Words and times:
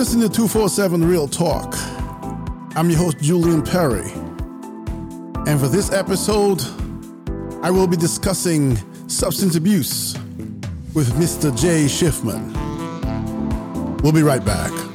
listening 0.00 0.26
to 0.26 0.34
247 0.34 1.06
Real 1.06 1.28
Talk. 1.28 1.74
I'm 2.74 2.88
your 2.88 2.98
host, 2.98 3.18
Julian 3.18 3.60
Perry. 3.60 4.10
And 5.46 5.60
for 5.60 5.68
this 5.68 5.92
episode, 5.92 6.62
I 7.62 7.70
will 7.70 7.86
be 7.86 7.98
discussing 7.98 8.78
substance 9.10 9.56
abuse 9.56 10.14
with 10.94 11.12
Mr. 11.16 11.54
Jay 11.54 11.84
Schiffman. 11.84 12.50
We'll 14.00 14.14
be 14.14 14.22
right 14.22 14.42
back. 14.42 14.89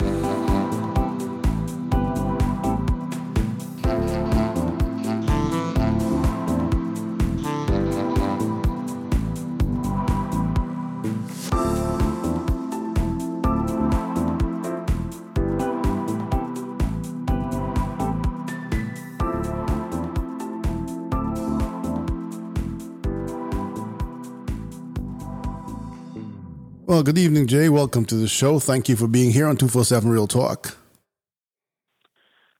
Good 27.05 27.19
evening, 27.19 27.45
Jay. 27.45 27.69
Welcome 27.69 28.03
to 28.05 28.15
the 28.15 28.27
show. 28.27 28.57
Thank 28.57 28.89
you 28.89 28.95
for 28.95 29.07
being 29.07 29.31
here 29.31 29.45
on 29.45 29.57
247 29.57 30.09
Real 30.09 30.25
Talk. 30.25 30.75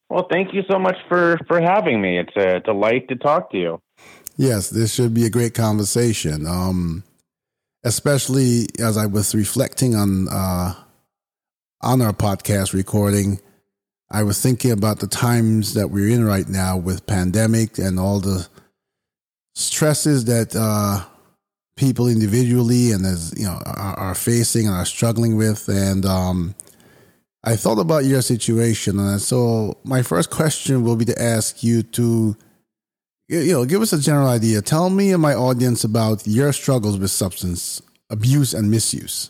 Well, 0.07 0.27
thank 0.31 0.53
you 0.53 0.61
so 0.69 0.77
much 0.77 0.97
for, 1.09 1.39
for 1.47 1.59
having 1.59 1.99
me. 1.99 2.19
It's 2.19 2.35
a 2.37 2.59
delight 2.59 3.07
to 3.07 3.15
talk 3.15 3.49
to 3.51 3.57
you. 3.57 3.81
Yes, 4.37 4.69
this 4.69 4.93
should 4.93 5.15
be 5.15 5.25
a 5.25 5.31
great 5.31 5.55
conversation. 5.55 6.45
Um, 6.45 7.03
especially 7.83 8.67
as 8.79 8.97
I 8.97 9.07
was 9.07 9.33
reflecting 9.33 9.95
on 9.95 10.27
uh, 10.29 10.75
on 11.81 12.01
our 12.03 12.13
podcast 12.13 12.73
recording, 12.73 13.39
I 14.11 14.21
was 14.21 14.39
thinking 14.39 14.71
about 14.71 14.99
the 14.99 15.07
times 15.07 15.73
that 15.73 15.87
we're 15.87 16.09
in 16.09 16.23
right 16.23 16.47
now 16.47 16.77
with 16.77 17.07
pandemic 17.07 17.79
and 17.79 17.99
all 17.99 18.19
the 18.19 18.47
stresses 19.55 20.25
that 20.25 20.55
uh, 20.55 21.03
people 21.75 22.07
individually 22.07 22.91
and 22.91 23.05
as 23.05 23.33
you 23.37 23.45
know 23.45 23.61
are, 23.65 23.99
are 23.99 24.15
facing 24.15 24.67
and 24.67 24.75
are 24.75 24.85
struggling 24.85 25.35
with. 25.35 25.67
And 25.67 26.05
um, 26.05 26.55
i 27.43 27.55
thought 27.55 27.79
about 27.79 28.05
your 28.05 28.21
situation 28.21 28.97
and 28.97 29.21
so 29.21 29.77
my 29.83 30.01
first 30.01 30.31
question 30.31 30.83
will 30.83 30.95
be 30.95 31.05
to 31.05 31.21
ask 31.21 31.63
you 31.63 31.83
to 31.83 32.35
you 33.27 33.53
know 33.53 33.65
give 33.65 33.81
us 33.81 33.93
a 33.93 33.99
general 33.99 34.27
idea. 34.27 34.61
Tell 34.61 34.89
me 34.89 35.11
and 35.11 35.21
my 35.21 35.33
audience 35.33 35.83
about 35.83 36.25
your 36.25 36.53
struggles 36.53 36.97
with 36.97 37.11
substance 37.11 37.81
abuse 38.09 38.53
and 38.53 38.71
misuse. 38.71 39.29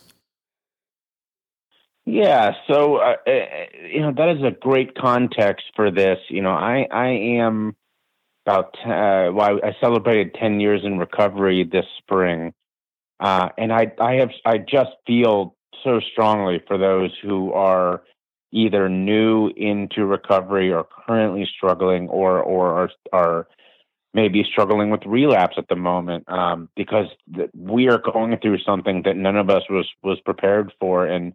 Yeah 2.04 2.52
so 2.68 2.96
uh, 2.96 3.16
uh 3.26 3.30
you 3.90 4.00
know 4.00 4.12
that 4.12 4.36
is 4.36 4.42
a 4.44 4.52
great 4.52 4.94
context 4.94 5.66
for 5.74 5.90
this. 5.90 6.18
You 6.28 6.42
know 6.42 6.52
i 6.52 6.86
i 6.90 7.08
am 7.08 7.74
about 8.46 8.76
uh, 8.86 9.32
well, 9.32 9.58
I 9.62 9.74
celebrated 9.80 10.34
10 10.34 10.60
years 10.60 10.82
in 10.84 10.98
recovery 10.98 11.64
this 11.64 11.86
spring. 11.98 12.52
Uh, 13.18 13.48
and 13.58 13.72
I, 13.72 13.92
I 14.00 14.14
have, 14.14 14.30
I 14.44 14.58
just 14.58 14.90
feel 15.06 15.56
so 15.82 16.00
strongly 16.12 16.62
for 16.66 16.78
those 16.78 17.10
who 17.22 17.52
are 17.52 18.02
either 18.52 18.88
new 18.88 19.48
into 19.56 20.06
recovery 20.06 20.72
or 20.72 20.86
currently 21.06 21.48
struggling 21.56 22.08
or, 22.08 22.40
or 22.40 22.68
are, 22.72 22.90
are 23.12 23.48
maybe 24.14 24.44
struggling 24.44 24.90
with 24.90 25.04
relapse 25.06 25.56
at 25.58 25.68
the 25.68 25.76
moment. 25.76 26.24
Um, 26.28 26.68
because 26.76 27.06
th- 27.34 27.50
we 27.56 27.88
are 27.88 27.98
going 27.98 28.38
through 28.38 28.58
something 28.60 29.02
that 29.04 29.16
none 29.16 29.36
of 29.36 29.50
us 29.50 29.62
was, 29.68 29.88
was 30.04 30.20
prepared 30.20 30.72
for. 30.78 31.06
And 31.06 31.32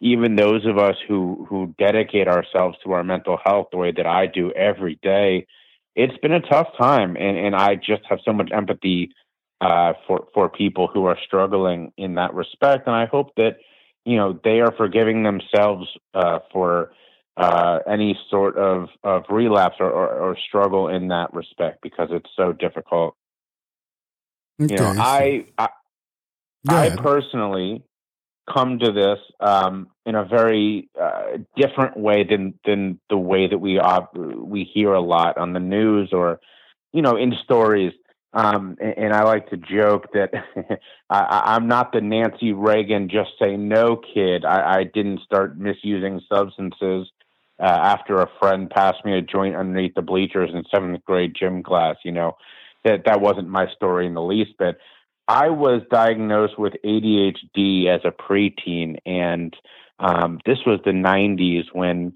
even 0.00 0.36
those 0.36 0.66
of 0.66 0.76
us 0.76 0.96
who, 1.08 1.46
who 1.48 1.74
dedicate 1.78 2.28
ourselves 2.28 2.76
to 2.84 2.92
our 2.92 3.04
mental 3.04 3.38
health 3.42 3.68
the 3.70 3.78
way 3.78 3.92
that 3.92 4.06
I 4.06 4.26
do 4.26 4.52
every 4.52 4.98
day, 5.02 5.46
it's 5.94 6.16
been 6.18 6.32
a 6.32 6.40
tough 6.40 6.68
time, 6.78 7.16
and 7.16 7.36
and 7.36 7.54
I 7.54 7.74
just 7.74 8.02
have 8.08 8.18
so 8.24 8.32
much 8.32 8.50
empathy 8.52 9.10
uh, 9.60 9.92
for 10.06 10.26
for 10.34 10.48
people 10.48 10.88
who 10.92 11.04
are 11.06 11.18
struggling 11.24 11.92
in 11.96 12.14
that 12.14 12.34
respect, 12.34 12.86
and 12.86 12.96
I 12.96 13.06
hope 13.06 13.34
that 13.36 13.56
you 14.04 14.16
know 14.16 14.38
they 14.44 14.60
are 14.60 14.72
forgiving 14.72 15.22
themselves 15.22 15.86
uh, 16.14 16.40
for 16.52 16.92
uh, 17.36 17.78
any 17.88 18.18
sort 18.30 18.56
of 18.56 18.88
of 19.04 19.24
relapse 19.30 19.76
or, 19.80 19.90
or, 19.90 20.08
or, 20.08 20.36
struggle 20.48 20.88
in 20.88 21.08
that 21.08 21.32
respect 21.32 21.78
because 21.82 22.08
it's 22.10 22.28
so 22.36 22.52
difficult. 22.52 23.16
Okay, 24.60 24.74
you 24.74 24.80
know, 24.80 24.94
I 24.98 25.46
I, 25.58 25.68
I 26.68 26.90
personally 26.96 27.84
come 28.52 28.78
to 28.78 28.92
this 28.92 29.18
um, 29.40 29.88
in 30.06 30.14
a 30.14 30.24
very 30.24 30.88
uh, 31.00 31.38
different 31.56 31.96
way 31.96 32.24
than 32.24 32.54
than 32.64 32.98
the 33.08 33.16
way 33.16 33.46
that 33.46 33.58
we 33.58 33.80
we 34.36 34.64
hear 34.64 34.92
a 34.92 35.00
lot 35.00 35.38
on 35.38 35.52
the 35.52 35.60
news 35.60 36.10
or 36.12 36.40
you 36.92 37.02
know 37.02 37.16
in 37.16 37.34
stories. 37.44 37.92
Um, 38.34 38.78
and, 38.80 38.96
and, 38.96 39.12
I 39.12 39.24
like 39.24 39.50
to 39.50 39.58
joke 39.58 40.06
that 40.14 40.30
I, 41.10 41.54
am 41.54 41.68
not 41.68 41.92
the 41.92 42.00
Nancy 42.00 42.54
Reagan 42.54 43.10
just 43.10 43.32
say 43.38 43.58
no 43.58 43.96
kid. 43.96 44.46
I, 44.46 44.78
I 44.78 44.84
didn't 44.84 45.20
start 45.20 45.58
misusing 45.58 46.18
substances 46.32 47.10
uh, 47.60 47.66
after 47.66 48.22
a 48.22 48.30
friend 48.40 48.70
passed 48.70 49.04
me 49.04 49.18
a 49.18 49.20
joint 49.20 49.54
underneath 49.54 49.94
the 49.94 50.00
bleachers 50.00 50.48
in 50.54 50.64
seventh 50.74 51.04
grade 51.04 51.36
gym 51.38 51.62
class. 51.62 51.96
You 52.04 52.12
know 52.12 52.36
that 52.84 53.04
that 53.04 53.20
wasn't 53.20 53.48
my 53.48 53.66
story 53.74 54.06
in 54.06 54.14
the 54.14 54.22
least 54.22 54.56
bit. 54.58 54.78
I 55.32 55.48
was 55.48 55.80
diagnosed 55.90 56.58
with 56.58 56.74
ADHD 56.84 57.86
as 57.86 58.02
a 58.04 58.10
preteen, 58.10 58.98
and 59.06 59.56
um, 59.98 60.40
this 60.44 60.58
was 60.66 60.78
the 60.84 60.90
90s 60.90 61.64
when 61.72 62.12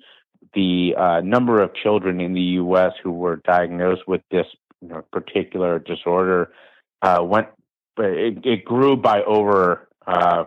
the 0.53 0.95
uh, 0.99 1.21
number 1.23 1.63
of 1.63 1.75
children 1.75 2.21
in 2.21 2.35
the 2.35 2.43
U.S. 2.61 2.93
who 3.03 3.13
were 3.13 3.37
diagnosed 3.37 4.03
with 4.07 4.21
this 4.31 4.45
you 4.83 4.89
know, 4.89 5.03
particular 5.13 5.79
disorder 5.79 6.53
uh, 7.01 7.21
went. 7.23 7.49
It, 7.97 8.45
it, 8.45 8.65
grew 8.67 8.99
by 8.99 9.23
over 9.23 9.89
uh, 10.07 10.45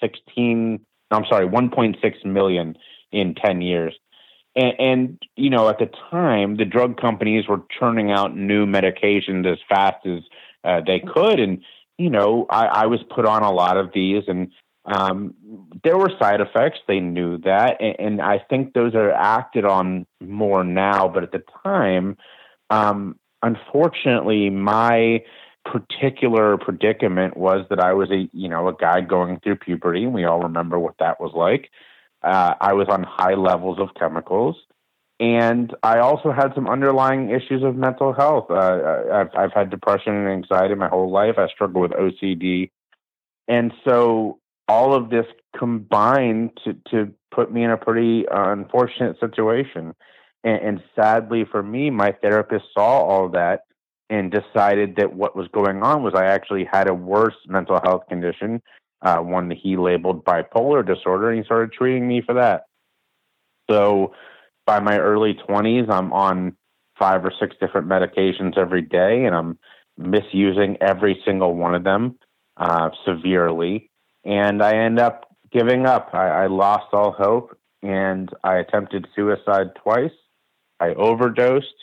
16. 0.00 0.80
I'm 1.10 1.24
sorry, 1.28 1.46
1.6 1.46 2.24
million 2.24 2.78
in 3.12 3.34
10 3.34 3.60
years. 3.60 3.94
And, 4.56 4.72
and, 4.78 5.22
you 5.36 5.50
know, 5.50 5.68
at 5.68 5.78
the 5.78 5.90
time, 6.10 6.56
the 6.56 6.64
drug 6.64 6.98
companies 6.98 7.46
were 7.46 7.60
churning 7.78 8.10
out 8.10 8.34
new 8.34 8.64
medications 8.64 9.46
as 9.46 9.58
fast 9.68 10.06
as 10.06 10.22
uh, 10.64 10.80
they 10.86 11.00
could, 11.00 11.38
and 11.38 11.62
you 12.00 12.08
know, 12.08 12.46
I, 12.48 12.66
I 12.66 12.86
was 12.86 13.00
put 13.14 13.26
on 13.26 13.42
a 13.42 13.52
lot 13.52 13.76
of 13.76 13.90
these 13.92 14.24
and 14.26 14.50
um, 14.86 15.34
there 15.84 15.98
were 15.98 16.10
side 16.18 16.40
effects. 16.40 16.78
They 16.88 17.00
knew 17.00 17.36
that. 17.38 17.76
And, 17.80 17.96
and, 17.98 18.22
I 18.22 18.38
think 18.38 18.72
those 18.72 18.94
are 18.94 19.12
acted 19.12 19.66
on 19.66 20.06
more 20.20 20.64
now. 20.64 21.06
But 21.06 21.22
at 21.22 21.32
the 21.32 21.42
time, 21.62 22.16
um, 22.70 23.18
unfortunately, 23.42 24.48
my 24.48 25.22
particular 25.66 26.56
predicament 26.56 27.36
was 27.36 27.66
that 27.68 27.78
I 27.78 27.92
was 27.92 28.10
a, 28.10 28.28
you 28.32 28.48
know, 28.48 28.68
a 28.68 28.74
guy 28.74 29.02
going 29.02 29.38
through 29.40 29.56
puberty. 29.56 30.04
And 30.04 30.14
we 30.14 30.24
all 30.24 30.40
remember 30.40 30.78
what 30.78 30.94
that 30.98 31.20
was 31.20 31.32
like. 31.34 31.70
Uh, 32.22 32.54
I 32.58 32.72
was 32.72 32.88
on 32.88 33.02
high 33.02 33.34
levels 33.34 33.78
of 33.78 33.90
chemicals 33.98 34.56
and 35.20 35.76
I 35.82 35.98
also 35.98 36.32
had 36.32 36.54
some 36.54 36.66
underlying 36.66 37.28
issues 37.28 37.62
of 37.62 37.76
mental 37.76 38.14
health. 38.14 38.50
Uh, 38.50 39.02
I've, 39.12 39.28
I've 39.36 39.52
had 39.52 39.68
depression 39.68 40.14
and 40.14 40.28
anxiety 40.28 40.74
my 40.74 40.88
whole 40.88 41.10
life. 41.10 41.34
I 41.36 41.46
struggle 41.48 41.82
with 41.82 41.90
OCD, 41.90 42.70
and 43.46 43.72
so 43.86 44.38
all 44.66 44.94
of 44.94 45.10
this 45.10 45.26
combined 45.56 46.58
to 46.64 46.74
to 46.90 47.12
put 47.30 47.52
me 47.52 47.62
in 47.64 47.70
a 47.70 47.76
pretty 47.76 48.26
uh, 48.28 48.50
unfortunate 48.50 49.20
situation. 49.20 49.94
And, 50.42 50.62
and 50.62 50.82
sadly 50.96 51.44
for 51.44 51.62
me, 51.62 51.90
my 51.90 52.12
therapist 52.22 52.64
saw 52.72 53.02
all 53.02 53.28
that 53.30 53.64
and 54.08 54.32
decided 54.32 54.96
that 54.96 55.12
what 55.12 55.36
was 55.36 55.48
going 55.48 55.82
on 55.82 56.02
was 56.02 56.14
I 56.16 56.24
actually 56.24 56.64
had 56.64 56.88
a 56.88 56.94
worse 56.94 57.36
mental 57.46 57.78
health 57.84 58.04
condition, 58.08 58.62
uh, 59.02 59.18
one 59.18 59.50
that 59.50 59.58
he 59.58 59.76
labeled 59.76 60.24
bipolar 60.24 60.84
disorder, 60.84 61.28
and 61.28 61.38
he 61.38 61.44
started 61.44 61.72
treating 61.72 62.08
me 62.08 62.22
for 62.24 62.34
that. 62.34 62.64
So 63.70 64.14
by 64.70 64.78
my 64.78 64.98
early 64.98 65.34
20s, 65.48 65.90
I'm 65.90 66.12
on 66.12 66.56
five 66.96 67.24
or 67.24 67.32
six 67.40 67.56
different 67.60 67.88
medications 67.88 68.56
every 68.56 68.82
day, 68.82 69.24
and 69.24 69.34
I'm 69.34 69.58
misusing 69.98 70.76
every 70.80 71.20
single 71.24 71.56
one 71.56 71.74
of 71.74 71.82
them 71.82 72.16
uh, 72.56 72.90
severely. 73.04 73.90
And 74.24 74.62
I 74.62 74.76
end 74.76 75.00
up 75.00 75.34
giving 75.50 75.86
up. 75.86 76.10
I, 76.12 76.44
I 76.44 76.46
lost 76.46 76.86
all 76.92 77.10
hope, 77.10 77.58
and 77.82 78.28
I 78.44 78.58
attempted 78.58 79.08
suicide 79.16 79.74
twice. 79.74 80.16
I 80.78 80.94
overdosed. 80.94 81.74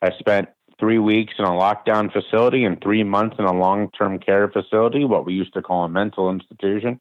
I 0.00 0.10
spent 0.20 0.48
three 0.78 1.00
weeks 1.00 1.34
in 1.40 1.44
a 1.44 1.48
lockdown 1.48 2.12
facility 2.12 2.62
and 2.62 2.80
three 2.80 3.02
months 3.02 3.34
in 3.40 3.46
a 3.46 3.52
long 3.52 3.90
term 3.90 4.20
care 4.20 4.46
facility, 4.46 5.04
what 5.04 5.26
we 5.26 5.34
used 5.34 5.54
to 5.54 5.62
call 5.62 5.82
a 5.82 5.88
mental 5.88 6.30
institution. 6.30 7.00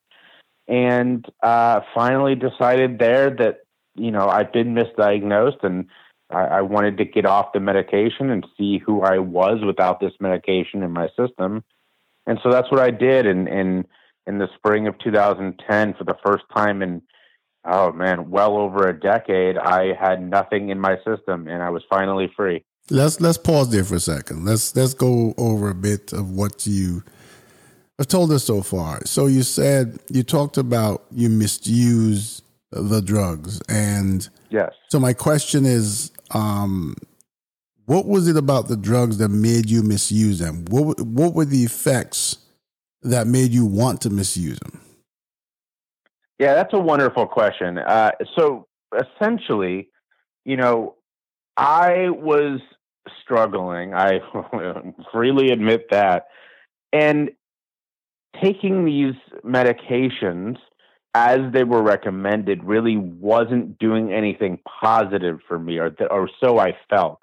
And 0.67 1.23
uh, 1.43 1.81
finally 1.93 2.33
decided 2.33 2.97
there 2.97 3.29
that 3.29 3.59
you 3.97 4.11
know, 4.11 4.27
I've 4.27 4.51
been 4.51 4.75
misdiagnosed 4.75 5.63
and 5.63 5.87
I, 6.29 6.43
I 6.43 6.61
wanted 6.61 6.97
to 6.97 7.05
get 7.05 7.25
off 7.25 7.53
the 7.53 7.59
medication 7.59 8.29
and 8.29 8.45
see 8.57 8.77
who 8.77 9.01
I 9.01 9.19
was 9.19 9.59
without 9.65 9.99
this 9.99 10.13
medication 10.19 10.83
in 10.83 10.91
my 10.91 11.07
system. 11.17 11.63
And 12.25 12.39
so 12.43 12.51
that's 12.51 12.69
what 12.71 12.81
I 12.81 12.91
did 12.91 13.25
in 13.25 13.47
in 13.47 13.85
in 14.25 14.39
the 14.39 14.49
spring 14.55 14.87
of 14.87 14.97
2010 14.99 15.93
for 15.93 16.03
the 16.03 16.17
first 16.25 16.43
time 16.53 16.81
in 16.81 17.01
oh 17.65 17.91
man, 17.91 18.29
well 18.29 18.57
over 18.57 18.87
a 18.87 18.99
decade. 18.99 19.57
I 19.57 19.93
had 19.93 20.21
nothing 20.27 20.69
in 20.69 20.79
my 20.79 20.97
system, 21.05 21.47
and 21.47 21.61
I 21.61 21.69
was 21.69 21.83
finally 21.89 22.31
free. 22.35 22.63
Let's 22.89 23.19
let's 23.19 23.37
pause 23.37 23.69
there 23.71 23.83
for 23.83 23.95
a 23.95 23.99
second. 23.99 24.45
Let's 24.45 24.75
let's 24.75 24.93
go 24.93 25.33
over 25.37 25.69
a 25.69 25.75
bit 25.75 26.13
of 26.13 26.31
what 26.31 26.65
you 26.65 27.03
have 27.97 28.07
told 28.07 28.31
us 28.31 28.43
so 28.43 28.61
far. 28.61 29.05
So 29.05 29.27
you 29.27 29.43
said 29.43 29.99
you 30.09 30.23
talked 30.23 30.57
about 30.57 31.05
you 31.11 31.29
misuse 31.29 32.41
the 32.71 33.01
drugs, 33.01 33.61
and 33.69 34.27
yes. 34.49 34.71
So 34.89 34.99
my 34.99 35.13
question 35.13 35.65
is, 35.65 36.11
um, 36.31 36.95
what 37.85 38.05
was 38.05 38.27
it 38.27 38.35
about 38.35 38.67
the 38.67 38.77
drugs 38.77 39.17
that 39.19 39.29
made 39.29 39.69
you 39.69 39.83
misuse 39.83 40.39
them? 40.39 40.65
What 40.69 40.99
what 41.01 41.33
were 41.33 41.45
the 41.45 41.63
effects 41.63 42.37
that 43.01 43.27
made 43.27 43.51
you 43.51 43.65
want 43.65 44.01
to 44.01 44.09
misuse 44.09 44.59
them? 44.59 44.81
Yeah, 46.39 46.53
that's 46.53 46.73
a 46.73 46.79
wonderful 46.79 47.25
question. 47.25 47.79
Uh, 47.79 48.11
so 48.37 48.67
essentially, 48.93 49.89
you 50.45 50.55
know, 50.55 50.95
I 51.55 52.09
was 52.09 52.59
struggling. 53.23 53.93
I 53.93 54.19
freely 55.11 55.51
admit 55.51 55.87
that. 55.89 56.27
And 56.93 57.31
taking 58.41 58.85
these 58.85 59.15
medications 59.43 60.57
as 61.17 61.51
they 61.51 61.63
were 61.63 61.81
recommended 61.81 62.63
really 62.63 62.95
wasn't 62.95 63.79
doing 63.79 64.13
anything 64.13 64.59
positive 64.79 65.39
for 65.47 65.57
me, 65.57 65.79
or, 65.79 65.89
th- 65.89 66.11
or 66.11 66.29
so 66.39 66.59
I 66.59 66.77
felt. 66.91 67.19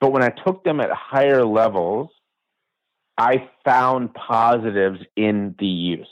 But 0.00 0.12
when 0.12 0.22
I 0.22 0.28
took 0.28 0.62
them 0.62 0.80
at 0.80 0.90
higher 0.92 1.44
levels, 1.44 2.10
I 3.16 3.50
found 3.64 4.14
positives 4.14 5.00
in 5.16 5.56
the 5.58 5.66
use. 5.66 6.06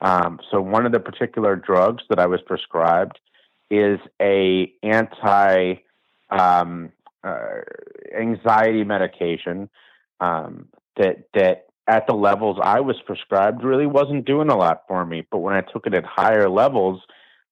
Um, 0.00 0.40
so 0.50 0.62
one 0.62 0.86
of 0.86 0.92
the 0.92 1.00
particular 1.00 1.54
drugs 1.54 2.02
that 2.08 2.18
I 2.18 2.24
was 2.24 2.40
prescribed 2.46 3.18
is 3.70 3.98
a 4.22 4.72
anti 4.82 5.74
um, 6.30 6.92
uh, 7.22 7.60
anxiety 8.18 8.84
medication 8.84 9.68
um, 10.20 10.68
that 10.96 11.24
that 11.34 11.66
at 11.88 12.06
the 12.06 12.14
levels 12.14 12.58
I 12.62 12.80
was 12.80 12.96
prescribed 13.06 13.64
really 13.64 13.86
wasn't 13.86 14.26
doing 14.26 14.50
a 14.50 14.56
lot 14.56 14.82
for 14.86 15.04
me. 15.04 15.26
But 15.30 15.38
when 15.38 15.54
I 15.54 15.62
took 15.62 15.86
it 15.86 15.94
at 15.94 16.04
higher 16.04 16.48
levels, 16.48 17.00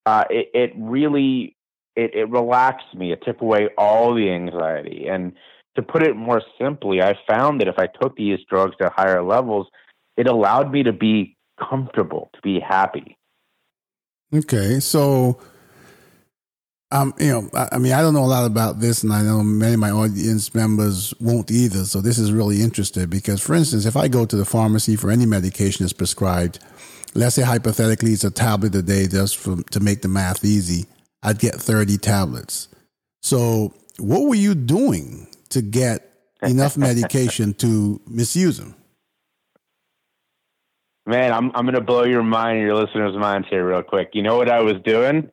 uh, 0.05 0.23
it, 0.29 0.49
it 0.53 0.73
really 0.77 1.57
it, 1.95 2.13
it 2.13 2.29
relaxed 2.29 2.93
me. 2.95 3.11
It 3.11 3.23
took 3.25 3.41
away 3.41 3.69
all 3.77 4.13
the 4.13 4.29
anxiety. 4.29 5.07
And 5.09 5.33
to 5.75 5.81
put 5.81 6.03
it 6.03 6.15
more 6.15 6.41
simply, 6.59 7.01
I 7.01 7.15
found 7.27 7.59
that 7.59 7.67
if 7.67 7.79
I 7.79 7.87
took 7.87 8.15
these 8.15 8.39
drugs 8.49 8.75
at 8.79 8.93
higher 8.93 9.23
levels, 9.23 9.67
it 10.15 10.27
allowed 10.27 10.71
me 10.71 10.83
to 10.83 10.93
be 10.93 11.35
comfortable, 11.59 12.29
to 12.35 12.41
be 12.41 12.59
happy. 12.59 13.17
Okay, 14.33 14.79
so 14.79 15.39
um, 16.91 17.13
you 17.19 17.27
know, 17.27 17.49
I, 17.53 17.69
I, 17.73 17.77
mean, 17.79 17.91
I 17.91 18.01
don't 18.01 18.13
know 18.13 18.23
a 18.23 18.25
lot 18.25 18.45
about 18.45 18.79
this, 18.79 19.03
and 19.03 19.11
I 19.11 19.21
know 19.21 19.43
many 19.43 19.73
of 19.73 19.79
my 19.79 19.91
audience 19.91 20.55
members 20.55 21.13
won't 21.19 21.51
either. 21.51 21.83
So 21.83 21.99
this 21.99 22.17
is 22.17 22.31
really 22.31 22.61
interesting 22.61 23.07
because, 23.07 23.41
for 23.41 23.55
instance, 23.55 23.85
if 23.85 23.97
I 23.97 24.07
go 24.07 24.25
to 24.25 24.35
the 24.35 24.45
pharmacy 24.45 24.95
for 24.95 25.11
any 25.11 25.25
medication 25.25 25.83
that's 25.83 25.91
prescribed, 25.93 26.59
let's 27.13 27.35
say 27.35 27.41
hypothetically 27.41 28.11
it's 28.11 28.23
a 28.23 28.31
tablet 28.31 28.73
a 28.75 28.81
day, 28.81 29.07
just 29.07 29.37
for, 29.37 29.61
to 29.63 29.79
make 29.81 30.01
the 30.01 30.07
math 30.07 30.45
easy, 30.45 30.85
I'd 31.21 31.39
get 31.39 31.55
thirty 31.55 31.97
tablets. 31.97 32.69
So, 33.21 33.73
what 33.97 34.21
were 34.21 34.35
you 34.35 34.55
doing 34.55 35.27
to 35.49 35.61
get 35.61 36.09
enough 36.41 36.77
medication 36.77 37.53
to 37.55 37.99
misuse 38.07 38.57
them? 38.59 38.75
Man, 41.05 41.33
I'm 41.33 41.51
I'm 41.53 41.65
gonna 41.65 41.81
blow 41.81 42.05
your 42.05 42.23
mind, 42.23 42.61
your 42.61 42.75
listeners' 42.75 43.17
minds 43.17 43.49
here, 43.49 43.67
real 43.67 43.83
quick. 43.83 44.11
You 44.13 44.23
know 44.23 44.37
what 44.37 44.49
I 44.49 44.61
was 44.61 44.75
doing? 44.85 45.29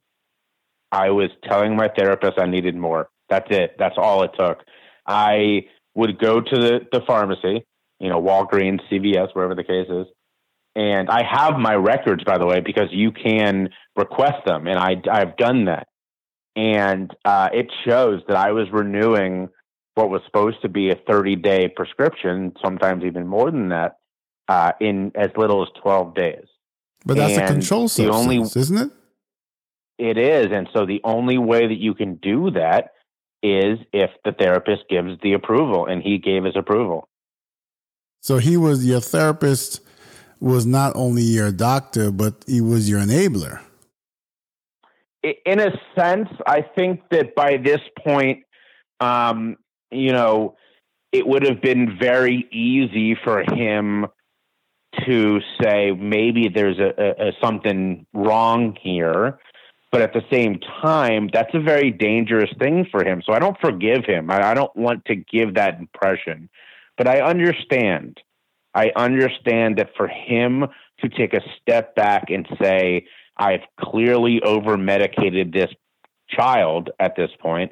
I 0.95 1.11
was 1.11 1.31
telling 1.43 1.75
my 1.75 1.89
therapist 1.89 2.39
I 2.39 2.47
needed 2.47 2.77
more. 2.77 3.09
That's 3.29 3.49
it. 3.51 3.75
That's 3.81 3.97
all 3.99 4.23
it 4.23 4.31
took. 4.39 4.59
I 5.07 5.63
would 5.97 6.21
go 6.21 6.41
to 6.41 6.57
the, 6.57 6.81
the 6.93 7.01
pharmacy, 7.05 7.67
you 7.99 8.09
know, 8.09 8.23
Walgreens, 8.23 8.81
CVS, 8.91 9.35
wherever 9.35 9.57
the 9.57 9.65
case 9.65 9.89
is. 9.89 10.07
And 10.77 11.11
I 11.11 11.23
have 11.29 11.59
my 11.59 11.75
records, 11.75 12.23
by 12.23 12.39
the 12.39 12.47
way, 12.47 12.61
because 12.61 12.89
you 12.93 13.11
can 13.11 13.71
request 13.97 14.47
them. 14.47 14.69
And 14.69 14.79
I, 14.79 15.03
I've 15.11 15.37
done 15.37 15.65
that. 15.65 15.89
And 16.55 17.13
uh, 17.25 17.49
it 17.53 17.67
shows 17.85 18.23
that 18.29 18.37
I 18.37 18.53
was 18.53 18.69
renewing 18.73 19.49
what 19.97 20.11
was 20.11 20.21
supposed 20.27 20.63
to 20.63 20.69
be 20.69 20.91
a 20.91 20.95
30 20.95 21.37
day 21.37 21.69
prescription, 21.75 22.53
sometimes 22.65 23.03
even 23.05 23.27
more 23.27 23.51
than 23.51 23.71
that, 23.71 23.97
uh, 24.47 24.73
in 24.81 25.11
as 25.17 25.31
little 25.37 25.63
as 25.63 25.69
12 25.83 26.15
days. 26.15 26.47
But 27.05 27.17
that's 27.17 27.37
and 27.37 27.43
a 27.43 27.53
control 27.53 27.89
substance, 27.89 28.15
only, 28.15 28.39
isn't 28.39 28.79
it? 28.79 28.91
It 29.99 30.19
is. 30.19 30.47
And 30.51 30.69
so 30.73 30.87
the 30.87 31.01
only 31.05 31.39
way 31.39 31.67
that 31.67 31.79
you 31.79 31.95
can 31.95 32.17
do 32.17 32.51
that 32.53 32.93
is 33.43 33.79
if 33.93 34.11
the 34.25 34.33
therapist 34.33 34.85
gives 34.89 35.21
the 35.23 35.35
approval, 35.35 35.87
and 35.87 36.03
he 36.03 36.19
gave 36.19 36.45
his 36.45 36.57
approval. 36.57 37.09
So 38.21 38.39
he 38.39 38.57
was 38.57 38.87
your 38.87 39.01
therapist, 39.01 39.81
was 40.41 40.65
not 40.65 40.97
only 40.97 41.23
your 41.23 41.53
doctor, 41.53 42.11
but 42.11 42.43
he 42.47 42.63
was 42.63 42.89
your 42.89 43.01
enabler. 43.01 43.61
In 45.23 45.61
a 45.61 45.71
sense, 45.95 46.29
I 46.47 46.63
think 46.63 47.03
that 47.11 47.35
by 47.35 47.59
this 47.59 47.81
point, 48.03 48.45
um, 49.01 49.57
you 49.91 50.13
know, 50.13 50.57
it 51.13 51.27
would 51.27 51.47
have 51.47 51.61
been 51.61 51.99
very 51.99 52.49
easy 52.51 53.15
for 53.23 53.43
him 53.43 54.07
to 55.07 55.41
say 55.61 55.93
maybe 55.93 56.49
there's 56.49 56.79
a, 56.79 56.93
a, 56.99 57.29
a 57.29 57.33
something 57.43 58.07
wrong 58.13 58.77
here 58.81 59.39
but 59.95 60.03
at 60.03 60.13
the 60.13 60.25
same 60.29 60.59
time, 60.83 61.31
that's 61.33 61.55
a 61.55 61.61
very 61.61 61.93
dangerous 61.93 62.51
thing 62.59 62.85
for 62.91 63.05
him. 63.05 63.23
So 63.25 63.33
I 63.33 63.39
don't 63.39 63.57
forgive 63.61 64.05
him. 64.05 64.29
I, 64.29 64.51
I 64.51 64.55
don't 64.55 64.75
want 64.75 65.05
to 65.05 65.15
give 65.15 65.55
that 65.55 65.79
impression. 65.79 66.51
But 66.99 67.07
I 67.07 67.21
understand. 67.21 68.19
I 68.75 68.91
understand 68.97 69.79
that 69.79 69.91
for 69.97 70.09
him 70.09 70.65
to 70.99 71.09
take 71.09 71.33
a 71.33 71.43
step 71.63 71.95
back 71.95 72.25
and 72.31 72.45
say, 72.61 73.07
I've 73.37 73.61
clearly 73.79 74.41
over 74.45 74.77
medicated 74.77 75.53
this 75.53 75.71
child 76.29 76.91
at 76.99 77.15
this 77.15 77.31
point 77.41 77.71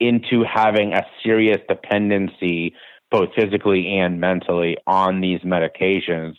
into 0.00 0.44
having 0.50 0.94
a 0.94 1.04
serious 1.22 1.58
dependency, 1.68 2.72
both 3.10 3.28
physically 3.36 3.98
and 3.98 4.18
mentally, 4.18 4.78
on 4.86 5.20
these 5.20 5.40
medications. 5.40 6.36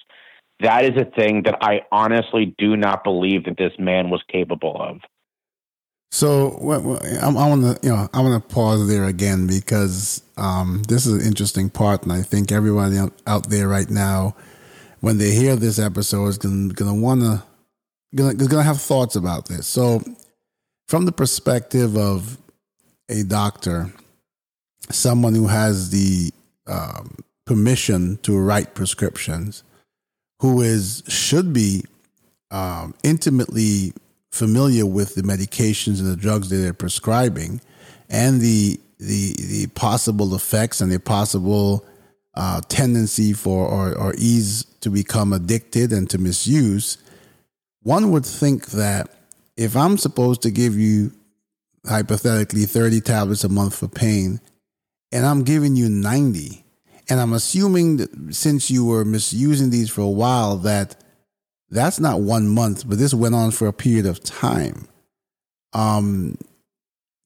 That 0.62 0.86
is 0.86 1.00
a 1.00 1.06
thing 1.06 1.44
that 1.44 1.60
I 1.62 1.82
honestly 1.92 2.56
do 2.58 2.76
not 2.76 3.04
believe 3.04 3.46
that 3.46 3.58
this 3.60 3.74
man 3.78 4.10
was 4.10 4.24
capable 4.28 4.76
of. 4.82 5.02
So 6.12 6.52
I 7.22 7.30
want 7.30 7.64
to, 7.64 7.80
you 7.84 7.94
know, 7.94 8.10
I 8.14 8.22
want 8.22 8.44
to 8.44 8.54
pause 8.54 8.88
there 8.88 9.06
again 9.06 9.46
because 9.46 10.24
um, 10.38 10.84
this 10.88 11.06
is 11.06 11.14
an 11.14 11.22
interesting 11.22 11.70
part, 11.70 12.04
and 12.04 12.12
I 12.12 12.24
think 12.24 12.52
everybody 12.52 12.98
out 13.28 13.50
there 13.50 13.68
right 13.68 13.90
now, 13.90 14.36
when 15.02 15.20
they 15.20 15.32
hear 15.32 15.56
this 15.56 15.78
episode, 15.78 16.28
is 16.28 16.38
going 16.38 16.74
to 16.74 16.94
want 16.94 17.22
to 17.22 17.44
going 18.16 18.38
to 18.38 18.64
have 18.64 18.82
thoughts 18.82 19.16
about 19.16 19.48
this. 19.48 19.68
So, 19.68 20.02
from 20.88 21.06
the 21.06 21.12
perspective 21.12 21.96
of 21.96 22.40
a 23.08 23.24
doctor, 23.24 23.94
someone 24.90 25.36
who 25.36 25.48
has 25.48 25.92
the 25.92 26.32
um, 26.66 27.16
permission 27.46 28.18
to 28.24 28.38
write 28.38 28.74
prescriptions, 28.74 29.64
who 30.40 30.62
is 30.62 31.04
should 31.08 31.54
be 31.54 31.86
um, 32.50 32.96
intimately 33.04 33.94
familiar 34.32 34.86
with 34.86 35.16
the 35.16 35.22
medications 35.22 36.00
and 36.00 36.08
the 36.08 36.16
drugs 36.16 36.50
that 36.50 36.58
they're 36.58 36.74
prescribing 36.74 37.62
and 38.10 38.42
the 38.42 38.80
the 39.00 39.34
the 39.38 39.68
possible 39.76 40.36
effects 40.36 40.82
and 40.82 40.92
the 40.92 41.00
possible 41.00 41.86
uh, 42.36 42.62
tendency 42.70 43.34
for 43.34 43.68
or, 43.68 43.98
or 43.98 44.14
ease 44.18 44.64
to 44.82 44.90
become 44.90 45.34
addicted 45.34 45.92
and 45.92 46.10
to 46.10 46.18
misuse, 46.18 46.98
one 47.82 48.12
would 48.12 48.26
think 48.26 48.68
that 48.68 49.10
if 49.58 49.76
I'm 49.76 49.98
supposed 49.98 50.42
to 50.44 50.52
give 50.52 50.76
you 50.76 51.12
hypothetically 51.86 52.66
30 52.66 53.02
tablets 53.02 53.44
a 53.44 53.50
month 53.50 53.76
for 53.76 53.88
pain 53.88 54.40
and 55.12 55.26
I'm 55.26 55.44
giving 55.44 55.76
you 55.76 55.90
90 55.90 56.64
and 57.10 57.20
I'm 57.20 57.34
assuming 57.34 57.98
that 57.98 58.34
since 58.34 58.70
you 58.70 58.86
were 58.86 59.04
misusing 59.04 59.70
these 59.70 59.90
for 59.90 60.02
a 60.02 60.10
while 60.10 60.58
that 60.58 60.99
that's 61.72 62.00
not 62.00 62.22
one 62.22 62.48
month, 62.48 62.88
but 62.88 62.98
this 62.98 63.14
went 63.14 63.36
on 63.36 63.52
for 63.52 63.68
a 63.68 63.74
period 63.74 64.06
of 64.06 64.24
time. 64.24 64.88
Um, 65.74 66.38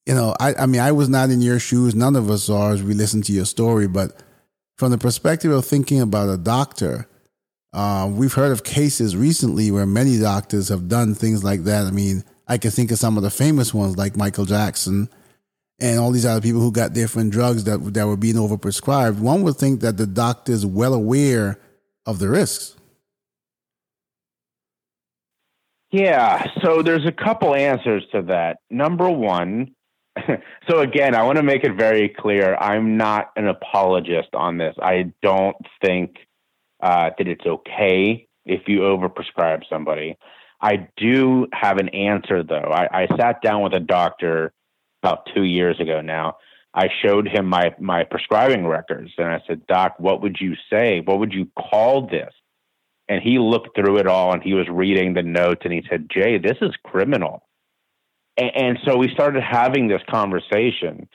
you 0.06 0.14
know, 0.14 0.36
I, 0.40 0.54
I 0.56 0.66
mean, 0.66 0.82
I 0.82 0.92
was 0.92 1.08
not 1.08 1.30
in 1.30 1.42
your 1.42 1.60
shoes. 1.60 1.96
None 1.96 2.16
of 2.16 2.30
us 2.30 2.50
are 2.50 2.74
as 2.74 2.84
we 2.84 2.94
listen 2.94 3.22
to 3.24 3.32
your 3.32 3.46
story. 3.46 3.88
But 3.88 4.22
from 4.78 4.92
the 4.92 4.98
perspective 4.98 5.52
of 5.52 5.66
thinking 5.66 6.02
about 6.02 6.30
a 6.30 6.38
doctor, 6.38 7.08
uh, 7.72 8.10
we've 8.12 8.34
heard 8.34 8.52
of 8.52 8.64
cases 8.64 9.16
recently 9.16 9.72
where 9.72 9.86
many 9.86 10.20
doctors 10.20 10.68
have 10.70 10.90
done 10.90 11.16
things 11.16 11.44
like 11.44 11.64
that. 11.64 11.86
I 11.86 11.92
mean, 11.92 12.24
I 12.48 12.58
can 12.58 12.72
think 12.72 12.92
of 12.92 13.00
some 13.00 13.16
of 13.18 13.24
the 13.24 13.32
famous 13.32 13.74
ones 13.74 13.98
like 13.98 14.18
Michael 14.18 14.46
Jackson 14.46 15.10
and 15.80 16.00
all 16.00 16.12
these 16.12 16.26
other 16.26 16.42
people 16.42 16.62
who 16.62 16.72
got 16.72 16.94
different 16.94 17.32
drugs 17.32 17.64
that 17.64 17.78
that 17.94 18.06
were 18.06 18.18
being 18.18 18.36
overprescribed. 18.36 19.20
One 19.20 19.42
would 19.44 19.56
think 19.56 19.82
that 19.82 19.98
the 19.98 20.06
doctor 20.06 20.52
is 20.52 20.66
well 20.66 20.94
aware 20.94 21.60
of 22.06 22.20
the 22.20 22.30
risks. 22.30 22.76
Yeah, 25.94 26.48
so 26.64 26.82
there's 26.82 27.06
a 27.06 27.12
couple 27.12 27.54
answers 27.54 28.04
to 28.14 28.24
that. 28.24 28.58
Number 28.72 29.12
one, 29.12 29.76
so 30.68 30.80
again, 30.80 31.14
I 31.14 31.22
want 31.22 31.38
to 31.38 31.44
make 31.44 31.64
it 31.64 31.78
very 31.78 32.10
clear 32.10 32.56
I'm 32.56 32.98
not 32.98 33.30
an 33.36 33.48
apologist 33.48 34.30
on 34.34 34.58
this. 34.58 34.76
I 34.82 35.14
don't 35.22 35.56
think 35.86 36.16
uh, 36.82 37.12
that 37.16 37.28
it's 37.28 37.46
okay 37.46 38.28
if 38.44 38.62
you 38.68 38.80
overprescribe 38.80 39.62
somebody. 39.70 40.18
I 40.60 40.90
do 40.98 41.46
have 41.54 41.78
an 41.78 41.90
answer 41.90 42.42
though. 42.42 42.72
I, 42.74 43.04
I 43.04 43.08
sat 43.16 43.44
down 43.44 43.62
with 43.62 43.74
a 43.74 43.80
doctor 43.80 44.52
about 45.04 45.30
two 45.36 45.44
years 45.44 45.80
ago 45.80 46.02
now. 46.02 46.38
I 46.74 46.88
showed 47.06 47.28
him 47.28 47.46
my 47.46 47.76
my 47.80 48.04
prescribing 48.04 48.66
records 48.66 49.12
and 49.20 49.28
I 49.28 49.42
said, 49.46 49.68
Doc, 49.68 50.00
what 50.00 50.24
would 50.24 50.38
you 50.42 50.56
say? 50.72 51.02
What 51.06 51.20
would 51.20 51.34
you 51.34 51.52
call 51.56 52.08
this? 52.08 52.34
And 53.10 53.22
he 53.22 53.38
looked 53.38 53.76
through 53.76 53.98
it 53.98 54.08
all 54.08 54.34
and 54.34 54.42
he 54.42 54.54
was 54.54 54.68
reading 54.70 55.14
the 55.14 55.24
notes 55.24 55.62
and 55.64 55.74
he 55.74 55.84
said, 55.90 56.08
Jay, 56.10 56.38
this 56.38 56.58
is 56.62 56.72
criminal. 56.86 57.44
And, 58.38 58.52
and 58.56 58.80
so 58.86 58.98
we 58.98 59.10
started 59.14 59.44
having 59.44 59.88
this 59.88 60.02
conversation. 60.10 61.08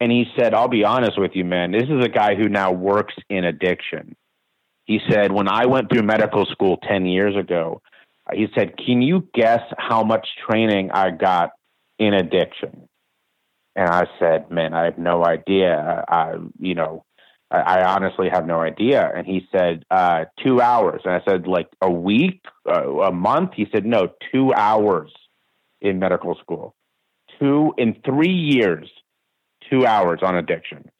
And 0.00 0.10
he 0.10 0.24
said, 0.38 0.54
I'll 0.54 0.68
be 0.68 0.84
honest 0.84 1.18
with 1.18 1.32
you, 1.34 1.44
man, 1.44 1.72
this 1.72 1.84
is 1.84 2.04
a 2.04 2.08
guy 2.08 2.34
who 2.34 2.48
now 2.48 2.72
works 2.72 3.14
in 3.28 3.44
addiction. 3.44 4.16
He 4.84 5.00
said, 5.08 5.32
when 5.32 5.48
I 5.48 5.66
went 5.66 5.90
through 5.90 6.02
medical 6.02 6.44
school 6.46 6.78
10 6.88 7.06
years 7.06 7.36
ago, 7.36 7.80
uh, 8.26 8.34
he 8.34 8.46
said, 8.54 8.76
Can 8.76 9.02
you 9.02 9.28
guess 9.34 9.60
how 9.78 10.02
much 10.02 10.26
training 10.48 10.90
I 10.92 11.10
got 11.10 11.50
in 11.98 12.14
addiction? 12.14 12.88
And 13.76 13.88
I 13.88 14.04
said, 14.18 14.50
Man, 14.50 14.74
I 14.74 14.84
have 14.84 14.98
no 14.98 15.24
idea. 15.24 16.04
I, 16.08 16.34
you 16.58 16.74
know, 16.74 17.04
I, 17.54 17.78
I 17.78 17.94
honestly 17.94 18.28
have 18.28 18.46
no 18.46 18.60
idea. 18.60 19.10
And 19.14 19.26
he 19.26 19.46
said, 19.52 19.84
uh, 19.90 20.24
Two 20.42 20.60
hours. 20.60 21.02
And 21.04 21.14
I 21.14 21.20
said, 21.28 21.46
Like 21.46 21.68
a 21.80 21.90
week, 21.90 22.42
uh, 22.68 23.00
a 23.00 23.12
month? 23.12 23.52
He 23.54 23.66
said, 23.72 23.84
No, 23.84 24.10
two 24.32 24.52
hours 24.54 25.12
in 25.80 25.98
medical 25.98 26.34
school. 26.36 26.74
Two 27.38 27.74
in 27.78 27.96
three 28.04 28.32
years, 28.32 28.90
two 29.70 29.86
hours 29.86 30.20
on 30.22 30.36
addiction. 30.36 30.90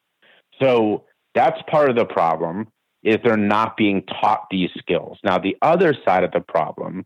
So 0.61 1.05
that's 1.35 1.59
part 1.71 1.91
of 1.91 1.97
the 1.97 2.05
problem 2.05 2.69
is 3.03 3.19
they're 3.23 3.37
not 3.37 3.77
being 3.77 4.03
taught 4.03 4.47
these 4.51 4.71
skills. 4.79 5.19
Now, 5.23 5.39
the 5.39 5.57
other 5.61 5.95
side 6.07 6.25
of 6.25 6.33
the 6.33 6.41
problem 6.41 7.05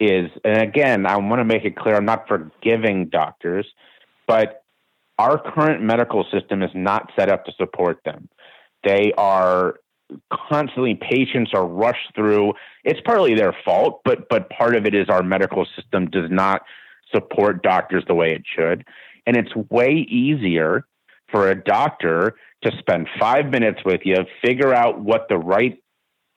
is, 0.00 0.30
and 0.44 0.62
again, 0.62 1.06
I 1.06 1.16
want 1.16 1.40
to 1.40 1.44
make 1.44 1.64
it 1.64 1.76
clear, 1.76 1.94
I'm 1.94 2.06
not 2.06 2.26
forgiving 2.26 3.08
doctors, 3.10 3.66
but 4.26 4.62
our 5.18 5.38
current 5.38 5.82
medical 5.82 6.24
system 6.32 6.62
is 6.62 6.70
not 6.74 7.10
set 7.18 7.30
up 7.30 7.44
to 7.46 7.52
support 7.58 7.98
them. 8.04 8.28
They 8.86 9.12
are 9.18 9.80
constantly 10.32 10.94
patients 10.94 11.50
are 11.52 11.66
rushed 11.66 12.14
through. 12.14 12.52
It's 12.84 13.00
partly 13.04 13.34
their 13.34 13.54
fault, 13.64 14.00
but 14.04 14.28
but 14.30 14.48
part 14.48 14.76
of 14.76 14.86
it 14.86 14.94
is 14.94 15.08
our 15.08 15.24
medical 15.24 15.66
system 15.74 16.06
does 16.06 16.30
not 16.30 16.62
support 17.12 17.64
doctors 17.64 18.04
the 18.06 18.14
way 18.14 18.32
it 18.32 18.42
should. 18.56 18.84
And 19.26 19.36
it's 19.36 19.54
way 19.70 20.06
easier 20.08 20.86
for 21.32 21.50
a 21.50 21.60
doctor 21.60 22.36
to 22.62 22.70
spend 22.78 23.08
five 23.18 23.46
minutes 23.46 23.80
with 23.84 24.02
you, 24.04 24.18
figure 24.44 24.72
out 24.72 25.00
what 25.00 25.26
the 25.28 25.36
right 25.36 25.76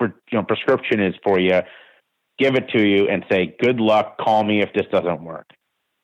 you 0.01 0.11
know, 0.33 0.43
prescription 0.43 0.99
is 0.99 1.13
for 1.23 1.39
you, 1.39 1.61
give 2.39 2.55
it 2.55 2.69
to 2.69 2.81
you, 2.81 3.07
and 3.07 3.23
say, 3.31 3.55
"Good 3.61 3.79
luck. 3.79 4.17
Call 4.17 4.43
me 4.43 4.63
if 4.63 4.73
this 4.73 4.87
doesn't 4.91 5.23
work." 5.23 5.45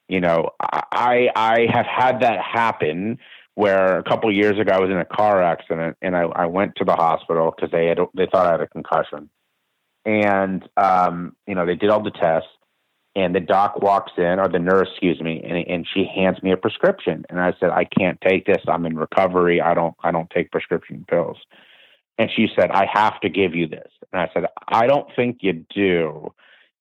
You 0.08 0.22
know, 0.22 0.52
I 0.62 1.30
I 1.36 1.68
have 1.74 1.88
had 1.88 2.20
that 2.20 2.40
happen 2.40 3.18
where 3.56 3.98
a 3.98 4.04
couple 4.04 4.32
years 4.32 4.60
ago 4.60 4.72
I 4.72 4.80
was 4.80 4.90
in 4.90 4.98
a 4.98 5.06
car 5.06 5.42
accident 5.42 5.98
and 6.02 6.16
I, 6.16 6.24
I 6.24 6.46
went 6.46 6.76
to 6.76 6.86
the 6.86 6.94
hospital 6.94 7.54
because 7.56 7.72
they 7.72 7.88
had 7.88 8.00
they 8.14 8.28
thought 8.28 8.46
I 8.46 8.52
had 8.52 8.62
a 8.62 8.68
concussion, 8.68 9.30
and 10.06 10.68
um, 10.78 11.36
you 11.48 11.56
know 11.56 11.66
they 11.66 11.76
did 11.76 11.90
all 11.90 12.04
the 12.04 12.12
tests 12.12 12.50
and 13.16 13.34
the 13.34 13.40
doc 13.40 13.82
walks 13.82 14.12
in 14.18 14.40
or 14.40 14.50
the 14.50 14.60
nurse 14.60 14.90
excuse 14.92 15.22
me 15.22 15.42
and, 15.44 15.66
and 15.68 15.88
she 15.92 16.06
hands 16.06 16.42
me 16.44 16.52
a 16.52 16.58
prescription. 16.58 17.26
And 17.30 17.40
i 17.40 17.54
said 17.60 17.70
i 17.70 17.86
can't 17.86 18.20
take 18.22 18.46
this. 18.46 18.62
I'm 18.68 18.86
in 18.86 18.98
recovery. 18.98 19.62
I 19.62 19.74
don't 19.74 19.96
i 20.04 20.12
don't 20.12 20.30
take 20.30 20.52
prescription 20.52 21.06
pills. 21.10 21.38
And 22.18 22.30
she 22.36 22.48
said 22.56 22.72
i 22.72 22.86
have 22.92 23.20
to 23.22 23.30
give 23.30 23.56
you 23.56 23.68
this. 23.68 23.90
And 24.12 24.22
i 24.22 24.30
said 24.34 24.46
i 24.68 24.86
don't 24.86 25.08
think 25.16 25.38
you 25.42 25.66
do. 25.74 26.34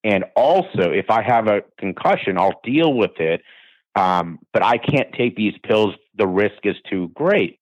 And 0.03 0.25
also 0.35 0.91
if 0.91 1.09
i 1.09 1.21
have 1.21 1.47
a 1.47 1.63
concussion 1.79 2.37
i'll 2.37 2.59
deal 2.63 2.93
with 2.93 3.17
it 3.19 3.41
um, 3.95 4.39
but 4.53 4.63
i 4.63 4.77
can't 4.77 5.13
take 5.13 5.35
these 5.35 5.53
pills. 5.63 5.95
The 6.17 6.27
risk 6.27 6.59
is 6.63 6.75
too 6.89 7.09
great. 7.13 7.59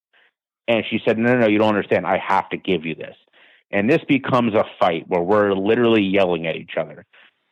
And 0.68 0.84
she 0.90 1.00
said 1.06 1.18
no 1.18 1.34
no 1.34 1.40
no 1.40 1.48
you 1.48 1.60
don't 1.60 1.76
understand. 1.76 2.06
I 2.06 2.18
have 2.18 2.50
to 2.50 2.58
give 2.58 2.86
you 2.86 2.96
this. 2.96 3.16
And 3.72 3.90
this 3.90 4.02
becomes 4.08 4.54
a 4.54 4.66
fight 4.80 5.06
where 5.08 5.22
we're 5.22 5.54
literally 5.54 6.04
yelling 6.04 6.46
at 6.48 6.56
each 6.56 6.78
other. 6.80 7.06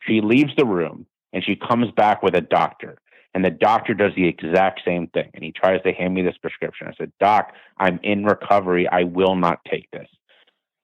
She 0.08 0.22
leaves 0.22 0.52
the 0.56 0.66
room 0.66 1.06
and 1.34 1.44
she 1.44 1.56
comes 1.56 1.92
back 1.92 2.22
with 2.22 2.36
a 2.36 2.42
doctor. 2.42 2.98
And 3.34 3.44
the 3.44 3.50
doctor 3.50 3.94
does 3.94 4.14
the 4.16 4.28
exact 4.28 4.82
same 4.86 5.08
thing. 5.08 5.30
And 5.34 5.44
he 5.44 5.52
tries 5.52 5.82
to 5.84 5.94
hand 5.94 6.14
me 6.14 6.22
this 6.22 6.38
prescription. 6.38 6.88
I 6.88 6.94
said 6.98 7.12
doc 7.20 7.54
i'm 7.78 8.00
in 8.04 8.24
recovery. 8.26 8.88
I 8.88 9.04
will 9.04 9.36
not 9.36 9.60
take 9.70 9.90
this. 9.92 10.08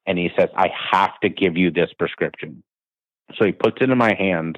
And 0.06 0.18
he 0.18 0.30
says 0.38 0.50
i 0.56 0.70
have 0.92 1.20
to 1.22 1.30
give 1.30 1.58
you 1.58 1.72
this 1.72 1.92
prescription. 1.98 2.64
So 3.38 3.46
he 3.46 3.52
puts 3.52 3.78
it 3.82 3.90
in 3.90 3.98
my 3.98 4.14
hands 4.14 4.56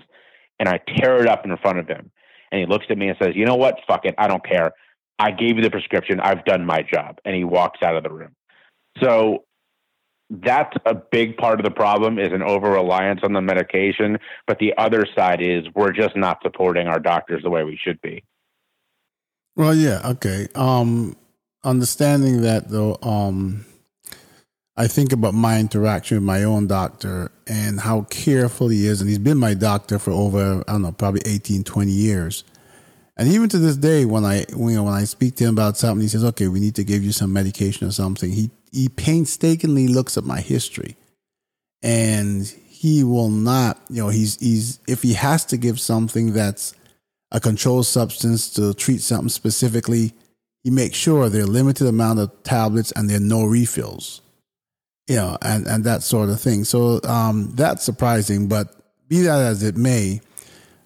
and 0.60 0.69
i 0.69 0.79
tear 0.98 1.22
it 1.22 1.27
up 1.27 1.46
in 1.46 1.55
front 1.58 1.79
of 1.79 1.88
him 1.88 2.12
and 2.51 2.60
he 2.60 2.68
looks 2.68 2.86
at 2.89 2.98
me 2.98 3.10
and 3.10 3.18
says 3.22 3.36
you 3.36 3.46
know 3.46 3.56
what? 3.56 3.79
Fuck 3.88 4.06
it. 4.06 4.15
I 4.18 4.27
don't 4.27 4.46
care. 4.46 4.74
I 5.20 5.32
gave 5.32 5.58
you 5.58 5.62
the 5.62 5.70
prescription. 5.70 6.20
I've 6.22 6.46
done 6.46 6.65
my 6.65 6.82
job. 6.82 7.20
And 7.25 7.36
he 7.36 7.44
walks 7.44 7.79
out 7.84 7.96
of 7.96 8.03
the 8.03 8.10
room. 8.10 8.36
So 9.03 9.44
that's 10.29 10.75
a 10.86 10.96
big 10.96 11.38
part 11.38 11.60
of 11.60 11.65
the 11.65 11.72
problem 11.72 12.20
is 12.20 12.32
an 12.32 12.41
over 12.41 12.72
reliance 12.72 13.22
on 13.24 13.34
the 13.34 13.41
medication. 13.41 14.18
But 14.48 14.60
the 14.60 14.74
other 14.77 15.06
side 15.15 15.41
is 15.41 15.65
we're 15.75 15.91
just 15.91 16.15
not 16.15 16.39
supporting 16.41 16.88
our 16.88 17.00
doctors 17.00 17.44
the 17.44 17.50
way 17.50 17.63
we 17.63 17.77
should 17.84 18.01
be. 18.01 18.24
Well, 19.56 19.75
yeah, 19.75 20.01
okay. 20.06 20.48
Um, 20.56 21.18
understanding 21.63 22.41
that 22.44 22.70
though, 22.70 22.98
um, 23.01 23.65
I 24.80 24.88
think 24.88 25.12
about 25.12 25.34
my 25.34 25.60
interaction 25.60 26.16
with 26.16 26.24
my 26.24 26.46
own 26.46 26.68
doctor 26.68 27.34
and 27.46 27.82
how 27.82 28.04
careful 28.04 28.70
he 28.70 28.88
is. 28.88 29.02
And 29.02 29.10
he's 29.10 29.20
been 29.20 29.38
my 29.38 29.54
doctor 29.54 30.00
for 30.00 30.12
over, 30.12 30.64
I 30.70 30.72
don't 30.72 30.84
know, 30.84 30.94
probably 30.94 31.22
18, 31.26 31.66
20 31.66 31.92
years. 31.92 32.46
And 33.18 33.28
even 33.28 33.50
to 33.50 33.58
this 33.58 33.76
day, 33.76 34.06
when 34.06 34.24
I 34.24 34.46
you 34.48 34.76
know, 34.76 34.84
when 34.84 34.94
I 34.94 35.04
speak 35.04 35.36
to 35.36 35.44
him 35.44 35.54
about 35.54 35.76
something, 35.76 36.02
he 36.02 36.08
says, 36.08 36.24
"Okay, 36.24 36.48
we 36.48 36.62
need 36.62 36.76
to 36.76 36.86
give 36.86 37.04
you 37.04 37.12
some 37.12 37.34
medication 37.34 37.86
or 37.86 37.92
something." 37.92 38.32
He 38.32 38.50
he 38.72 38.88
painstakingly 38.88 39.90
looks 39.90 40.18
at 40.18 40.24
my 40.24 40.40
history, 40.40 40.96
and 41.82 42.48
he 42.48 43.04
will 43.04 43.28
not. 43.28 43.82
You 43.90 44.04
know, 44.04 44.08
he's 44.08 44.38
he's 44.40 44.80
if 44.88 45.04
he 45.04 45.16
has 45.16 45.44
to 45.48 45.58
give 45.58 45.82
something 45.82 46.32
that's 46.32 46.74
a 47.34 47.42
controlled 47.42 47.88
substance 47.88 48.50
to 48.52 48.74
treat 48.74 49.02
something 49.02 49.28
specifically, 49.28 50.14
he 50.64 50.70
makes 50.70 50.98
sure 50.98 51.28
there 51.28 51.44
are 51.44 51.48
limited 51.48 51.88
amount 51.88 52.20
of 52.20 52.32
tablets 52.44 52.94
and 52.94 53.10
there 53.10 53.18
are 53.18 53.20
no 53.20 53.44
refills. 53.44 54.22
You 55.10 55.16
know, 55.18 55.38
and 55.42 55.68
and 55.68 55.84
that 55.84 56.04
sort 56.04 56.30
of 56.30 56.39
thing. 56.39 56.63
So 56.63 57.01
um, 57.04 57.51
that's 57.56 57.84
surprising, 57.84 58.48
but 58.48 58.74
be 59.10 59.24
that 59.24 59.42
as 59.42 59.63
it 59.63 59.75
may 59.75 60.22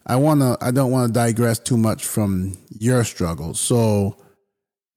I 0.06 0.18
wanna 0.18 0.58
I 0.62 0.72
don't 0.72 0.92
want 0.92 1.10
to 1.10 1.13
digress 1.13 1.60
too 1.60 1.77
much 1.77 2.06
from 2.06 2.58
your 2.77 3.03
struggles. 3.03 3.60
So 3.60 4.18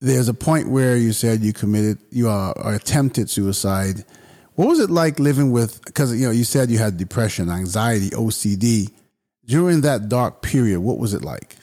there's 0.01 0.27
a 0.27 0.33
point 0.33 0.69
where 0.69 0.97
you 0.97 1.13
said 1.13 1.41
you 1.41 1.53
committed 1.53 1.99
you 2.11 2.29
are 2.29 2.53
or 2.57 2.73
attempted 2.73 3.29
suicide. 3.29 4.03
What 4.55 4.67
was 4.67 4.79
it 4.79 4.89
like 4.89 5.19
living 5.19 5.51
with 5.51 5.83
because 5.85 6.17
you 6.17 6.25
know 6.25 6.31
you 6.31 6.43
said 6.43 6.69
you 6.69 6.77
had 6.77 6.97
depression, 6.97 7.49
anxiety, 7.49 8.09
OCD 8.09 8.91
during 9.45 9.81
that 9.81 10.09
dark 10.09 10.41
period? 10.41 10.81
What 10.81 10.97
was 10.97 11.13
it 11.13 11.23
like? 11.23 11.55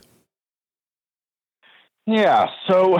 Yeah, 2.06 2.48
so 2.68 2.98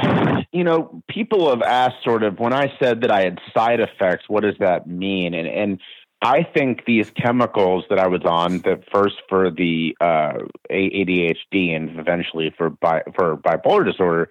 you 0.53 0.65
know, 0.65 1.03
people 1.09 1.51
have 1.51 1.63
asked 1.63 2.03
sort 2.05 2.23
of 2.23 2.39
when 2.39 2.55
I 2.55 2.73
said 2.81 3.03
that 3.03 3.11
I 3.11 3.23
had 3.23 3.39
side 3.57 3.81
effects, 3.81 4.25
what 4.29 4.43
does 4.43 4.57
that 4.61 4.87
mean? 4.87 5.35
And 5.35 5.47
and 5.47 5.81
I 6.23 6.43
think 6.43 6.87
these 6.87 7.11
chemicals 7.11 7.85
that 7.91 7.99
I 7.99 8.07
was 8.07 8.23
on, 8.25 8.63
that 8.65 8.85
first 8.91 9.17
for 9.29 9.51
the 9.51 9.95
uh, 10.01 10.39
ADHD 10.71 11.77
and 11.77 11.99
eventually 11.99 12.55
for 12.57 12.71
bi- 12.71 13.03
for 13.15 13.37
bipolar 13.37 13.85
disorder, 13.85 14.31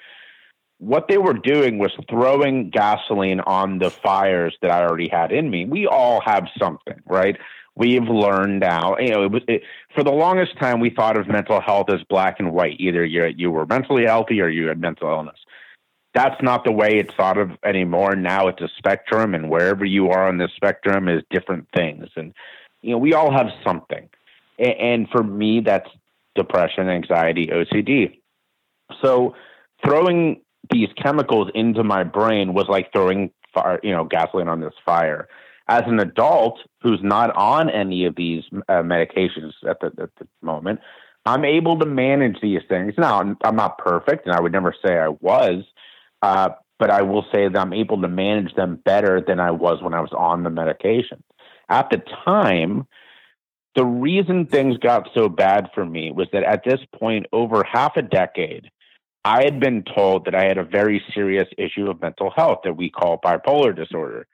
what 0.80 1.08
they 1.08 1.20
were 1.20 1.34
doing 1.34 1.78
was 1.78 1.92
throwing 2.10 2.72
gasoline 2.72 3.42
on 3.42 3.78
the 3.78 3.92
fires 4.04 4.58
that 4.64 4.72
I 4.72 4.84
already 4.84 5.08
had 5.08 5.32
in 5.32 5.52
me. 5.52 5.66
We 5.66 5.86
all 5.86 6.20
have 6.26 6.48
something, 6.60 7.00
right? 7.06 7.38
We've 7.76 8.08
learned 8.08 8.60
now. 8.60 8.98
You 9.00 9.10
know, 9.10 9.24
it 9.24 9.32
was 9.32 9.42
it, 9.48 9.64
for 9.96 10.04
the 10.04 10.12
longest 10.12 10.58
time 10.60 10.80
we 10.80 10.92
thought 10.92 11.18
of 11.18 11.28
mental 11.28 11.60
health 11.60 11.90
as 11.90 12.04
black 12.10 12.40
and 12.40 12.54
white. 12.54 12.80
Either 12.80 13.04
you 13.04 13.26
you 13.36 13.52
were 13.52 13.66
mentally 13.66 14.06
healthy 14.06 14.42
or 14.42 14.50
you 14.50 14.68
had 14.68 14.80
mental 14.80 15.10
illness 15.10 15.40
that's 16.14 16.42
not 16.42 16.64
the 16.64 16.72
way 16.72 16.98
it's 16.98 17.14
thought 17.16 17.38
of 17.38 17.52
anymore. 17.66 18.16
Now 18.16 18.48
it's 18.48 18.62
a 18.62 18.70
spectrum, 18.78 19.34
and 19.34 19.50
wherever 19.50 19.84
you 19.84 20.10
are 20.10 20.28
on 20.28 20.38
the 20.38 20.48
spectrum 20.56 21.08
is 21.08 21.24
different 21.32 21.68
things. 21.76 22.08
And 22.16 22.34
you 22.82 22.92
know, 22.92 22.98
we 22.98 23.14
all 23.14 23.32
have 23.32 23.48
something. 23.66 24.10
And 24.60 25.10
for 25.10 25.24
me, 25.24 25.62
that's 25.62 25.90
depression, 26.36 26.88
anxiety, 26.88 27.48
OCD. 27.48 28.20
So 29.02 29.36
throwing 29.84 30.42
these 30.72 30.90
chemicals 31.02 31.50
into 31.56 31.84
my 31.84 32.04
brain 32.04 32.54
was 32.54 32.68
like 32.70 32.92
throwing 32.94 33.32
fire, 33.54 33.80
you 33.82 33.92
know, 33.92 34.04
gasoline 34.04 34.48
on 34.48 34.62
this 34.62 34.74
fire. 34.86 35.28
As 35.68 35.84
an 35.86 36.00
adult 36.00 36.60
who's 36.82 37.00
not 37.02 37.36
on 37.36 37.70
any 37.70 38.06
of 38.06 38.16
these 38.16 38.44
uh, 38.68 38.82
medications 38.82 39.54
at 39.68 39.80
the, 39.80 39.88
at 40.02 40.10
the 40.20 40.28
moment, 40.42 40.80
I'm 41.26 41.46
able 41.46 41.80
to 41.80 41.86
manage 41.86 42.42
these 42.42 42.62
things. 42.68 42.94
Now, 42.98 43.20
I'm, 43.20 43.56
not 43.56 43.78
perfect, 43.78 44.26
and 44.26 44.36
I 44.36 44.42
would 44.42 44.52
never 44.52 44.76
say 44.86 44.98
I 44.98 45.08
was, 45.08 45.64
uh, 46.22 46.50
but 46.80 46.90
I 46.90 47.02
will 47.02 47.26
say 47.34 47.48
that 47.48 47.58
I'm 47.58 47.74
able 47.74 48.02
to 48.02 48.10
manage 48.10 48.54
them 48.56 48.82
better 48.84 49.22
than 49.26 49.40
I 49.40 49.52
was 49.52 49.82
when 49.82 49.94
I 49.94 50.02
was 50.02 50.12
on 50.12 50.44
the 50.44 50.50
medication. 50.50 51.24
At 51.70 51.90
the 51.90 52.02
time, 52.26 52.88
the 53.76 53.86
reason 53.86 54.46
things 54.46 54.78
got 54.78 55.10
so 55.16 55.30
bad 55.30 55.70
for 55.74 55.86
me 55.86 56.12
was 56.12 56.28
that 56.34 56.44
at 56.44 56.64
this 56.66 56.82
point, 57.00 57.26
over 57.32 57.64
half 57.64 57.96
a 57.96 58.02
decade, 58.02 58.70
I 59.26 59.44
had 59.44 59.60
been 59.60 59.84
told 59.84 60.26
that 60.26 60.36
I 60.36 60.44
had 60.44 60.58
a 60.58 60.66
very 60.66 61.02
serious 61.14 61.48
issue 61.58 61.90
of 61.90 62.02
mental 62.02 62.30
health 62.30 62.60
that 62.66 62.76
we 62.76 62.90
call 62.90 63.20
bipolar 63.24 63.74
disorder. 63.74 64.28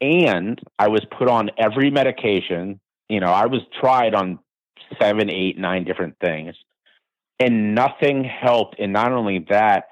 And 0.00 0.60
I 0.78 0.88
was 0.88 1.04
put 1.16 1.28
on 1.28 1.50
every 1.58 1.90
medication. 1.90 2.80
You 3.08 3.20
know, 3.20 3.32
I 3.32 3.46
was 3.46 3.62
tried 3.80 4.14
on 4.14 4.38
seven, 5.00 5.30
eight, 5.30 5.58
nine 5.58 5.84
different 5.84 6.16
things, 6.20 6.54
and 7.40 7.74
nothing 7.74 8.24
helped. 8.24 8.76
And 8.78 8.92
not 8.92 9.12
only 9.12 9.40
that, 9.50 9.88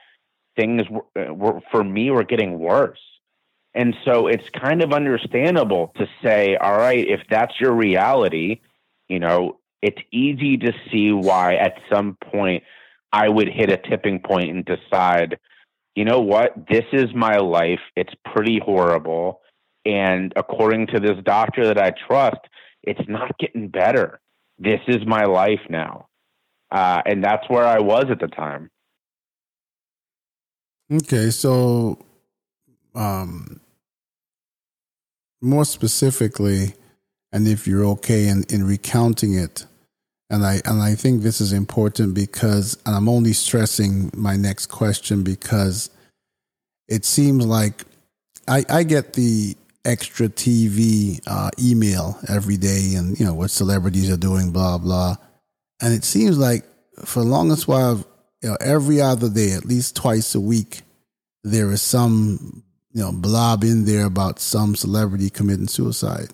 things 0.57 0.83
were, 0.89 1.05
uh, 1.19 1.33
were 1.33 1.61
for 1.71 1.83
me 1.85 2.11
were 2.11 2.25
getting 2.25 2.59
worse. 2.59 3.01
And 3.75 3.95
so 4.05 4.27
it's 4.27 4.49
kind 4.51 4.83
of 4.83 4.93
understandable 4.95 5.93
to 5.97 6.09
say, 6.23 6.57
all 6.57 6.79
right, 6.79 7.07
if 7.07 7.21
that's 7.29 7.61
your 7.61 7.73
reality, 7.73 8.61
you 9.09 9.19
know, 9.19 9.59
it's 9.83 10.01
easy 10.11 10.57
to 10.57 10.73
see 10.91 11.13
why 11.13 11.57
at 11.57 11.79
some 11.93 12.17
point 12.33 12.65
I 13.13 13.29
would 13.29 13.49
hit 13.49 13.71
a 13.71 13.77
tipping 13.77 14.21
point 14.21 14.51
and 14.51 14.65
decide, 14.65 15.39
you 15.95 16.05
know 16.05 16.21
what, 16.21 16.67
this 16.69 16.87
is 16.93 17.15
my 17.15 17.37
life. 17.37 17.81
It's 17.97 18.15
pretty 18.25 18.59
horrible. 18.59 19.41
And 19.87 20.33
according 20.35 20.88
to 20.88 21.00
this 21.00 21.16
doctor 21.25 21.64
that 21.66 21.78
I 21.78 21.93
trust, 22.09 22.40
it's 22.83 23.09
not 23.09 23.38
getting 23.38 23.69
better. 23.69 24.21
This 24.59 24.81
is 24.88 25.07
my 25.07 25.25
life 25.25 25.61
now. 25.71 26.09
Uh, 26.73 27.02
and 27.07 27.23
that's 27.23 27.49
where 27.49 27.64
I 27.64 27.78
was 27.78 28.07
at 28.11 28.19
the 28.19 28.26
time. 28.26 28.69
Okay, 30.93 31.31
so 31.31 31.99
um, 32.97 33.61
more 35.40 35.64
specifically, 35.64 36.75
and 37.33 37.47
if 37.47 37.66
you're 37.69 37.85
okay 37.85 38.26
in, 38.26 38.45
in 38.50 38.66
recounting 38.66 39.35
it, 39.35 39.66
and 40.31 40.45
I 40.45 40.61
and 40.64 40.83
I 40.83 40.97
think 40.97 41.23
this 41.23 41.40
is 41.40 41.52
important 41.52 42.14
because 42.14 42.76
and 42.85 42.97
I'm 42.97 43.09
only 43.09 43.33
stressing 43.33 44.11
my 44.16 44.37
next 44.37 44.66
question 44.66 45.23
because 45.23 45.90
it 46.88 47.05
seems 47.05 47.47
like 47.47 47.85
I, 48.49 48.64
I 48.69 48.83
get 48.83 49.12
the 49.12 49.57
extra 49.87 50.28
TV 50.28 51.21
uh, 51.26 51.50
email 51.59 52.19
every 52.28 52.57
day 52.57 52.95
and 52.97 53.19
you 53.19 53.25
know 53.25 53.35
what 53.35 53.50
celebrities 53.50 54.11
are 54.11 54.16
doing, 54.16 54.50
blah 54.50 54.76
blah. 54.76 55.16
And 55.81 55.95
it 55.95 56.05
seems 56.05 56.37
like 56.37 56.64
for 57.05 57.21
the 57.21 57.28
longest 57.28 57.69
while, 57.69 58.05
you 58.43 58.50
know, 58.50 58.57
every 58.61 59.00
other 59.00 59.28
day, 59.28 59.52
at 59.52 59.64
least 59.64 59.95
twice 59.97 60.35
a 60.35 60.40
week, 60.40 60.83
there 61.45 61.71
is 61.71 61.83
some 61.83 62.64
you 62.93 63.02
know 63.02 63.12
blob 63.12 63.62
in 63.64 63.85
there 63.85 64.05
about 64.05 64.40
some 64.40 64.75
celebrity 64.75 65.31
committing 65.31 65.69
suicide, 65.69 66.33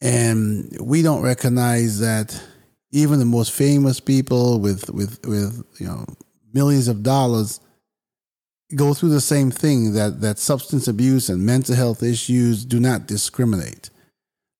and 0.00 0.76
we 0.80 1.02
don't 1.02 1.22
recognize 1.22 2.00
that 2.00 2.40
even 2.92 3.18
the 3.18 3.24
most 3.24 3.52
famous 3.52 4.00
people 4.00 4.60
with 4.60 4.90
with 4.90 5.24
with 5.26 5.64
you 5.78 5.86
know 5.86 6.04
millions 6.52 6.88
of 6.88 7.02
dollars 7.02 7.60
go 8.74 8.94
through 8.94 9.10
the 9.10 9.20
same 9.20 9.50
thing 9.50 9.94
that 9.94 10.20
that 10.20 10.38
substance 10.38 10.88
abuse 10.88 11.28
and 11.28 11.44
mental 11.44 11.74
health 11.74 12.02
issues 12.02 12.64
do 12.64 12.80
not 12.80 13.06
discriminate. 13.06 13.90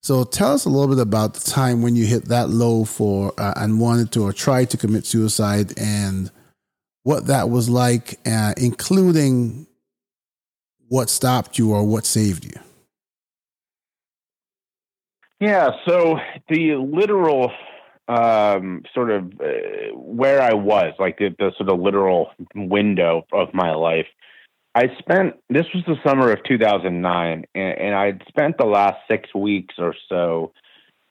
So 0.03 0.25
tell 0.25 0.53
us 0.53 0.65
a 0.65 0.71
little 0.71 0.89
bit 0.89 1.03
about 1.03 1.35
the 1.35 1.51
time 1.51 1.83
when 1.83 1.95
you 1.95 2.07
hit 2.07 2.27
that 2.27 2.49
low 2.49 2.85
for 2.85 3.35
uh, 3.39 3.53
and 3.57 3.79
wanted 3.79 4.13
to 4.13 4.23
or 4.23 4.33
tried 4.33 4.71
to 4.71 4.77
commit 4.77 5.05
suicide 5.05 5.79
and 5.79 6.31
what 7.03 7.27
that 7.27 7.51
was 7.51 7.69
like, 7.69 8.19
uh, 8.27 8.55
including 8.57 9.67
what 10.89 11.11
stopped 11.11 11.59
you 11.59 11.73
or 11.73 11.85
what 11.85 12.07
saved 12.07 12.45
you. 12.45 12.61
Yeah, 15.39 15.71
so 15.87 16.19
the 16.49 16.75
literal 16.75 17.51
um, 18.11 18.83
sort 18.93 19.11
of 19.11 19.33
uh, 19.41 19.95
where 19.95 20.43
I 20.43 20.53
was, 20.53 20.95
like 20.99 21.19
the, 21.19 21.29
the 21.39 21.53
sort 21.57 21.71
of 21.71 21.79
literal 21.79 22.31
window 22.55 23.25
of 23.33 23.55
my 23.55 23.73
life. 23.73 24.07
I 24.75 24.89
spent 24.99 25.35
this 25.49 25.67
was 25.75 25.85
the 25.87 25.97
summer 26.05 26.33
of 26.33 26.43
2009, 26.45 27.45
and, 27.55 27.79
and 27.79 27.95
I'd 27.95 28.23
spent 28.29 28.59
the 28.59 28.67
last 28.67 28.97
six 29.09 29.33
weeks 29.35 29.77
or 29.79 29.95
so 30.09 30.53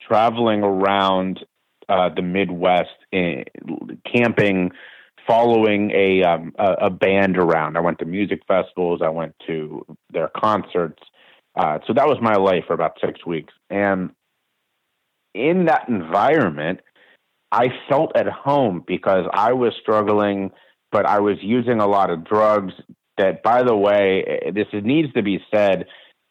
traveling 0.06 0.62
around 0.62 1.40
uh, 1.88 2.10
the 2.14 2.22
Midwest, 2.22 2.90
in, 3.12 3.44
camping, 4.14 4.70
following 5.26 5.90
a, 5.92 6.22
um, 6.22 6.52
a, 6.58 6.72
a 6.82 6.90
band 6.90 7.38
around. 7.38 7.78
I 7.78 7.80
went 7.80 7.98
to 8.00 8.04
music 8.04 8.42
festivals, 8.46 9.00
I 9.02 9.08
went 9.08 9.34
to 9.46 9.86
their 10.12 10.30
concerts. 10.36 11.02
Uh, 11.56 11.78
so 11.86 11.94
that 11.94 12.06
was 12.06 12.18
my 12.20 12.34
life 12.34 12.64
for 12.66 12.74
about 12.74 12.98
six 13.04 13.24
weeks, 13.26 13.52
and 13.70 14.10
in 15.34 15.66
that 15.66 15.88
environment, 15.88 16.80
I 17.52 17.68
felt 17.88 18.16
at 18.16 18.28
home 18.28 18.84
because 18.86 19.26
I 19.32 19.52
was 19.52 19.72
struggling, 19.80 20.50
but 20.92 21.06
I 21.06 21.20
was 21.20 21.38
using 21.40 21.80
a 21.80 21.86
lot 21.86 22.10
of 22.10 22.24
drugs. 22.24 22.72
That, 23.18 23.42
by 23.42 23.62
the 23.62 23.76
way, 23.76 24.50
this 24.54 24.68
needs 24.72 25.12
to 25.12 25.22
be 25.22 25.40
said. 25.52 25.86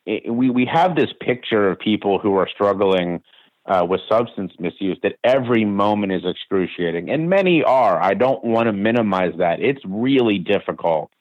we 0.07 0.49
we 0.49 0.65
have 0.65 0.95
this 0.95 1.13
picture 1.21 1.69
of 1.69 1.79
people 1.79 2.19
who 2.19 2.35
are 2.35 2.47
struggling 2.51 3.21
uh, 3.65 3.85
with 3.87 4.01
substance 4.09 4.51
misuse 4.59 4.97
that 5.03 5.15
every 5.23 5.65
moment 5.65 6.11
is 6.11 6.23
excruciating, 6.25 7.09
and 7.09 7.29
many 7.29 7.63
are. 7.63 8.01
I 8.01 8.15
don't 8.15 8.43
want 8.43 8.65
to 8.67 8.73
minimize 8.73 9.33
that. 9.37 9.59
It's 9.59 9.81
really 9.85 10.39
difficult, 10.39 11.11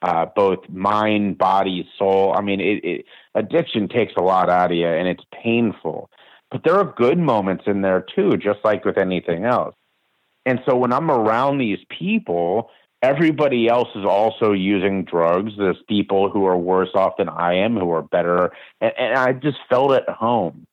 uh, 0.00 0.26
both 0.34 0.68
mind, 0.68 1.38
body, 1.38 1.88
soul. 1.98 2.34
I 2.36 2.40
mean, 2.40 2.60
it, 2.60 2.84
it, 2.84 3.04
addiction 3.34 3.88
takes 3.88 4.14
a 4.16 4.22
lot 4.22 4.50
out 4.50 4.72
of 4.72 4.76
you, 4.76 4.88
and 4.88 5.06
it's 5.06 5.24
painful. 5.32 6.10
But 6.52 6.64
there 6.64 6.76
are 6.76 6.84
good 6.84 7.18
moments 7.18 7.64
in 7.66 7.80
there 7.80 8.04
too, 8.14 8.36
just 8.36 8.60
like 8.62 8.84
with 8.84 8.98
anything 8.98 9.44
else. 9.46 9.74
And 10.44 10.60
so 10.66 10.76
when 10.76 10.92
I'm 10.92 11.10
around 11.10 11.58
these 11.58 11.78
people, 11.88 12.70
everybody 13.00 13.68
else 13.68 13.88
is 13.94 14.04
also 14.04 14.52
using 14.52 15.04
drugs. 15.04 15.52
There's 15.56 15.82
people 15.88 16.28
who 16.28 16.44
are 16.44 16.56
worse 16.56 16.90
off 16.94 17.16
than 17.16 17.30
I 17.30 17.54
am, 17.54 17.76
who 17.76 17.90
are 17.92 18.02
better. 18.02 18.52
And, 18.80 18.92
and 18.98 19.14
I 19.18 19.32
just 19.32 19.58
felt 19.70 19.92
at 19.92 20.08
home. 20.08 20.66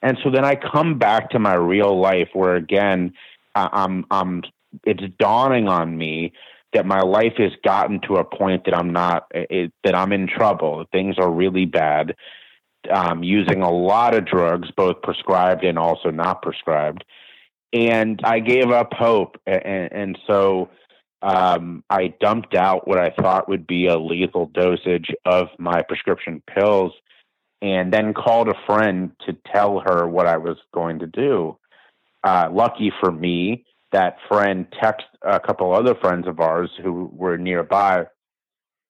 And 0.00 0.16
so 0.24 0.30
then 0.30 0.44
I 0.44 0.54
come 0.54 0.98
back 0.98 1.30
to 1.30 1.38
my 1.38 1.54
real 1.54 2.00
life 2.00 2.28
where 2.32 2.56
again, 2.56 3.12
I'm, 3.54 4.06
I'm, 4.10 4.42
it's 4.84 5.02
dawning 5.18 5.68
on 5.68 5.96
me 5.98 6.32
that 6.72 6.86
my 6.86 7.00
life 7.00 7.34
has 7.38 7.52
gotten 7.64 8.00
to 8.02 8.16
a 8.16 8.24
point 8.24 8.64
that 8.66 8.76
I'm 8.76 8.92
not, 8.92 9.26
it, 9.32 9.72
that 9.84 9.94
I'm 9.94 10.12
in 10.12 10.28
trouble. 10.28 10.84
Things 10.92 11.16
are 11.18 11.30
really 11.30 11.64
bad 11.64 12.14
um, 12.90 13.22
using 13.22 13.62
a 13.62 13.70
lot 13.70 14.14
of 14.14 14.26
drugs, 14.26 14.68
both 14.76 15.02
prescribed 15.02 15.64
and 15.64 15.78
also 15.78 16.10
not 16.10 16.42
prescribed. 16.42 17.04
And 17.72 18.20
I 18.24 18.40
gave 18.40 18.70
up 18.70 18.92
hope. 18.92 19.36
And, 19.46 19.92
and 19.92 20.18
so 20.26 20.70
um, 21.22 21.84
I 21.90 22.14
dumped 22.20 22.54
out 22.54 22.86
what 22.86 22.98
I 22.98 23.10
thought 23.10 23.48
would 23.48 23.66
be 23.66 23.86
a 23.86 23.98
lethal 23.98 24.46
dosage 24.46 25.10
of 25.24 25.48
my 25.58 25.82
prescription 25.82 26.42
pills 26.54 26.92
and 27.62 27.92
then 27.92 28.12
called 28.12 28.48
a 28.48 28.66
friend 28.66 29.12
to 29.26 29.36
tell 29.52 29.80
her 29.80 30.06
what 30.06 30.26
I 30.26 30.36
was 30.36 30.56
going 30.74 30.98
to 31.00 31.06
do. 31.06 31.56
Uh, 32.22 32.48
lucky 32.52 32.92
for 33.00 33.10
me, 33.10 33.64
that 33.92 34.18
friend 34.28 34.66
texted 34.82 35.04
a 35.22 35.40
couple 35.40 35.72
other 35.72 35.94
friends 35.94 36.26
of 36.26 36.40
ours 36.40 36.70
who 36.82 37.10
were 37.12 37.38
nearby 37.38 38.04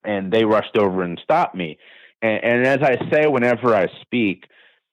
and 0.03 0.31
they 0.31 0.45
rushed 0.45 0.77
over 0.77 1.03
and 1.03 1.19
stopped 1.23 1.55
me. 1.55 1.77
And, 2.21 2.43
and 2.43 2.67
as 2.67 2.79
I 2.81 2.97
say 3.11 3.27
whenever 3.27 3.75
I 3.75 3.87
speak, 4.01 4.45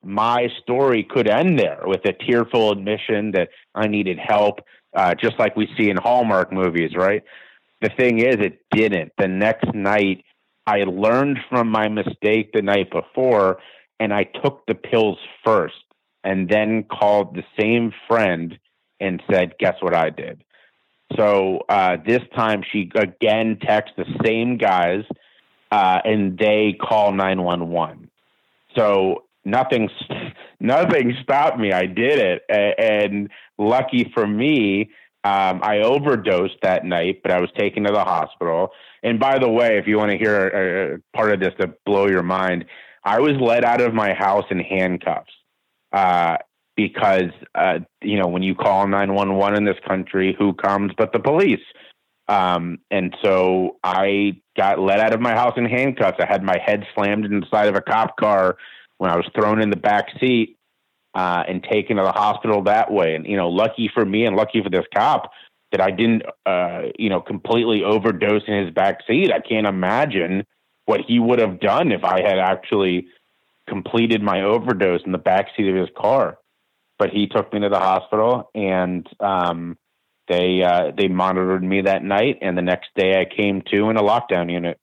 my 0.02 0.48
story 0.62 1.02
could 1.02 1.28
end 1.28 1.58
there 1.58 1.82
with 1.84 2.04
a 2.04 2.12
tearful 2.12 2.72
admission 2.72 3.32
that 3.32 3.48
I 3.74 3.86
needed 3.86 4.18
help, 4.18 4.60
uh, 4.94 5.14
just 5.14 5.38
like 5.38 5.56
we 5.56 5.68
see 5.78 5.88
in 5.88 5.96
Hallmark 5.96 6.52
movies, 6.52 6.94
right? 6.94 7.22
The 7.80 7.90
thing 7.90 8.18
is, 8.18 8.36
it 8.36 8.60
didn't. 8.70 9.12
The 9.18 9.28
next 9.28 9.74
night, 9.74 10.24
I 10.66 10.84
learned 10.84 11.38
from 11.50 11.68
my 11.68 11.88
mistake 11.88 12.52
the 12.52 12.62
night 12.62 12.90
before, 12.90 13.58
and 14.00 14.12
I 14.12 14.24
took 14.24 14.64
the 14.66 14.74
pills 14.74 15.18
first, 15.44 15.74
and 16.22 16.48
then 16.48 16.84
called 16.84 17.34
the 17.34 17.44
same 17.58 17.92
friend 18.08 18.58
and 19.00 19.22
said, 19.30 19.58
"Guess 19.58 19.76
what 19.80 19.94
I 19.94 20.10
did." 20.10 20.42
So 21.16 21.60
uh, 21.68 21.98
this 22.06 22.22
time, 22.34 22.62
she 22.70 22.90
again 22.94 23.56
texted 23.56 23.96
the 23.96 24.18
same 24.24 24.56
guys 24.56 25.04
uh, 25.74 26.00
and 26.04 26.38
they 26.38 26.76
call 26.80 27.10
911. 27.12 28.08
So 28.76 29.24
nothing, 29.44 29.88
nothing 30.60 31.16
stopped 31.22 31.58
me. 31.58 31.72
I 31.72 31.86
did 31.86 32.18
it. 32.20 32.42
And, 32.78 33.28
lucky 33.58 34.10
for 34.14 34.26
me, 34.26 34.90
um, 35.24 35.60
I 35.62 35.80
overdosed 35.80 36.58
that 36.62 36.84
night, 36.84 37.22
but 37.22 37.32
I 37.32 37.40
was 37.40 37.50
taken 37.56 37.84
to 37.84 37.92
the 37.92 38.04
hospital. 38.04 38.70
And 39.02 39.18
by 39.18 39.38
the 39.38 39.48
way, 39.48 39.78
if 39.78 39.86
you 39.86 39.96
want 39.96 40.12
to 40.12 40.18
hear 40.18 40.48
a, 40.48 40.94
a 40.94 40.98
part 41.16 41.32
of 41.32 41.40
this 41.40 41.54
to 41.60 41.74
blow 41.84 42.06
your 42.06 42.22
mind, 42.22 42.66
I 43.04 43.18
was 43.20 43.32
led 43.40 43.64
out 43.64 43.80
of 43.80 43.94
my 43.94 44.12
house 44.14 44.44
in 44.50 44.60
handcuffs 44.60 45.32
uh, 45.92 46.36
because 46.76 47.32
uh, 47.54 47.80
you 48.02 48.18
know 48.18 48.28
when 48.28 48.42
you 48.42 48.54
call 48.54 48.86
nine 48.86 49.14
one 49.14 49.34
one 49.36 49.56
in 49.56 49.64
this 49.64 49.78
country, 49.86 50.34
who 50.38 50.52
comes 50.54 50.92
but 50.96 51.12
the 51.12 51.20
police? 51.20 51.60
Um, 52.28 52.78
and 52.90 53.14
so 53.22 53.76
I 53.84 54.40
got 54.56 54.78
let 54.78 55.00
out 55.00 55.12
of 55.12 55.20
my 55.20 55.32
house 55.32 55.54
in 55.56 55.66
handcuffs. 55.66 56.18
I 56.20 56.26
had 56.26 56.42
my 56.42 56.58
head 56.64 56.86
slammed 56.94 57.26
inside 57.26 57.68
of 57.68 57.76
a 57.76 57.82
cop 57.82 58.16
car 58.16 58.56
when 58.98 59.10
I 59.10 59.16
was 59.16 59.26
thrown 59.34 59.60
in 59.60 59.70
the 59.70 59.76
back 59.76 60.06
seat 60.20 60.56
uh, 61.14 61.44
and 61.46 61.62
taken 61.62 61.96
to 61.96 62.02
the 62.02 62.12
hospital 62.12 62.62
that 62.62 62.90
way. 62.90 63.14
And 63.14 63.26
you 63.26 63.36
know, 63.36 63.48
lucky 63.48 63.90
for 63.92 64.04
me 64.04 64.24
and 64.24 64.36
lucky 64.36 64.62
for 64.62 64.70
this 64.70 64.86
cop 64.94 65.30
that 65.72 65.80
I 65.80 65.90
didn't, 65.90 66.22
uh, 66.46 66.82
you 66.98 67.08
know, 67.08 67.20
completely 67.20 67.82
overdose 67.82 68.42
in 68.46 68.64
his 68.64 68.72
back 68.72 69.00
seat. 69.06 69.32
I 69.32 69.40
can't 69.40 69.66
imagine 69.66 70.46
what 70.86 71.00
he 71.06 71.18
would 71.18 71.38
have 71.38 71.60
done 71.60 71.92
if 71.92 72.04
I 72.04 72.20
had 72.20 72.38
actually 72.38 73.08
completed 73.68 74.22
my 74.22 74.42
overdose 74.42 75.00
in 75.04 75.12
the 75.12 75.18
back 75.18 75.48
seat 75.56 75.68
of 75.68 75.76
his 75.76 75.88
car. 75.96 76.38
But 76.98 77.10
he 77.10 77.26
took 77.26 77.52
me 77.52 77.60
to 77.60 77.68
the 77.68 77.78
hospital, 77.78 78.50
and 78.54 79.04
um, 79.18 79.76
they 80.28 80.62
uh, 80.62 80.92
they 80.96 81.08
monitored 81.08 81.62
me 81.62 81.82
that 81.82 82.02
night, 82.02 82.38
and 82.40 82.56
the 82.56 82.62
next 82.62 82.88
day 82.96 83.20
I 83.20 83.24
came 83.24 83.62
to 83.70 83.90
in 83.90 83.96
a 83.96 84.02
lockdown 84.02 84.50
unit. 84.50 84.78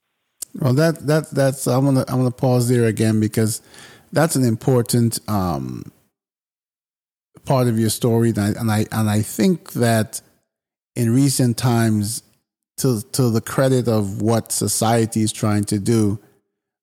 Well, 0.59 0.73
that 0.73 1.05
that 1.07 1.31
that's 1.31 1.67
I'm 1.67 1.85
gonna 1.85 2.05
I'm 2.07 2.17
gonna 2.17 2.31
pause 2.31 2.69
there 2.69 2.85
again 2.85 3.19
because 3.19 3.61
that's 4.11 4.35
an 4.35 4.43
important 4.43 5.19
um, 5.27 5.91
part 7.45 7.67
of 7.67 7.79
your 7.79 7.89
story, 7.89 8.29
and 8.29 8.39
I, 8.39 8.47
and 8.49 8.71
I 8.71 8.85
and 8.91 9.09
I 9.09 9.21
think 9.21 9.73
that 9.73 10.21
in 10.95 11.13
recent 11.13 11.57
times, 11.57 12.23
to 12.77 13.01
to 13.13 13.29
the 13.29 13.41
credit 13.41 13.87
of 13.87 14.21
what 14.21 14.51
society 14.51 15.21
is 15.21 15.31
trying 15.31 15.63
to 15.65 15.79
do, 15.79 16.19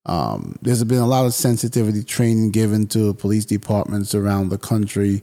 um, 0.07 0.57
there's 0.63 0.83
been 0.85 0.99
a 0.99 1.07
lot 1.07 1.27
of 1.27 1.35
sensitivity 1.35 2.03
training 2.03 2.51
given 2.51 2.87
to 2.89 3.15
police 3.15 3.45
departments 3.45 4.15
around 4.15 4.49
the 4.49 4.59
country 4.59 5.23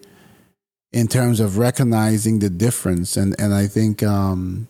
in 0.96 1.10
terms 1.10 1.42
of 1.42 1.58
recognizing 1.58 2.40
the 2.40 2.50
difference. 2.50 3.18
And 3.18 3.36
and 3.38 3.54
I 3.54 3.68
think 3.68 4.02
um, 4.02 4.68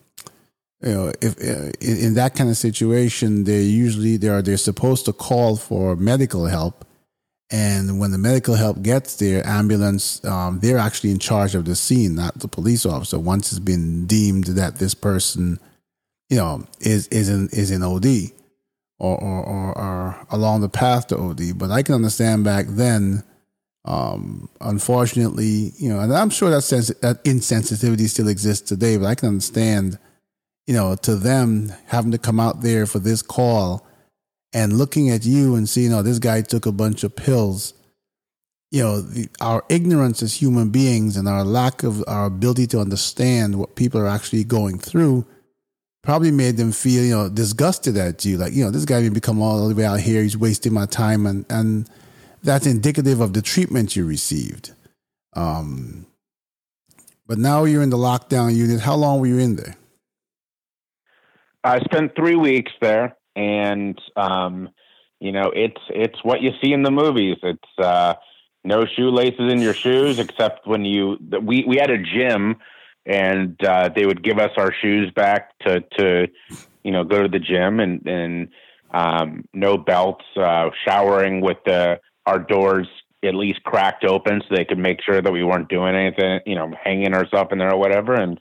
you 0.82 0.92
know 0.92 1.12
if 1.22 1.38
uh, 1.38 1.70
in, 1.80 1.96
in, 1.98 2.14
that 2.14 2.34
kind 2.34 2.50
of 2.50 2.56
situation, 2.56 3.44
they 3.44 3.62
usually 3.62 4.16
they 4.16 4.28
are 4.28 4.42
they're 4.42 4.56
supposed 4.58 5.04
to 5.06 5.12
call 5.12 5.56
for 5.56 5.96
medical 5.96 6.46
help. 6.46 6.84
And 7.48 8.00
when 8.00 8.10
the 8.10 8.18
medical 8.18 8.56
help 8.56 8.82
gets 8.82 9.14
there, 9.16 9.46
ambulance, 9.46 10.24
um, 10.24 10.58
they're 10.58 10.78
actually 10.78 11.12
in 11.12 11.20
charge 11.20 11.54
of 11.54 11.64
the 11.64 11.76
scene, 11.76 12.16
not 12.16 12.40
the 12.40 12.48
police 12.48 12.84
officer. 12.84 13.20
Once 13.20 13.52
it's 13.52 13.60
been 13.60 14.04
deemed 14.06 14.46
that 14.46 14.78
this 14.78 14.94
person, 14.94 15.60
you 16.28 16.38
know, 16.38 16.66
is 16.80 17.06
is 17.08 17.28
in 17.28 17.48
is 17.52 17.70
in 17.70 17.84
OD 17.84 18.32
or 18.98 19.16
or, 19.22 19.44
or, 19.44 19.78
or 19.78 20.26
along 20.30 20.62
the 20.62 20.68
path 20.68 21.06
to 21.06 21.16
OD. 21.16 21.56
But 21.56 21.70
I 21.70 21.84
can 21.84 21.94
understand 21.94 22.42
back 22.42 22.66
then 22.68 23.22
um, 23.86 24.48
unfortunately, 24.60 25.72
you 25.78 25.88
know, 25.88 26.00
and 26.00 26.12
I'm 26.12 26.30
sure 26.30 26.50
that 26.50 26.62
sense 26.62 26.88
that 26.88 27.22
insensitivity 27.24 28.08
still 28.08 28.26
exists 28.26 28.68
today, 28.68 28.96
but 28.96 29.06
I 29.06 29.14
can 29.14 29.28
understand, 29.28 29.98
you 30.66 30.74
know, 30.74 30.96
to 30.96 31.14
them 31.14 31.72
having 31.86 32.10
to 32.10 32.18
come 32.18 32.40
out 32.40 32.62
there 32.62 32.86
for 32.86 32.98
this 32.98 33.22
call 33.22 33.86
and 34.52 34.76
looking 34.76 35.08
at 35.10 35.24
you 35.24 35.54
and 35.54 35.68
seeing, 35.68 35.92
oh, 35.92 36.02
this 36.02 36.18
guy 36.18 36.42
took 36.42 36.66
a 36.66 36.72
bunch 36.72 37.04
of 37.04 37.14
pills. 37.14 37.74
You 38.72 38.82
know, 38.82 39.00
the, 39.00 39.28
our 39.40 39.62
ignorance 39.68 40.20
as 40.20 40.34
human 40.34 40.70
beings 40.70 41.16
and 41.16 41.28
our 41.28 41.44
lack 41.44 41.84
of 41.84 42.02
our 42.08 42.26
ability 42.26 42.66
to 42.68 42.80
understand 42.80 43.56
what 43.56 43.76
people 43.76 44.00
are 44.00 44.08
actually 44.08 44.42
going 44.42 44.80
through 44.80 45.24
probably 46.02 46.32
made 46.32 46.56
them 46.56 46.72
feel, 46.72 47.04
you 47.04 47.14
know, 47.14 47.28
disgusted 47.28 47.96
at 47.96 48.24
you. 48.24 48.36
Like, 48.36 48.52
you 48.52 48.64
know, 48.64 48.72
this 48.72 48.84
guy 48.84 49.00
may 49.00 49.10
become 49.10 49.40
all 49.40 49.68
the 49.68 49.74
way 49.74 49.84
out 49.84 50.00
here. 50.00 50.22
He's 50.22 50.36
wasting 50.36 50.72
my 50.72 50.86
time. 50.86 51.26
And, 51.26 51.46
and, 51.48 51.88
that's 52.46 52.66
indicative 52.66 53.20
of 53.20 53.34
the 53.34 53.42
treatment 53.42 53.96
you 53.96 54.06
received. 54.06 54.72
Um, 55.34 56.06
but 57.26 57.38
now 57.38 57.64
you're 57.64 57.82
in 57.82 57.90
the 57.90 57.98
lockdown 57.98 58.54
unit. 58.54 58.80
How 58.80 58.94
long 58.94 59.20
were 59.20 59.26
you 59.26 59.38
in 59.38 59.56
there? 59.56 59.76
I 61.64 61.80
spent 61.80 62.14
three 62.14 62.36
weeks 62.36 62.72
there, 62.80 63.16
and 63.34 64.00
um, 64.14 64.70
you 65.20 65.32
know 65.32 65.50
it's 65.54 65.80
it's 65.90 66.22
what 66.22 66.40
you 66.40 66.52
see 66.62 66.72
in 66.72 66.84
the 66.84 66.92
movies. 66.92 67.36
It's 67.42 67.78
uh, 67.78 68.14
no 68.64 68.86
shoelaces 68.86 69.52
in 69.52 69.60
your 69.60 69.74
shoes, 69.74 70.18
except 70.18 70.66
when 70.66 70.84
you 70.84 71.18
we 71.42 71.64
we 71.66 71.76
had 71.76 71.90
a 71.90 71.98
gym, 71.98 72.56
and 73.04 73.62
uh, 73.64 73.90
they 73.94 74.06
would 74.06 74.22
give 74.22 74.38
us 74.38 74.52
our 74.56 74.72
shoes 74.72 75.10
back 75.10 75.58
to 75.66 75.80
to 75.98 76.28
you 76.84 76.92
know 76.92 77.02
go 77.02 77.22
to 77.22 77.28
the 77.28 77.40
gym, 77.40 77.80
and 77.80 78.06
and 78.06 78.48
um, 78.92 79.44
no 79.52 79.76
belts, 79.76 80.24
uh, 80.36 80.70
showering 80.86 81.40
with 81.40 81.58
the 81.66 81.98
our 82.26 82.38
doors 82.38 82.88
at 83.24 83.34
least 83.34 83.62
cracked 83.64 84.04
open 84.04 84.40
so 84.42 84.54
they 84.54 84.64
could 84.64 84.78
make 84.78 85.02
sure 85.02 85.20
that 85.20 85.32
we 85.32 85.42
weren't 85.42 85.68
doing 85.68 85.94
anything, 85.94 86.40
you 86.46 86.54
know, 86.54 86.72
hanging 86.82 87.14
ourselves 87.14 87.50
in 87.52 87.58
there 87.58 87.72
or 87.72 87.78
whatever. 87.78 88.14
And 88.14 88.38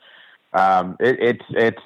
um, 0.54 0.98
it, 1.00 1.18
it's 1.20 1.46
it's 1.50 1.82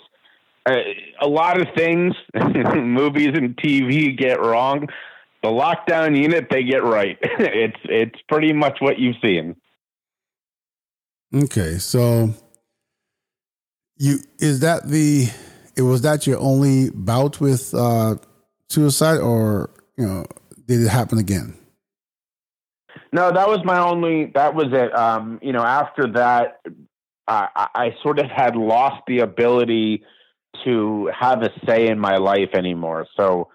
a, 0.68 0.72
uh, 0.72 0.84
a 1.22 1.28
lot 1.28 1.60
of 1.60 1.68
things 1.76 2.14
movies 2.76 3.32
and 3.34 3.56
TV 3.58 4.18
get 4.18 4.40
wrong. 4.40 4.88
The 5.42 5.50
lockdown 5.50 6.22
unit 6.22 6.48
they 6.50 6.64
get 6.64 6.84
right. 6.84 7.18
it's 7.22 7.80
it's 7.86 8.20
pretty 8.28 8.54
much 8.54 8.78
what 8.80 9.00
you've 9.00 9.16
seen. 9.22 9.56
Okay, 11.34 11.78
so 11.78 12.34
you 13.98 14.20
is 14.40 14.62
that 14.62 14.88
the 14.88 15.30
it 15.76 15.84
was 15.84 16.02
that 16.02 16.28
your 16.28 16.40
only 16.40 16.90
bout 16.90 17.40
with 17.40 17.74
uh, 17.74 18.16
suicide, 18.70 19.20
or 19.20 19.70
you 19.98 20.06
know, 20.06 20.26
did 20.68 20.82
it 20.82 20.90
happen 20.90 21.20
again? 21.20 21.59
No, 23.12 23.32
that 23.32 23.48
was 23.48 23.60
my 23.64 23.80
only. 23.80 24.32
That 24.36 24.54
was 24.54 24.68
it. 24.72 24.96
Um, 24.96 25.40
you 25.42 25.52
know, 25.52 25.64
after 25.64 26.12
that, 26.14 26.60
I, 27.28 27.68
I 27.76 27.96
sort 28.04 28.20
of 28.20 28.28
had 28.28 28.56
lost 28.56 29.04
the 29.08 29.20
ability 29.20 30.04
to 30.66 31.12
have 31.18 31.42
a 31.42 31.50
say 31.68 31.88
in 31.88 32.00
my 32.00 32.18
life 32.18 32.50
anymore. 32.54 33.08
So 33.16 33.50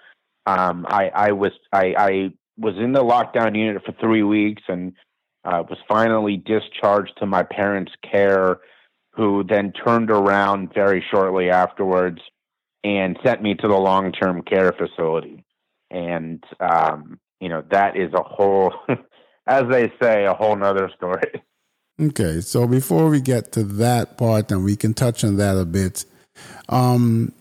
um, 0.46 0.86
I, 0.88 1.10
I 1.14 1.32
was 1.32 1.52
I, 1.72 1.94
I 1.96 2.30
was 2.58 2.74
in 2.76 2.92
the 2.92 3.02
lockdown 3.02 3.56
unit 3.56 3.82
for 3.84 3.92
three 4.00 4.22
weeks 4.22 4.62
and 4.68 4.92
uh, 5.44 5.62
was 5.68 5.78
finally 5.88 6.36
discharged 6.36 7.12
to 7.18 7.26
my 7.26 7.42
parents' 7.42 7.92
care, 8.10 8.58
who 9.10 9.44
then 9.44 9.72
turned 9.72 10.10
around 10.10 10.72
very 10.72 11.04
shortly 11.10 11.50
afterwards 11.50 12.20
and 12.82 13.18
sent 13.24 13.42
me 13.42 13.54
to 13.54 13.68
the 13.68 13.76
long 13.76 14.12
term 14.12 14.42
care 14.42 14.72
facility. 14.72 15.44
And 15.90 16.42
um, 16.60 17.18
you 17.40 17.48
know 17.48 17.62
that 17.70 17.96
is 17.96 18.12
a 18.14 18.22
whole 18.22 18.72
as 19.46 19.68
they 19.68 19.92
say, 20.00 20.24
a 20.24 20.34
whole 20.34 20.56
nother 20.56 20.90
story. 20.96 21.42
Okay, 22.00 22.40
so 22.40 22.66
before 22.66 23.08
we 23.08 23.20
get 23.20 23.52
to 23.52 23.62
that 23.62 24.18
part, 24.18 24.50
and 24.50 24.64
we 24.64 24.74
can 24.74 24.94
touch 24.94 25.22
on 25.22 25.36
that 25.36 25.56
a 25.56 25.64
bit, 25.64 26.04
um, 26.68 27.32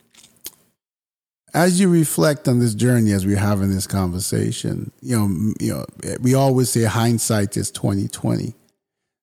as 1.55 1.79
you 1.79 1.89
reflect 1.89 2.47
on 2.47 2.59
this 2.59 2.75
journey, 2.75 3.13
as 3.13 3.25
we're 3.25 3.35
having 3.37 3.71
this 3.71 3.87
conversation, 3.87 4.91
you 5.01 5.17
know, 5.17 5.53
you 5.59 5.73
know, 5.73 5.85
we 6.21 6.35
always 6.35 6.69
say 6.69 6.83
hindsight 6.83 7.57
is 7.57 7.71
twenty 7.71 8.07
twenty. 8.07 8.53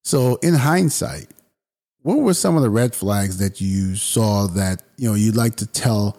So, 0.02 0.34
in 0.42 0.54
hindsight, 0.54 1.28
what 2.02 2.18
were 2.18 2.34
some 2.34 2.56
of 2.56 2.62
the 2.62 2.70
red 2.70 2.92
flags 2.94 3.38
that 3.38 3.60
you 3.60 3.94
saw 3.94 4.48
that 4.48 4.82
you 4.96 5.08
know 5.08 5.14
you'd 5.14 5.36
like 5.36 5.54
to 5.56 5.66
tell 5.66 6.18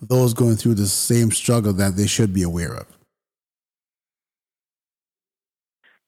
those 0.00 0.34
going 0.34 0.54
through 0.54 0.74
the 0.74 0.86
same 0.86 1.32
struggle 1.32 1.72
that 1.72 1.96
they 1.96 2.06
should 2.06 2.32
be 2.32 2.42
aware 2.42 2.74
of? 2.74 2.86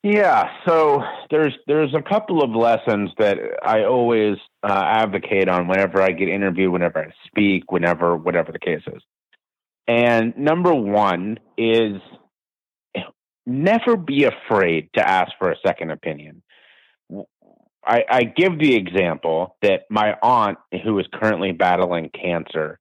Yeah, 0.05 0.51
so 0.69 1.03
there's 1.31 1.55
there's 1.67 1.95
a 1.95 2.03
couple 2.03 2.43
of 2.43 2.51
lessons 2.51 3.11
that 3.19 3.39
I 3.63 3.85
always 3.85 4.37
uh, 4.63 4.83
advocate 4.87 5.49
on 5.49 5.67
whenever 5.67 6.03
I 6.03 6.11
get 6.11 6.29
interviewed, 6.29 6.71
whenever 6.71 6.99
I 6.99 7.11
speak, 7.27 7.73
whenever 7.73 8.15
whatever 8.15 8.53
the 8.53 8.59
case 8.59 8.83
is. 8.87 9.03
And 9.89 10.37
number 10.37 10.75
one 10.75 11.39
is 11.57 12.03
never 13.47 13.97
be 13.97 14.25
afraid 14.25 14.91
to 14.97 15.09
ask 15.09 15.33
for 15.39 15.51
a 15.51 15.57
second 15.67 15.91
opinion. 15.91 16.43
I, 17.87 18.05
I 18.07 18.25
give 18.25 18.59
the 18.59 18.75
example 18.75 19.57
that 19.63 19.85
my 19.89 20.17
aunt, 20.23 20.59
who 20.85 20.99
is 20.99 21.07
currently 21.15 21.53
battling 21.53 22.11
cancer, 22.11 22.79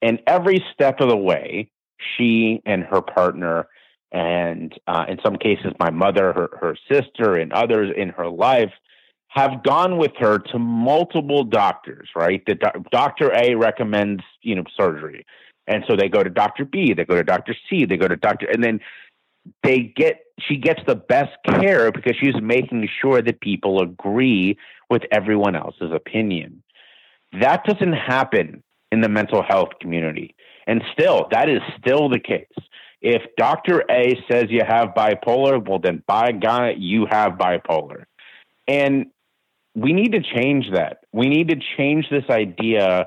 and 0.00 0.20
every 0.28 0.64
step 0.72 1.00
of 1.00 1.08
the 1.08 1.16
way, 1.16 1.72
she 2.16 2.62
and 2.64 2.84
her 2.84 3.00
partner 3.00 3.66
and 4.14 4.72
uh, 4.86 5.04
in 5.08 5.18
some 5.24 5.36
cases, 5.36 5.72
my 5.80 5.90
mother, 5.90 6.32
her, 6.32 6.48
her 6.60 6.76
sister, 6.90 7.34
and 7.34 7.52
others 7.52 7.92
in 7.96 8.10
her 8.10 8.28
life 8.28 8.70
have 9.26 9.64
gone 9.64 9.98
with 9.98 10.12
her 10.20 10.38
to 10.38 10.58
multiple 10.58 11.42
doctors. 11.42 12.08
Right, 12.14 12.40
the 12.46 12.54
do- 12.54 12.84
Doctor 12.92 13.32
A 13.34 13.56
recommends 13.56 14.22
you 14.40 14.54
know 14.54 14.62
surgery, 14.76 15.26
and 15.66 15.84
so 15.88 15.96
they 15.96 16.08
go 16.08 16.22
to 16.22 16.30
Doctor 16.30 16.64
B, 16.64 16.94
they 16.94 17.04
go 17.04 17.16
to 17.16 17.24
Doctor 17.24 17.56
C, 17.68 17.84
they 17.84 17.96
go 17.96 18.06
to 18.06 18.16
Doctor, 18.16 18.46
and 18.46 18.62
then 18.62 18.78
they 19.64 19.92
get 19.96 20.20
she 20.48 20.56
gets 20.56 20.80
the 20.86 20.94
best 20.94 21.32
care 21.46 21.90
because 21.90 22.14
she's 22.16 22.40
making 22.40 22.88
sure 23.02 23.20
that 23.20 23.40
people 23.40 23.82
agree 23.82 24.56
with 24.90 25.02
everyone 25.10 25.56
else's 25.56 25.90
opinion. 25.92 26.62
That 27.40 27.64
doesn't 27.64 27.94
happen 27.94 28.62
in 28.92 29.00
the 29.00 29.08
mental 29.08 29.42
health 29.42 29.70
community. 29.80 30.36
And 30.68 30.82
still, 30.92 31.26
that 31.32 31.48
is 31.48 31.60
still 31.78 32.08
the 32.08 32.20
case 32.20 32.46
If 33.04 33.20
Dr. 33.36 33.84
A 33.90 34.18
says 34.30 34.46
you 34.48 34.62
have 34.66 34.94
bipolar, 34.96 35.62
well, 35.62 35.78
then 35.78 36.02
by 36.06 36.32
God, 36.32 36.76
you 36.78 37.04
have 37.04 37.32
bipolar. 37.32 38.04
And 38.66 39.08
we 39.74 39.92
need 39.92 40.12
to 40.12 40.22
change 40.22 40.72
that. 40.72 41.00
We 41.12 41.28
need 41.28 41.48
to 41.48 41.56
change 41.76 42.06
this 42.10 42.24
idea 42.30 43.06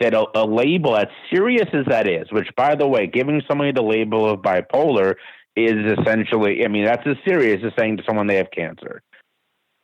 that 0.00 0.12
a, 0.12 0.26
a, 0.34 0.44
label, 0.44 0.94
as 0.98 1.06
serious 1.32 1.66
as 1.72 1.86
that 1.86 2.06
is, 2.06 2.30
which, 2.30 2.48
by 2.58 2.74
the 2.74 2.86
way, 2.86 3.06
giving 3.06 3.40
somebody 3.48 3.72
the 3.72 3.82
label 3.82 4.28
of 4.28 4.40
bipolar 4.40 5.14
is 5.56 5.98
essentially, 5.98 6.62
I 6.62 6.68
mean, 6.68 6.84
that's 6.84 7.06
as 7.06 7.16
serious 7.26 7.62
as 7.64 7.72
saying 7.78 7.96
to 7.96 8.02
someone 8.06 8.26
they 8.26 8.36
have 8.36 8.50
cancer. 8.50 9.00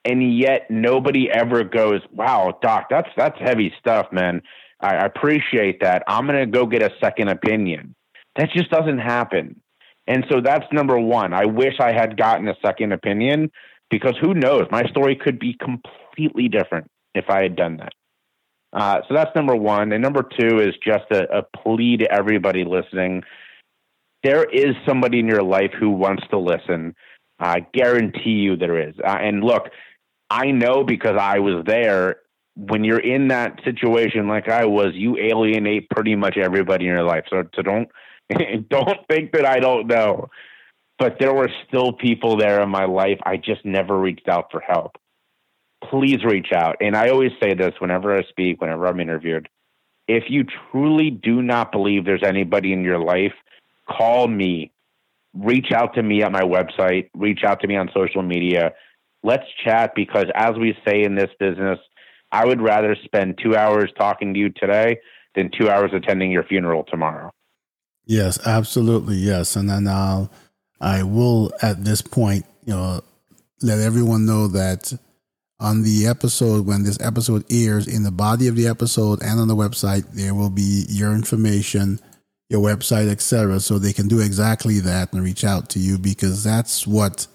And 0.05 0.39
yet 0.39 0.71
nobody 0.71 1.31
ever 1.31 1.65
goes, 1.65 2.03
wow, 2.13 2.59
doc, 2.61 2.89
that's, 2.91 3.09
that's 3.17 3.39
heavy 3.41 3.73
stuff, 3.81 4.09
man. 4.13 4.43
I, 4.79 4.97
I 4.97 5.07
appreciate 5.07 5.81
that. 5.81 6.03
I'm 6.07 6.27
going 6.27 6.39
to 6.39 6.47
go 6.47 6.67
get 6.67 6.83
a 6.83 6.91
second 7.01 7.29
opinion. 7.29 7.95
That 8.37 8.51
just 8.51 8.71
doesn't 8.71 8.99
happen. 8.99 9.61
And 10.07 10.25
so 10.31 10.41
that's 10.41 10.67
number 10.73 10.99
one. 10.99 11.33
I 11.33 11.47
wish 11.47 11.75
I 11.81 11.93
had 11.93 12.17
gotten 12.17 12.49
a 12.49 12.55
second 12.65 12.93
opinion 12.93 13.51
because 13.91 14.15
who 14.21 14.35
knows? 14.35 14.67
My 14.71 14.83
story 14.85 15.17
could 15.17 15.39
be 15.39 15.57
completely 15.61 16.49
different 16.49 16.91
if 17.15 17.31
I 17.31 17.43
had 17.43 17.57
done 17.57 17.79
that. 17.79 17.93
Uh, 18.73 19.01
so 19.07 19.15
that's 19.15 19.35
number 19.37 19.55
one. 19.55 19.93
And 19.93 20.03
number 20.03 20.23
two 20.23 20.59
is 20.59 20.75
just 20.85 21.05
a, 21.11 21.39
a 21.39 21.43
plea 21.63 21.97
to 21.99 22.13
everybody 22.13 22.65
listening. 22.65 23.23
There 24.25 24.45
is 24.45 24.75
somebody 24.87 25.21
in 25.21 25.29
your 25.29 25.43
life 25.43 25.71
who 25.79 25.91
wants 25.91 26.25
to 26.31 26.39
listen. 26.39 26.95
I 27.39 27.61
guarantee 27.73 28.31
you 28.31 28.57
there 28.57 28.89
is. 28.89 28.95
Uh, 28.99 29.17
and 29.21 29.45
look, 29.45 29.69
I 30.29 30.51
know 30.51 30.83
because 30.83 31.17
I 31.19 31.39
was 31.39 31.65
there. 31.67 32.17
When 32.57 32.85
you're 32.85 33.01
in 33.01 33.29
that 33.29 33.61
situation 33.65 34.29
like 34.29 34.49
I 34.49 34.65
was, 34.65 34.93
you 34.95 35.19
alienate 35.19 35.89
pretty 35.91 36.15
much 36.15 36.37
everybody 36.37 36.87
in 36.87 36.93
your 36.93 37.03
life. 37.03 37.25
So, 37.29 37.43
so 37.55 37.63
don't 37.63 37.89
don't 38.69 39.07
think 39.09 39.33
that 39.33 39.47
I 39.47 39.61
don't 39.61 39.87
know. 39.87 40.29
But 40.99 41.17
there 41.19 41.35
were 41.35 41.51
still 41.67 41.93
people 41.93 42.37
there 42.37 42.63
in 42.63 42.69
my 42.69 42.85
life. 42.85 43.19
I 43.25 43.37
just 43.37 43.65
never 43.65 43.99
reached 43.99 44.29
out 44.29 44.51
for 44.53 44.61
help 44.61 44.97
please 45.91 46.25
reach 46.25 46.53
out. 46.55 46.77
And 46.81 46.97
I 46.97 47.09
always 47.09 47.33
say 47.43 47.55
this 47.55 47.75
whenever 47.79 48.17
I 48.17 48.23
speak, 48.25 48.61
whenever 48.61 48.87
I'm 48.87 49.01
interviewed. 49.01 49.49
If 50.07 50.25
you 50.29 50.45
truly 50.71 51.11
do 51.11 51.43
not 51.43 51.73
believe 51.73 52.05
there's 52.05 52.23
anybody 52.23 52.73
in 52.73 52.83
your 52.83 52.99
life, 52.99 53.33
call 53.89 54.29
me. 54.29 54.73
Reach 55.35 55.73
out 55.73 55.95
to 55.95 56.03
me 56.03 56.23
at 56.23 56.31
my 56.31 56.43
website, 56.43 57.11
reach 57.15 57.43
out 57.45 57.61
to 57.61 57.67
me 57.67 57.77
on 57.77 57.91
social 57.95 58.23
media. 58.23 58.73
Let's 59.23 59.45
chat 59.65 59.93
because, 59.97 60.27
as 60.35 60.53
we 60.59 60.77
say 60.87 61.03
in 61.03 61.15
this 61.15 61.31
business, 61.41 61.79
I 62.31 62.45
would 62.45 62.61
rather 62.61 62.97
spend 63.05 63.39
two 63.43 63.57
hours 63.57 63.91
talking 63.99 64.35
to 64.35 64.41
you 64.41 64.51
today 64.51 64.99
than 65.35 65.51
two 65.59 65.71
hours 65.71 65.91
attending 65.95 66.31
your 66.31 66.45
funeral 66.45 66.85
tomorrow. 66.85 67.33
Yes, 68.07 68.39
absolutely. 68.47 69.17
Yes. 69.17 69.57
And 69.57 69.69
then 69.69 69.89
I'll, 69.89 70.31
I 70.81 71.03
will 71.03 71.53
at 71.63 71.85
this 71.85 72.03
point, 72.03 72.45
you 72.65 72.75
know, 72.75 73.03
let 73.63 73.81
everyone 73.81 74.27
know 74.27 74.49
that 74.49 74.93
on 75.61 75.83
the 75.83 76.07
episode 76.07 76.67
when 76.67 76.83
this 76.83 77.01
episode 77.01 77.45
airs 77.51 77.87
in 77.87 78.03
the 78.03 78.11
body 78.11 78.49
of 78.49 78.57
the 78.57 78.67
episode 78.67 79.23
and 79.23 79.41
on 79.41 79.49
the 79.49 79.57
website 79.57 80.05
there 80.13 80.35
will 80.35 80.51
be 80.51 80.85
your 80.89 81.15
information 81.15 81.99
your 82.51 82.61
website 82.61 83.09
etc 83.09 83.61
so 83.61 83.79
they 83.79 83.93
can 83.93 84.09
do 84.09 84.21
exactly 84.21 84.81
that 84.81 85.13
and 85.13 85.23
reach 85.23 85.45
out 85.45 85.71
to 85.71 85.79
you 85.79 85.97
because 85.97 86.43
that's 86.43 86.87
what 86.87 87.27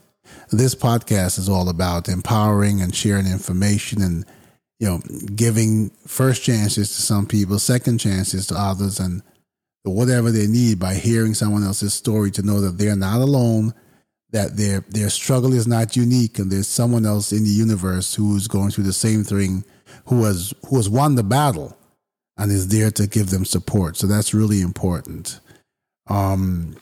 this 0.52 0.76
podcast 0.76 1.40
is 1.40 1.50
all 1.50 1.70
about 1.70 2.10
empowering 2.10 2.82
and 2.82 2.94
sharing 2.94 3.26
information 3.26 4.02
and 4.02 4.26
you 4.80 4.88
know 4.88 5.00
giving 5.36 5.90
first 6.06 6.44
chances 6.44 6.90
to 6.90 7.02
some 7.02 7.26
people 7.26 7.58
second 7.58 7.98
chances 7.98 8.46
to 8.48 8.56
others 8.56 9.00
and 9.00 9.24
whatever 9.84 10.32
they 10.32 10.48
need 10.48 10.80
by 10.80 10.94
hearing 10.94 11.34
someone 11.34 11.64
else's 11.64 11.94
story 11.94 12.32
to 12.32 12.42
know 12.42 12.62
that 12.62 12.78
they're 12.78 12.96
not 12.96 13.22
alone 13.22 13.74
that 14.32 14.58
their 14.58 14.82
their 14.90 15.10
struggle 15.10 15.54
is 15.54 15.68
not 15.68 15.96
unique 15.96 16.38
and 16.40 16.52
there's 16.52 16.68
someone 16.68 17.06
else 17.06 17.32
in 17.32 17.44
the 17.44 17.50
universe 17.50 18.16
who's 18.16 18.48
going 18.48 18.70
through 18.70 18.84
the 18.84 18.94
same 18.94 19.24
thing 19.24 19.64
who 20.06 20.24
has 20.24 20.54
who 20.68 20.76
has 20.78 20.90
won 20.90 21.16
the 21.16 21.24
battle 21.24 21.76
and 22.38 22.52
is 22.52 22.70
there 22.70 22.90
to 22.92 23.06
give 23.06 23.32
them 23.32 23.44
support. 23.44 23.98
So 23.98 24.08
that's 24.08 24.34
really 24.34 24.62
important. 24.62 25.40
Um 26.08 26.76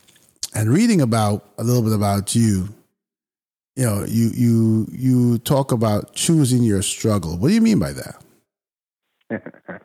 and 0.54 0.70
reading 0.70 1.02
about 1.02 1.50
a 1.58 1.64
little 1.64 1.84
bit 1.84 1.94
about 1.94 2.36
you 2.36 2.70
you 3.76 3.86
know 3.86 4.04
you 4.06 4.32
you 4.34 4.88
you 4.92 5.38
talk 5.40 5.72
about 5.72 6.14
choosing 6.16 6.64
your 6.64 6.82
struggle. 6.82 7.38
What 7.38 7.50
do 7.50 7.54
you 7.54 7.62
mean 7.62 7.80
by 7.80 7.94
that 7.94 8.24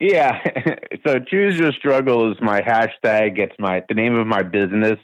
yeah 0.00 0.38
so 1.06 1.18
choose 1.18 1.58
your 1.58 1.72
struggle 1.72 2.30
is 2.30 2.38
my 2.40 2.60
hashtag 2.60 3.38
it's 3.38 3.56
my 3.58 3.82
the 3.88 3.94
name 3.94 4.14
of 4.14 4.26
my 4.26 4.42
business 4.42 4.98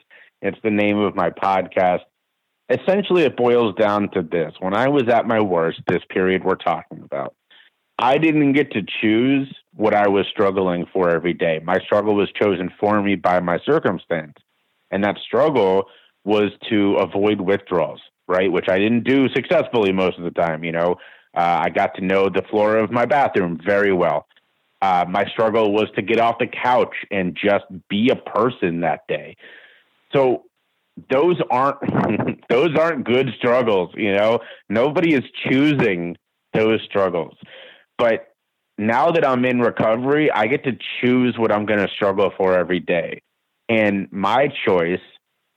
it's 0.45 0.59
the 0.63 0.71
name 0.71 0.99
of 0.99 1.17
my 1.17 1.31
podcast. 1.31 2.01
Essentially, 2.69 3.23
it 3.23 3.35
boils 3.35 3.75
down 3.77 4.11
to 4.11 4.23
this. 4.23 4.53
When 4.61 4.75
I 4.75 4.89
was 4.89 5.09
at 5.09 5.27
my 5.27 5.41
worst, 5.41 5.81
this 5.89 6.03
period 6.11 6.45
we're 6.45 6.57
talking 6.57 7.03
about, 7.03 7.35
I 7.99 8.19
didn't 8.19 8.53
get 8.53 8.71
to 8.73 8.83
choose 9.01 9.53
what 9.73 9.95
I 9.95 10.07
was 10.07 10.27
struggling 10.31 10.85
for 10.93 11.09
every 11.09 11.33
day. 11.33 11.61
My 11.65 11.79
struggle 11.81 12.15
was 12.15 12.31
chosen 12.41 12.71
for 12.79 13.03
me 13.03 13.15
by 13.15 13.41
my 13.41 13.59
circumstance. 13.65 14.35
And 14.91 15.03
that 15.03 15.17
struggle 15.27 15.85
was 16.25 16.51
to 16.69 16.97
avoid 16.97 17.41
withdrawals, 17.41 18.01
right? 18.29 18.53
Which 18.53 18.69
I 18.69 18.79
didn't 18.79 19.05
do 19.05 19.29
successfully 19.31 19.93
most 19.93 20.19
of 20.19 20.25
the 20.25 20.31
time. 20.31 20.63
You 20.63 20.73
know, 20.73 20.97
uh, 21.35 21.63
I 21.65 21.71
got 21.71 21.95
to 21.95 22.05
know 22.05 22.29
the 22.29 22.43
floor 22.51 22.77
of 22.77 22.91
my 22.91 23.07
bathroom 23.07 23.59
very 23.65 23.95
well. 23.95 24.27
Uh, 24.85 25.07
my 25.09 25.25
struggle 25.33 25.73
was 25.73 25.87
to 25.97 26.03
get 26.03 26.21
off 26.21 26.37
the 26.39 26.47
couch 26.47 26.95
and 27.11 27.35
just 27.35 27.65
be 27.89 28.11
a 28.11 28.17
person 28.17 28.81
that 28.81 29.01
day. 29.09 29.35
So 30.13 30.43
those 31.11 31.41
aren't 31.51 31.79
those 32.51 32.77
aren't 32.79 33.07
good 33.07 33.31
struggles, 33.39 33.95
you 33.97 34.15
know. 34.15 34.41
Nobody 34.69 35.15
is 35.15 35.23
choosing 35.49 36.19
those 36.53 36.81
struggles. 36.85 37.35
But 37.97 38.35
now 38.77 39.11
that 39.13 39.27
I'm 39.27 39.47
in 39.47 39.61
recovery, 39.61 40.31
I 40.31 40.49
get 40.49 40.65
to 40.65 40.73
choose 41.01 41.35
what 41.39 41.51
I'm 41.51 41.65
going 41.65 41.81
to 41.81 41.89
struggle 41.89 42.31
for 42.37 42.53
every 42.53 42.81
day. 42.81 43.23
And 43.71 44.13
my 44.13 44.49
choice 44.67 45.01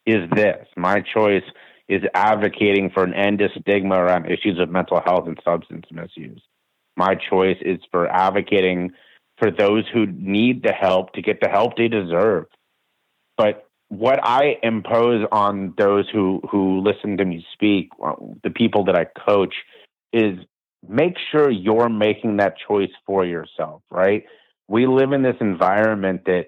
is 0.06 0.30
this. 0.34 0.68
My 0.78 1.02
choice 1.02 1.44
is 1.90 2.02
advocating 2.14 2.92
for 2.92 3.04
an 3.04 3.14
end 3.14 3.40
to 3.40 3.50
stigma 3.60 3.96
around 3.96 4.28
issues 4.28 4.58
of 4.58 4.70
mental 4.70 5.02
health 5.06 5.28
and 5.28 5.38
substance 5.44 5.86
misuse. 5.92 6.42
My 6.96 7.16
choice 7.30 7.58
is 7.62 7.80
for 7.92 8.08
advocating 8.08 8.94
for 9.38 9.52
those 9.52 9.86
who 9.94 10.06
need 10.08 10.64
the 10.64 10.72
help 10.72 11.14
to 11.14 11.22
get 11.22 11.40
the 11.42 11.50
help 11.50 11.78
they 11.78 11.88
deserve. 11.88 12.46
But 13.38 13.68
what 13.90 14.20
I 14.24 14.58
impose 14.64 15.26
on 15.32 15.74
those 15.78 16.10
who 16.12 16.42
who 16.50 16.82
listen 16.82 17.18
to 17.18 17.26
me 17.26 17.46
speak, 17.54 17.90
uh, 18.04 18.14
the 18.44 18.50
people 18.50 18.84
that 18.86 18.96
I 18.96 19.06
coach, 19.06 19.54
is 20.12 20.38
make 20.88 21.16
sure 21.32 21.50
you're 21.50 21.90
making 21.90 22.38
that 22.38 22.56
choice 22.68 22.92
for 23.06 23.26
yourself. 23.26 23.82
Right? 23.90 24.26
We 24.68 24.88
live 24.88 25.14
in 25.14 25.22
this 25.22 25.38
environment 25.40 26.24
that 26.26 26.48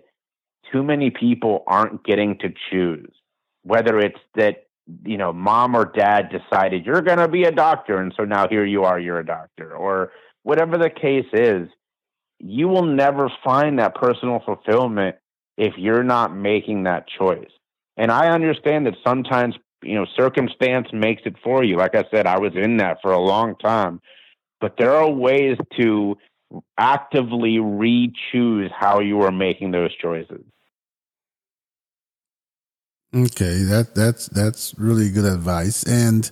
too 0.71 0.83
many 0.83 1.09
people 1.09 1.63
aren't 1.67 2.03
getting 2.03 2.37
to 2.39 2.53
choose. 2.69 3.11
Whether 3.63 3.99
it's 3.99 4.19
that 4.35 4.65
you 5.05 5.17
know 5.17 5.31
mom 5.31 5.75
or 5.75 5.85
dad 5.85 6.29
decided 6.29 6.85
you're 6.85 7.01
going 7.01 7.19
to 7.19 7.27
be 7.27 7.43
a 7.43 7.51
doctor, 7.51 8.01
and 8.01 8.13
so 8.17 8.25
now 8.25 8.47
here 8.47 8.65
you 8.65 8.83
are, 8.83 8.99
you're 8.99 9.19
a 9.19 9.25
doctor, 9.25 9.75
or 9.75 10.11
whatever 10.43 10.77
the 10.77 10.89
case 10.89 11.27
is, 11.33 11.69
you 12.39 12.67
will 12.67 12.85
never 12.85 13.31
find 13.43 13.79
that 13.79 13.95
personal 13.95 14.41
fulfillment 14.45 15.17
if 15.57 15.73
you're 15.77 16.03
not 16.03 16.35
making 16.35 16.83
that 16.83 17.05
choice. 17.07 17.49
And 17.97 18.11
I 18.11 18.29
understand 18.29 18.85
that 18.85 18.95
sometimes, 19.05 19.55
you 19.83 19.95
know, 19.95 20.05
circumstance 20.17 20.87
makes 20.93 21.21
it 21.25 21.35
for 21.43 21.63
you. 21.63 21.75
Like 21.75 21.95
I 21.95 22.05
said, 22.11 22.25
I 22.25 22.39
was 22.39 22.53
in 22.55 22.77
that 22.77 22.99
for 23.01 23.11
a 23.11 23.19
long 23.19 23.55
time. 23.57 24.01
But 24.61 24.75
there 24.77 24.95
are 24.95 25.09
ways 25.09 25.57
to 25.79 26.17
actively 26.77 27.59
re 27.59 28.11
choose 28.31 28.71
how 28.77 28.99
you 28.99 29.21
are 29.21 29.31
making 29.31 29.71
those 29.71 29.95
choices. 29.95 30.41
Okay, 33.13 33.63
that 33.63 33.95
that's 33.95 34.27
that's 34.27 34.75
really 34.77 35.09
good 35.09 35.25
advice. 35.25 35.83
And 35.83 36.29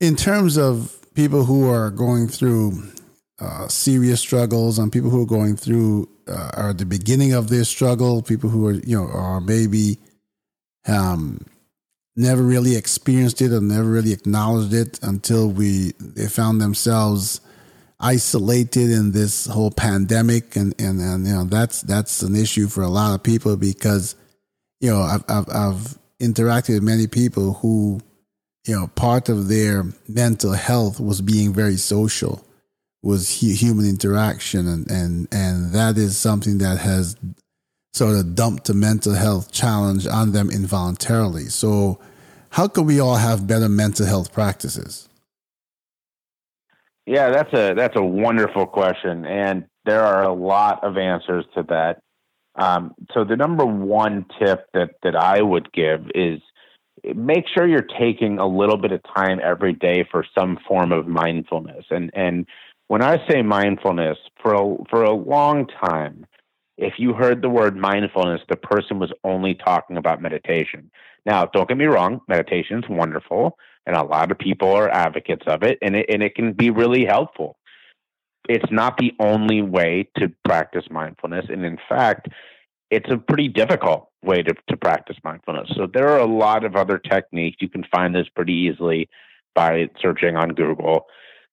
in 0.00 0.16
terms 0.16 0.56
of 0.56 0.94
people 1.14 1.44
who 1.44 1.68
are 1.68 1.90
going 1.90 2.28
through 2.28 2.92
uh, 3.40 3.68
serious 3.68 4.20
struggles 4.20 4.78
and 4.78 4.92
people 4.92 5.10
who 5.10 5.22
are 5.22 5.26
going 5.26 5.56
through 5.56 6.08
uh, 6.26 6.50
are 6.54 6.70
at 6.70 6.78
the 6.78 6.86
beginning 6.86 7.32
of 7.32 7.48
their 7.48 7.64
struggle, 7.64 8.22
people 8.22 8.50
who 8.50 8.66
are, 8.66 8.72
you 8.72 8.96
know, 8.96 9.08
are 9.08 9.40
maybe 9.40 9.98
um, 10.86 11.40
never 12.16 12.42
really 12.42 12.76
experienced 12.76 13.40
it 13.40 13.52
or 13.52 13.60
never 13.60 13.88
really 13.88 14.12
acknowledged 14.12 14.74
it 14.74 14.98
until 15.02 15.48
we 15.48 15.92
they 16.00 16.26
found 16.26 16.60
themselves 16.60 17.40
isolated 18.00 18.90
in 18.90 19.12
this 19.12 19.46
whole 19.46 19.70
pandemic. 19.70 20.56
And, 20.56 20.74
and, 20.80 21.00
and 21.00 21.26
you 21.26 21.32
know 21.32 21.44
that's 21.44 21.82
that's 21.82 22.22
an 22.22 22.34
issue 22.34 22.66
for 22.66 22.82
a 22.82 22.88
lot 22.88 23.14
of 23.14 23.22
people 23.22 23.56
because 23.56 24.16
you 24.80 24.90
know 24.90 25.00
I've, 25.00 25.24
I've, 25.28 25.48
I've 25.48 25.98
interacted 26.20 26.74
with 26.74 26.82
many 26.82 27.06
people 27.06 27.54
who 27.54 28.00
you 28.66 28.74
know 28.74 28.88
part 28.88 29.28
of 29.28 29.46
their 29.46 29.84
mental 30.08 30.52
health 30.52 30.98
was 30.98 31.20
being 31.20 31.54
very 31.54 31.76
social 31.76 32.44
was 33.02 33.40
human 33.40 33.88
interaction, 33.88 34.66
and 34.66 34.90
and 34.90 35.28
and 35.32 35.72
that 35.72 35.96
is 35.96 36.16
something 36.16 36.58
that 36.58 36.78
has 36.78 37.16
sort 37.92 38.16
of 38.16 38.34
dumped 38.34 38.66
the 38.66 38.74
mental 38.74 39.14
health 39.14 39.52
challenge 39.52 40.06
on 40.06 40.32
them 40.32 40.50
involuntarily. 40.50 41.44
So, 41.44 41.98
how 42.50 42.68
can 42.68 42.86
we 42.86 43.00
all 43.00 43.16
have 43.16 43.46
better 43.46 43.68
mental 43.68 44.06
health 44.06 44.32
practices? 44.32 45.08
Yeah, 47.06 47.30
that's 47.30 47.52
a 47.54 47.74
that's 47.74 47.96
a 47.96 48.04
wonderful 48.04 48.66
question, 48.66 49.24
and 49.24 49.64
there 49.86 50.02
are 50.02 50.22
a 50.22 50.32
lot 50.32 50.84
of 50.84 50.98
answers 50.98 51.44
to 51.54 51.62
that. 51.68 52.02
Um, 52.56 52.94
so 53.14 53.24
the 53.24 53.36
number 53.36 53.64
one 53.64 54.26
tip 54.38 54.66
that 54.74 54.90
that 55.02 55.16
I 55.16 55.40
would 55.40 55.72
give 55.72 56.10
is 56.14 56.40
make 57.14 57.44
sure 57.54 57.66
you're 57.66 57.86
taking 57.98 58.38
a 58.38 58.46
little 58.46 58.76
bit 58.76 58.92
of 58.92 59.00
time 59.16 59.40
every 59.42 59.72
day 59.72 60.06
for 60.10 60.24
some 60.36 60.58
form 60.66 60.92
of 60.92 61.06
mindfulness. 61.06 61.84
And 61.90 62.10
and 62.14 62.46
when 62.88 63.02
I 63.02 63.26
say 63.28 63.42
mindfulness, 63.42 64.18
for 64.42 64.54
a, 64.54 64.76
for 64.90 65.04
a 65.04 65.12
long 65.12 65.66
time, 65.66 66.26
if 66.76 66.94
you 66.98 67.12
heard 67.12 67.42
the 67.42 67.48
word 67.48 67.76
mindfulness, 67.76 68.40
the 68.48 68.56
person 68.56 68.98
was 68.98 69.12
only 69.24 69.54
talking 69.54 69.96
about 69.96 70.22
meditation. 70.22 70.90
Now, 71.26 71.46
don't 71.46 71.68
get 71.68 71.76
me 71.76 71.86
wrong, 71.86 72.20
meditation 72.28 72.78
is 72.78 72.88
wonderful, 72.88 73.58
and 73.86 73.96
a 73.96 74.02
lot 74.02 74.30
of 74.30 74.38
people 74.38 74.70
are 74.72 74.88
advocates 74.88 75.44
of 75.46 75.62
it, 75.62 75.78
and 75.82 75.96
it, 75.96 76.06
and 76.08 76.22
it 76.22 76.34
can 76.34 76.52
be 76.52 76.70
really 76.70 77.04
helpful. 77.04 77.56
It's 78.48 78.70
not 78.70 78.96
the 78.96 79.12
only 79.20 79.60
way 79.60 80.08
to 80.16 80.32
practice 80.44 80.84
mindfulness, 80.90 81.46
and 81.48 81.64
in 81.64 81.78
fact, 81.88 82.28
it's 82.90 83.10
a 83.10 83.18
pretty 83.18 83.48
difficult 83.48 84.08
way 84.22 84.42
to, 84.42 84.54
to 84.68 84.76
practice 84.76 85.16
mindfulness. 85.22 85.68
So 85.76 85.86
there 85.92 86.08
are 86.08 86.20
a 86.20 86.26
lot 86.26 86.64
of 86.64 86.74
other 86.74 86.98
techniques. 86.98 87.58
You 87.60 87.68
can 87.68 87.84
find 87.92 88.14
this 88.14 88.28
pretty 88.34 88.54
easily 88.54 89.10
by 89.54 89.88
searching 90.00 90.36
on 90.36 90.50
Google. 90.50 91.06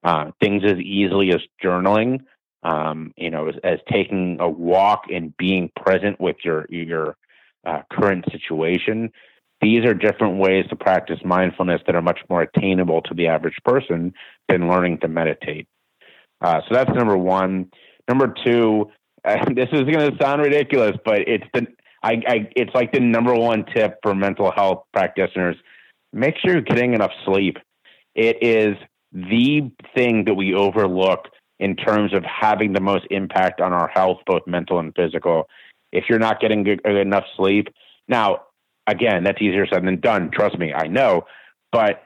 Uh, 0.06 0.30
things 0.40 0.62
as 0.64 0.78
easily 0.78 1.32
as 1.32 1.42
journaling, 1.64 2.20
um, 2.62 3.12
you 3.18 3.32
know, 3.32 3.48
as, 3.48 3.56
as, 3.64 3.80
taking 3.92 4.38
a 4.40 4.48
walk 4.48 5.06
and 5.12 5.36
being 5.36 5.72
present 5.76 6.22
with 6.22 6.36
your 6.44 6.68
your 6.70 7.18
uh, 7.66 7.82
current 7.92 8.24
situation. 8.32 9.10
These 9.62 9.84
are 9.84 9.96
different 9.96 10.38
ways 10.38 10.66
to 10.70 10.76
practice 10.76 11.18
mindfulness 11.26 11.82
that 11.88 11.96
are 11.96 12.04
much 12.04 12.20
more 12.30 12.44
attainable 12.44 13.02
to 13.02 13.16
the 13.16 13.26
average 13.26 13.58
person 13.66 14.14
than 14.48 14.70
learning 14.70 15.00
to 15.00 15.08
meditate. 15.08 15.68
Uh, 16.40 16.62
so 16.68 16.76
that's 16.76 16.92
number 16.94 17.18
one. 17.18 17.72
Number 18.08 18.32
two, 18.46 18.92
this 19.26 19.70
is 19.72 19.82
going 19.82 20.12
to 20.12 20.18
sound 20.22 20.40
ridiculous, 20.40 20.96
but 21.04 21.22
it's 21.22 21.48
the 21.52 21.66
I, 22.04 22.22
I, 22.28 22.50
it's 22.56 22.76
like 22.76 22.92
the 22.92 23.00
number 23.00 23.34
one 23.34 23.66
tip 23.76 23.98
for 24.04 24.14
mental 24.14 24.52
health 24.52 24.84
practitioners. 24.94 25.56
Make 26.14 26.36
sure 26.38 26.54
you're 26.54 26.62
getting 26.62 26.94
enough 26.94 27.12
sleep. 27.26 27.58
It 28.14 28.38
is 28.44 28.78
the 29.16 29.72
thing 29.96 30.26
that 30.26 30.34
we 30.34 30.54
overlook 30.54 31.30
in 31.60 31.76
terms 31.76 32.14
of 32.14 32.24
having 32.24 32.74
the 32.74 32.82
most 32.82 33.06
impact 33.10 33.62
on 33.62 33.72
our 33.72 33.88
health, 33.88 34.18
both 34.28 34.46
mental 34.46 34.78
and 34.78 34.94
physical. 34.94 35.48
If 35.94 36.06
you're 36.10 36.20
not 36.20 36.42
getting 36.42 36.64
good, 36.64 36.86
enough 36.86 37.24
sleep, 37.38 37.70
now, 38.10 38.42
again, 38.88 39.24
that's 39.24 39.42
easier 39.42 39.66
said 39.66 39.86
than 39.86 40.02
done. 40.02 40.32
Trust 40.32 40.60
me, 40.60 40.74
I 40.74 40.88
know. 40.88 41.26
But 41.72 42.04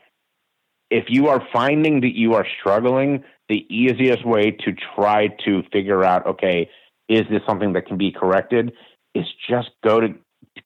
if 0.92 1.06
you 1.08 1.28
are 1.30 1.42
finding 1.52 2.02
that 2.02 2.16
you 2.16 2.36
are 2.36 2.46
struggling, 2.60 3.24
the 3.48 3.66
easiest 3.70 4.24
way 4.24 4.52
to 4.52 4.76
try 4.96 5.30
to 5.46 5.64
figure 5.74 6.04
out, 6.04 6.28
okay, 6.28 6.70
is 7.08 7.24
this 7.32 7.42
something 7.48 7.74
that 7.74 7.88
can 7.88 7.98
be 7.98 8.12
corrected? 8.12 8.72
Is 9.16 9.26
just 9.50 9.72
go 9.84 10.00
to 10.00 10.10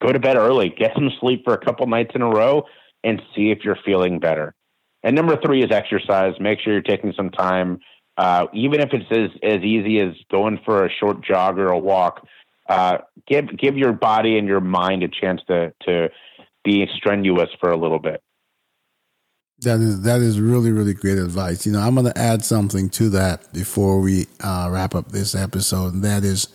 go 0.01 0.11
to 0.11 0.19
bed 0.19 0.35
early, 0.35 0.69
get 0.69 0.91
some 0.93 1.09
sleep 1.21 1.43
for 1.45 1.53
a 1.53 1.63
couple 1.63 1.87
nights 1.87 2.11
in 2.15 2.21
a 2.21 2.29
row, 2.29 2.65
and 3.05 3.21
see 3.33 3.51
if 3.51 3.59
you're 3.63 3.77
feeling 3.85 4.19
better. 4.19 4.53
And 5.03 5.15
number 5.15 5.37
three 5.45 5.63
is 5.63 5.71
exercise. 5.71 6.33
Make 6.39 6.59
sure 6.61 6.73
you're 6.73 6.81
taking 6.81 7.13
some 7.15 7.29
time, 7.29 7.79
uh, 8.17 8.47
even 8.53 8.79
if 8.79 8.89
it's 8.93 9.05
as, 9.11 9.29
as 9.43 9.61
easy 9.61 9.99
as 9.99 10.13
going 10.31 10.59
for 10.63 10.85
a 10.85 10.89
short 10.89 11.23
jog 11.23 11.59
or 11.59 11.67
a 11.69 11.79
walk. 11.79 12.25
Uh, 12.69 12.99
give 13.27 13.45
give 13.57 13.77
your 13.77 13.91
body 13.91 14.37
and 14.37 14.47
your 14.47 14.61
mind 14.61 15.03
a 15.03 15.09
chance 15.09 15.41
to 15.47 15.73
to 15.85 16.09
be 16.63 16.87
strenuous 16.95 17.49
for 17.59 17.71
a 17.71 17.77
little 17.77 17.99
bit. 17.99 18.21
That 19.59 19.81
is 19.81 20.01
that 20.03 20.21
is 20.21 20.39
really 20.39 20.71
really 20.71 20.93
great 20.93 21.17
advice. 21.17 21.65
You 21.65 21.73
know, 21.73 21.79
I'm 21.79 21.95
going 21.95 22.07
to 22.07 22.17
add 22.17 22.45
something 22.45 22.89
to 22.91 23.09
that 23.09 23.51
before 23.51 23.99
we 23.99 24.27
uh, 24.41 24.69
wrap 24.71 24.95
up 24.95 25.11
this 25.11 25.35
episode, 25.35 25.93
and 25.93 26.03
that 26.05 26.23
is 26.23 26.47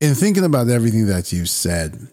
in 0.00 0.14
thinking 0.14 0.44
about 0.44 0.68
everything 0.68 1.06
that 1.06 1.32
you 1.32 1.44
said. 1.44 2.08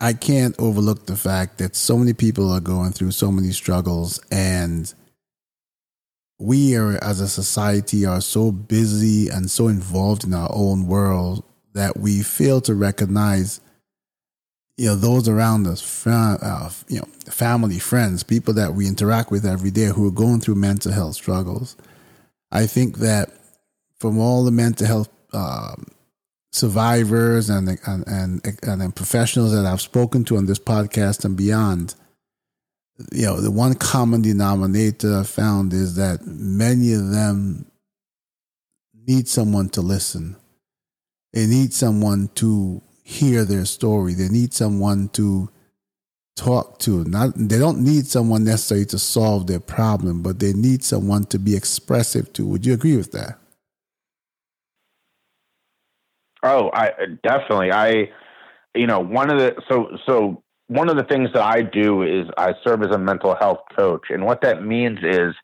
I 0.00 0.12
can't 0.12 0.54
overlook 0.58 1.06
the 1.06 1.16
fact 1.16 1.58
that 1.58 1.74
so 1.74 1.98
many 1.98 2.12
people 2.12 2.50
are 2.52 2.60
going 2.60 2.92
through 2.92 3.10
so 3.10 3.32
many 3.32 3.50
struggles, 3.50 4.20
and 4.30 4.92
we 6.38 6.76
are, 6.76 7.02
as 7.02 7.20
a 7.20 7.28
society, 7.28 8.06
are 8.06 8.20
so 8.20 8.52
busy 8.52 9.28
and 9.28 9.50
so 9.50 9.66
involved 9.68 10.24
in 10.24 10.34
our 10.34 10.50
own 10.52 10.86
world 10.86 11.44
that 11.74 11.96
we 11.96 12.22
fail 12.22 12.60
to 12.62 12.74
recognize 12.74 13.60
you 14.78 14.86
know 14.86 14.94
those 14.94 15.28
around 15.28 15.66
us, 15.66 16.06
uh, 16.06 16.70
you 16.86 17.00
know, 17.00 17.08
family, 17.28 17.80
friends, 17.80 18.22
people 18.22 18.54
that 18.54 18.74
we 18.74 18.86
interact 18.86 19.30
with 19.30 19.44
every 19.44 19.72
day 19.72 19.86
who 19.86 20.06
are 20.06 20.12
going 20.12 20.40
through 20.40 20.54
mental 20.54 20.92
health 20.92 21.16
struggles. 21.16 21.76
I 22.52 22.66
think 22.66 22.98
that 22.98 23.30
from 23.98 24.18
all 24.18 24.44
the 24.44 24.52
mental 24.52 24.86
health 24.86 25.08
um, 25.32 25.86
survivors 26.58 27.48
and, 27.48 27.78
and 27.86 28.06
and 28.06 28.60
and 28.62 28.96
professionals 28.96 29.52
that 29.52 29.64
I've 29.64 29.80
spoken 29.80 30.24
to 30.24 30.36
on 30.36 30.46
this 30.46 30.58
podcast 30.58 31.24
and 31.24 31.36
beyond, 31.36 31.94
you 33.12 33.26
know, 33.26 33.40
the 33.40 33.50
one 33.50 33.74
common 33.74 34.22
denominator 34.22 35.20
I 35.20 35.22
found 35.22 35.72
is 35.72 35.96
that 35.96 36.26
many 36.26 36.92
of 36.92 37.10
them 37.10 37.70
need 39.06 39.28
someone 39.28 39.68
to 39.70 39.80
listen. 39.80 40.36
They 41.32 41.46
need 41.46 41.72
someone 41.72 42.28
to 42.36 42.82
hear 43.04 43.44
their 43.44 43.64
story. 43.64 44.14
They 44.14 44.28
need 44.28 44.52
someone 44.52 45.08
to 45.10 45.48
talk 46.36 46.78
to. 46.80 47.04
Not 47.04 47.32
they 47.36 47.58
don't 47.58 47.80
need 47.80 48.06
someone 48.06 48.44
necessarily 48.44 48.86
to 48.86 48.98
solve 48.98 49.46
their 49.46 49.60
problem, 49.60 50.22
but 50.22 50.38
they 50.40 50.52
need 50.52 50.84
someone 50.84 51.24
to 51.26 51.38
be 51.38 51.56
expressive 51.56 52.32
to. 52.34 52.46
Would 52.46 52.66
you 52.66 52.74
agree 52.74 52.96
with 52.96 53.12
that? 53.12 53.38
Oh, 56.42 56.70
I 56.72 56.90
definitely. 57.22 57.72
I 57.72 58.10
you 58.74 58.86
know, 58.86 59.00
one 59.00 59.30
of 59.30 59.38
the 59.38 59.54
so 59.68 59.96
so 60.06 60.42
one 60.68 60.88
of 60.88 60.96
the 60.96 61.04
things 61.04 61.30
that 61.32 61.42
I 61.42 61.62
do 61.62 62.02
is 62.02 62.26
I 62.36 62.54
serve 62.64 62.82
as 62.82 62.94
a 62.94 62.98
mental 62.98 63.34
health 63.34 63.60
coach. 63.76 64.06
And 64.10 64.24
what 64.24 64.42
that 64.42 64.62
means 64.62 64.98
is 65.02 65.34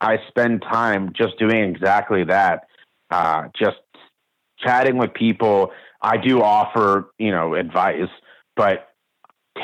I 0.00 0.18
spend 0.28 0.62
time 0.62 1.12
just 1.16 1.38
doing 1.38 1.64
exactly 1.64 2.24
that. 2.24 2.66
Uh, 3.10 3.48
just 3.58 3.78
chatting 4.58 4.96
with 4.96 5.12
people 5.14 5.72
I 6.00 6.16
do 6.16 6.42
offer, 6.42 7.12
you 7.18 7.30
know, 7.30 7.54
advice, 7.54 8.08
but 8.56 8.88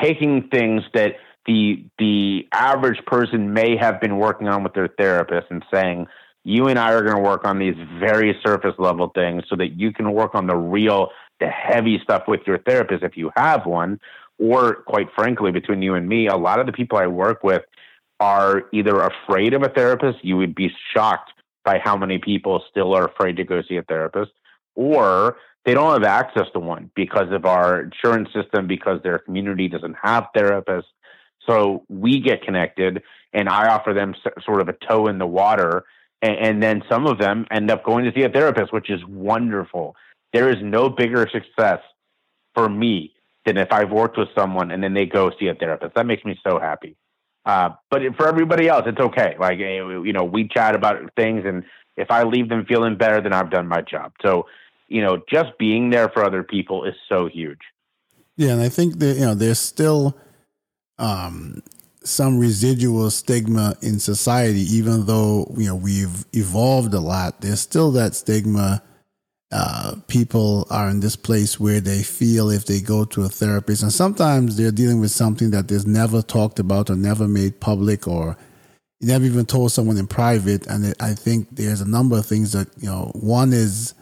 taking 0.01 0.49
things 0.49 0.83
that 0.93 1.13
the 1.45 1.85
the 1.97 2.47
average 2.51 3.03
person 3.05 3.53
may 3.53 3.77
have 3.77 4.01
been 4.01 4.17
working 4.17 4.47
on 4.47 4.63
with 4.63 4.73
their 4.73 4.89
therapist 4.89 5.47
and 5.49 5.63
saying, 5.73 6.07
you 6.47 6.69
and 6.69 6.79
I 6.79 6.93
are 6.93 7.01
going 7.01 7.17
to 7.17 7.21
work 7.21 7.43
on 7.43 7.59
these 7.59 7.75
very 7.99 8.33
surface 8.41 8.73
level 8.79 9.11
things 9.13 9.43
so 9.49 9.57
that 9.57 9.77
you 9.77 9.91
can 9.91 10.13
work 10.13 10.33
on 10.33 10.47
the 10.47 10.55
real, 10.55 11.09
the 11.41 11.47
heavy 11.47 11.99
stuff 12.01 12.23
with 12.25 12.39
your 12.47 12.57
therapist 12.59 13.03
if 13.03 13.17
you 13.17 13.31
have 13.35 13.65
one. 13.65 13.99
Or, 14.39 14.75
quite 14.75 15.07
frankly, 15.13 15.51
between 15.51 15.81
you 15.81 15.95
and 15.95 16.07
me, 16.07 16.27
a 16.27 16.37
lot 16.37 16.61
of 16.61 16.65
the 16.65 16.71
people 16.71 16.97
I 16.99 17.07
work 17.07 17.43
with 17.43 17.63
are 18.21 18.63
either 18.71 18.95
afraid 19.01 19.53
of 19.55 19.63
a 19.63 19.67
therapist. 19.67 20.23
You 20.23 20.37
would 20.37 20.55
be 20.55 20.71
shocked 20.93 21.33
by 21.65 21.79
how 21.83 21.97
many 21.97 22.17
people 22.17 22.63
still 22.69 22.95
are 22.95 23.09
afraid 23.09 23.35
to 23.37 23.43
go 23.43 23.61
see 23.67 23.75
a 23.75 23.83
therapist, 23.83 24.31
or 24.73 25.35
they 25.65 25.73
don't 25.73 25.91
have 25.91 26.03
access 26.05 26.45
to 26.53 26.59
one 26.61 26.91
because 26.95 27.29
of 27.33 27.45
our 27.45 27.81
insurance 27.81 28.29
system, 28.31 28.67
because 28.67 29.01
their 29.03 29.19
community 29.19 29.67
doesn't 29.67 29.97
have 30.01 30.27
therapists. 30.33 30.83
So 31.45 31.83
we 31.89 32.21
get 32.21 32.41
connected, 32.41 33.03
and 33.33 33.49
I 33.49 33.67
offer 33.67 33.93
them 33.93 34.15
sort 34.45 34.61
of 34.61 34.69
a 34.69 34.77
toe 34.87 35.07
in 35.07 35.17
the 35.17 35.27
water. 35.27 35.83
And, 36.21 36.37
and 36.37 36.63
then 36.63 36.83
some 36.89 37.05
of 37.05 37.17
them 37.19 37.45
end 37.51 37.69
up 37.69 37.83
going 37.83 38.05
to 38.05 38.11
see 38.13 38.23
a 38.23 38.29
therapist, 38.29 38.73
which 38.73 38.89
is 38.89 39.03
wonderful. 39.05 39.95
There 40.33 40.49
is 40.49 40.57
no 40.61 40.89
bigger 40.89 41.27
success 41.31 41.79
for 42.53 42.67
me 42.67 43.13
than 43.45 43.57
if 43.57 43.71
I've 43.71 43.91
worked 43.91 44.17
with 44.17 44.29
someone 44.35 44.71
and 44.71 44.83
then 44.83 44.93
they 44.93 45.05
go 45.05 45.31
see 45.39 45.47
a 45.47 45.55
therapist. 45.55 45.95
That 45.95 46.05
makes 46.05 46.25
me 46.25 46.39
so 46.45 46.59
happy. 46.59 46.95
Uh, 47.45 47.69
but 47.89 48.01
for 48.17 48.27
everybody 48.27 48.67
else, 48.67 48.83
it's 48.87 48.99
okay. 48.99 49.35
Like, 49.39 49.59
eh, 49.59 49.77
you 49.77 50.11
know, 50.11 50.25
we 50.25 50.49
chat 50.49 50.75
about 50.75 50.97
things, 51.15 51.45
and 51.45 51.63
if 51.95 52.11
I 52.11 52.23
leave 52.23 52.49
them 52.49 52.65
feeling 52.65 52.97
better, 52.97 53.21
then 53.21 53.31
I've 53.31 53.49
done 53.49 53.69
my 53.69 53.81
job. 53.81 54.11
So 54.21 54.47
you 54.87 55.01
know, 55.01 55.21
just 55.29 55.57
being 55.57 55.89
there 55.89 56.09
for 56.09 56.23
other 56.23 56.43
people 56.43 56.85
is 56.85 56.95
so 57.09 57.27
huge. 57.27 57.59
Yeah, 58.35 58.51
and 58.51 58.61
I 58.61 58.69
think 58.69 58.99
that 58.99 59.15
you 59.15 59.25
know 59.25 59.35
there's 59.35 59.59
still 59.59 60.17
um, 60.97 61.61
some 62.07 62.39
residual 62.39 63.11
stigma 63.11 63.75
in 63.81 63.99
society, 63.99 64.61
even 64.61 65.05
though 65.05 65.51
you 65.57 65.67
know 65.67 65.75
we've 65.75 66.25
evolved 66.33 66.93
a 66.93 66.99
lot. 66.99 67.41
There's 67.41 67.59
still 67.59 67.91
that 67.91 68.15
stigma. 68.15 68.81
Uh, 69.49 69.95
people 70.07 70.67
are 70.69 70.89
in 70.89 70.99
this 70.99 71.15
place 71.15 71.57
where 71.57 71.79
they 71.79 72.03
feel 72.03 72.49
if 72.49 72.65
they 72.65 72.81
go 72.81 73.05
to 73.05 73.23
a 73.23 73.29
therapist, 73.29 73.83
and 73.83 73.93
sometimes 73.93 74.57
they're 74.57 74.71
dealing 74.71 74.99
with 74.99 75.11
something 75.11 75.51
that 75.51 75.71
is 75.71 75.85
never 75.85 76.21
talked 76.21 76.59
about 76.59 76.89
or 76.89 76.95
never 76.95 77.27
made 77.27 77.59
public, 77.59 78.07
or 78.07 78.37
never 79.01 79.25
even 79.25 79.45
told 79.45 79.71
someone 79.71 79.97
in 79.97 80.07
private. 80.07 80.65
And 80.67 80.93
I 80.99 81.13
think 81.13 81.47
there's 81.51 81.81
a 81.81 81.89
number 81.89 82.17
of 82.17 82.25
things 82.25 82.51
that 82.53 82.67
you 82.77 82.89
know. 82.89 83.11
One 83.15 83.53
is 83.53 83.93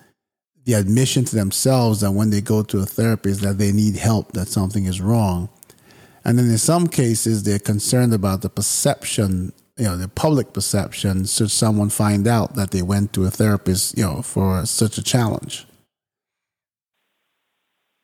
the 0.66 0.74
admission 0.74 1.26
to 1.26 1.36
themselves 1.36 2.02
that 2.02 2.12
when 2.12 2.32
they 2.32 2.42
go 2.42 2.64
to 2.64 2.80
a 2.80 2.86
therapist 2.86 3.42
that 3.42 3.58
they 3.58 3.72
need 3.72 3.96
help, 3.96 4.32
that 4.34 4.48
something 4.48 4.86
is 4.86 5.00
wrong. 5.00 5.50
And 6.26 6.40
then 6.40 6.46
in 6.46 6.58
some 6.58 6.88
cases, 6.88 7.44
they're 7.44 7.60
concerned 7.60 8.14
about 8.14 8.42
the 8.42 8.50
perception, 8.50 9.54
you 9.78 9.86
know, 9.86 9.96
the 9.96 10.08
public 10.08 10.54
perception, 10.54 11.26
should 11.26 11.52
someone 11.52 11.90
find 11.90 12.28
out 12.28 12.56
that 12.56 12.72
they 12.72 12.82
went 12.82 13.14
to 13.14 13.26
a 13.26 13.30
therapist, 13.30 13.96
you 13.96 14.04
know, 14.04 14.24
for 14.24 14.66
such 14.66 14.98
a 14.98 15.04
challenge. 15.04 15.68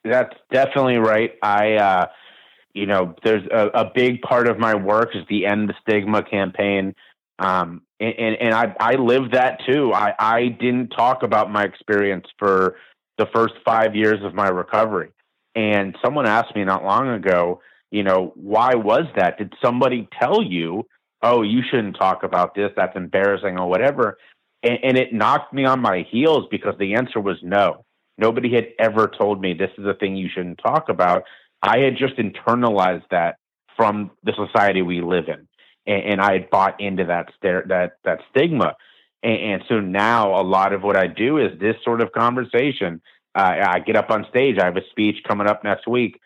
That's 0.03 0.35
definitely 0.51 0.97
right. 0.97 1.33
I, 1.41 1.73
uh, 1.73 2.05
you 2.73 2.85
know, 2.85 3.15
there's 3.23 3.45
a, 3.51 3.67
a, 3.73 3.91
big 3.93 4.21
part 4.21 4.47
of 4.47 4.57
my 4.57 4.75
work 4.75 5.09
is 5.15 5.23
the 5.29 5.45
End 5.45 5.69
the 5.69 5.75
Stigma 5.81 6.23
campaign. 6.23 6.95
Um, 7.39 7.81
and, 7.99 8.13
and, 8.17 8.35
and 8.37 8.53
I, 8.53 8.75
I 8.79 8.95
lived 8.95 9.33
that 9.33 9.59
too. 9.65 9.93
I, 9.93 10.13
I 10.17 10.47
didn't 10.47 10.89
talk 10.89 11.23
about 11.23 11.51
my 11.51 11.63
experience 11.63 12.25
for 12.39 12.77
the 13.17 13.27
first 13.33 13.55
five 13.65 13.95
years 13.95 14.23
of 14.23 14.33
my 14.33 14.47
recovery. 14.47 15.11
And 15.55 15.95
someone 16.03 16.25
asked 16.25 16.55
me 16.55 16.63
not 16.63 16.83
long 16.83 17.09
ago, 17.09 17.61
you 17.91 18.03
know, 18.03 18.31
why 18.35 18.73
was 18.73 19.03
that? 19.17 19.37
Did 19.37 19.53
somebody 19.63 20.07
tell 20.19 20.41
you, 20.41 20.87
oh, 21.21 21.43
you 21.43 21.61
shouldn't 21.69 21.97
talk 21.97 22.23
about 22.23 22.55
this? 22.55 22.71
That's 22.75 22.95
embarrassing 22.95 23.59
or 23.59 23.69
whatever. 23.69 24.17
And, 24.63 24.79
and 24.83 24.97
it 24.97 25.13
knocked 25.13 25.53
me 25.53 25.65
on 25.65 25.81
my 25.81 26.05
heels 26.09 26.45
because 26.49 26.73
the 26.79 26.95
answer 26.95 27.19
was 27.19 27.37
no. 27.43 27.85
Nobody 28.17 28.53
had 28.53 28.67
ever 28.79 29.07
told 29.07 29.41
me 29.41 29.53
this 29.53 29.71
is 29.77 29.85
a 29.85 29.93
thing 29.93 30.15
you 30.15 30.29
shouldn't 30.33 30.59
talk 30.63 30.89
about. 30.89 31.23
I 31.61 31.79
had 31.79 31.97
just 31.97 32.15
internalized 32.15 33.05
that 33.11 33.35
from 33.75 34.11
the 34.23 34.33
society 34.33 34.81
we 34.81 35.01
live 35.01 35.27
in, 35.27 35.47
and, 35.85 36.13
and 36.13 36.21
I 36.21 36.33
had 36.33 36.49
bought 36.49 36.79
into 36.79 37.05
that 37.05 37.29
that 37.41 37.93
that 38.03 38.19
stigma. 38.29 38.75
And, 39.23 39.53
and, 39.53 39.63
so 39.69 39.79
now 39.79 40.39
a 40.39 40.43
lot 40.43 40.73
of 40.73 40.81
what 40.81 40.97
I 40.97 41.07
do 41.07 41.37
is 41.37 41.59
this 41.59 41.75
sort 41.83 42.01
of 42.01 42.11
conversation. 42.11 43.01
Uh, 43.33 43.55
I 43.65 43.79
get 43.79 43.95
up 43.95 44.09
on 44.09 44.25
stage. 44.29 44.57
I 44.59 44.65
have 44.65 44.77
a 44.77 44.89
speech 44.89 45.17
coming 45.27 45.47
up 45.47 45.63
next 45.63 45.87
week 45.87 46.19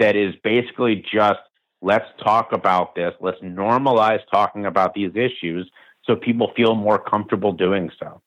that 0.00 0.16
is 0.16 0.34
basically 0.42 1.04
just 1.12 1.38
let's 1.82 2.06
talk 2.22 2.52
about 2.52 2.94
this. 2.96 3.14
Let's 3.20 3.40
normalize 3.40 4.20
talking 4.32 4.66
about 4.66 4.94
these 4.94 5.12
issues 5.14 5.70
so 6.04 6.16
people 6.16 6.50
feel 6.56 6.74
more 6.74 6.98
comfortable 6.98 7.52
doing 7.52 7.90
so. 7.98 8.20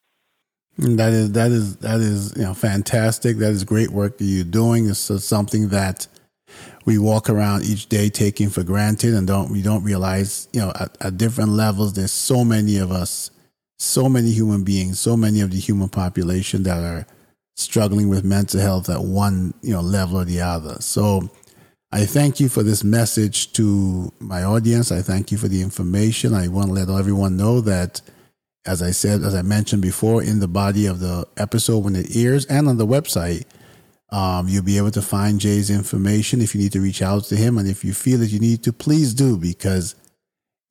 That 0.78 1.12
is 1.12 1.32
that 1.32 1.50
is 1.52 1.76
that 1.76 2.00
is 2.00 2.34
you 2.36 2.44
know 2.44 2.54
fantastic. 2.54 3.36
That 3.38 3.50
is 3.50 3.62
great 3.62 3.90
work 3.90 4.18
that 4.18 4.24
you're 4.24 4.44
doing. 4.44 4.88
It's 4.88 5.24
something 5.24 5.68
that 5.68 6.08
we 6.84 6.98
walk 6.98 7.30
around 7.30 7.64
each 7.64 7.88
day 7.88 8.08
taking 8.08 8.50
for 8.50 8.62
granted 8.62 9.14
and 9.14 9.26
don't 9.26 9.50
we 9.50 9.62
don't 9.62 9.84
realize 9.84 10.48
you 10.52 10.60
know 10.60 10.72
at, 10.78 10.96
at 11.00 11.18
different 11.18 11.50
levels. 11.50 11.94
There's 11.94 12.12
so 12.12 12.44
many 12.44 12.78
of 12.78 12.90
us, 12.90 13.30
so 13.78 14.08
many 14.08 14.32
human 14.32 14.64
beings, 14.64 14.98
so 14.98 15.16
many 15.16 15.40
of 15.40 15.50
the 15.50 15.58
human 15.58 15.88
population 15.88 16.64
that 16.64 16.82
are 16.82 17.06
struggling 17.56 18.08
with 18.08 18.24
mental 18.24 18.60
health 18.60 18.88
at 18.88 19.04
one 19.04 19.54
you 19.62 19.72
know 19.72 19.80
level 19.80 20.18
or 20.18 20.24
the 20.24 20.40
other. 20.40 20.76
So 20.80 21.30
I 21.94 22.06
thank 22.06 22.40
you 22.40 22.48
for 22.48 22.64
this 22.64 22.82
message 22.82 23.52
to 23.52 24.12
my 24.18 24.42
audience. 24.42 24.90
I 24.90 25.00
thank 25.00 25.30
you 25.30 25.38
for 25.38 25.46
the 25.46 25.62
information. 25.62 26.34
I 26.34 26.48
want 26.48 26.66
to 26.66 26.72
let 26.72 26.88
everyone 26.88 27.36
know 27.36 27.60
that 27.60 28.00
as 28.66 28.82
I 28.82 28.90
said, 28.90 29.22
as 29.22 29.32
I 29.32 29.42
mentioned 29.42 29.80
before, 29.80 30.20
in 30.20 30.40
the 30.40 30.48
body 30.48 30.86
of 30.86 30.98
the 30.98 31.24
episode 31.36 31.84
when 31.84 31.94
it 31.94 32.16
airs 32.16 32.46
and 32.46 32.66
on 32.66 32.78
the 32.78 32.86
website, 32.86 33.44
um, 34.10 34.48
you'll 34.48 34.64
be 34.64 34.76
able 34.76 34.90
to 34.90 35.02
find 35.02 35.38
Jay's 35.38 35.70
information 35.70 36.40
if 36.40 36.52
you 36.52 36.60
need 36.60 36.72
to 36.72 36.80
reach 36.80 37.00
out 37.00 37.22
to 37.26 37.36
him. 37.36 37.58
And 37.58 37.68
if 37.68 37.84
you 37.84 37.94
feel 37.94 38.18
that 38.18 38.32
you 38.32 38.40
need 38.40 38.64
to, 38.64 38.72
please 38.72 39.14
do 39.14 39.36
because 39.36 39.94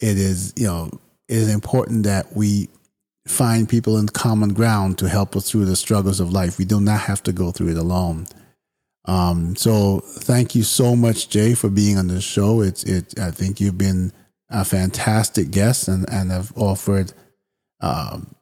it 0.02 0.18
is, 0.18 0.54
you 0.58 0.68
know, 0.68 0.90
it 1.30 1.38
is 1.38 1.48
important 1.48 2.04
that 2.04 2.36
we 2.36 2.68
find 3.30 3.70
people 3.70 3.98
in 3.98 4.10
common 4.10 4.54
ground 4.54 4.98
to 4.98 5.08
help 5.08 5.38
us 5.38 5.50
through 5.50 5.64
the 5.68 5.78
struggles 5.78 6.20
of 6.20 6.34
life. 6.34 6.58
We 6.58 6.66
do 6.66 6.82
not 6.82 7.00
have 7.00 7.24
to 7.24 7.32
go 7.32 7.52
through 7.52 7.70
it 7.70 7.78
alone. 7.78 8.28
Um, 9.06 9.56
so 9.56 10.00
thank 10.00 10.56
you 10.56 10.64
so 10.64 10.96
much, 10.96 11.30
Jay, 11.30 11.54
for 11.56 11.70
being 11.70 11.98
on 11.98 12.08
the 12.08 12.22
show. 12.22 12.62
It's, 12.62 12.84
it, 12.84 13.20
I 13.20 13.32
think 13.32 13.60
you've 13.60 13.78
been 13.78 14.14
a 14.50 14.64
fantastic 14.64 15.52
guest 15.52 15.88
and, 15.88 16.06
and 16.10 16.32
have 16.32 16.54
offered 16.56 17.12
um, 17.82 18.36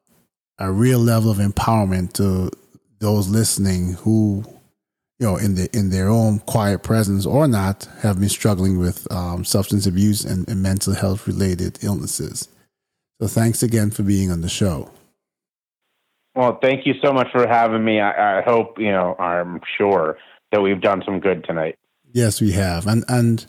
a 0.59 0.71
real 0.71 0.99
level 0.99 1.31
of 1.31 1.37
empowerment 1.37 2.13
to 2.13 2.51
those 2.99 3.27
listening 3.27 3.93
who, 3.93 4.43
you 5.19 5.27
know, 5.27 5.37
in 5.37 5.55
the 5.55 5.69
in 5.75 5.89
their 5.89 6.09
own 6.09 6.39
quiet 6.39 6.83
presence 6.83 7.25
or 7.25 7.47
not, 7.47 7.87
have 8.01 8.19
been 8.19 8.29
struggling 8.29 8.77
with 8.77 9.11
um, 9.11 9.43
substance 9.43 9.87
abuse 9.87 10.23
and, 10.23 10.47
and 10.47 10.61
mental 10.61 10.93
health 10.93 11.25
related 11.25 11.83
illnesses. 11.83 12.47
So, 13.19 13.27
thanks 13.27 13.63
again 13.63 13.89
for 13.89 14.03
being 14.03 14.31
on 14.31 14.41
the 14.41 14.49
show. 14.49 14.91
Well, 16.35 16.59
thank 16.61 16.85
you 16.85 16.93
so 17.03 17.11
much 17.11 17.27
for 17.31 17.47
having 17.47 17.83
me. 17.83 17.99
I, 17.99 18.39
I 18.39 18.41
hope 18.43 18.79
you 18.79 18.91
know. 18.91 19.15
I'm 19.17 19.61
sure 19.77 20.17
that 20.51 20.61
we've 20.61 20.81
done 20.81 21.01
some 21.05 21.19
good 21.19 21.43
tonight. 21.43 21.77
Yes, 22.11 22.41
we 22.41 22.51
have, 22.51 22.87
and 22.87 23.03
and 23.07 23.45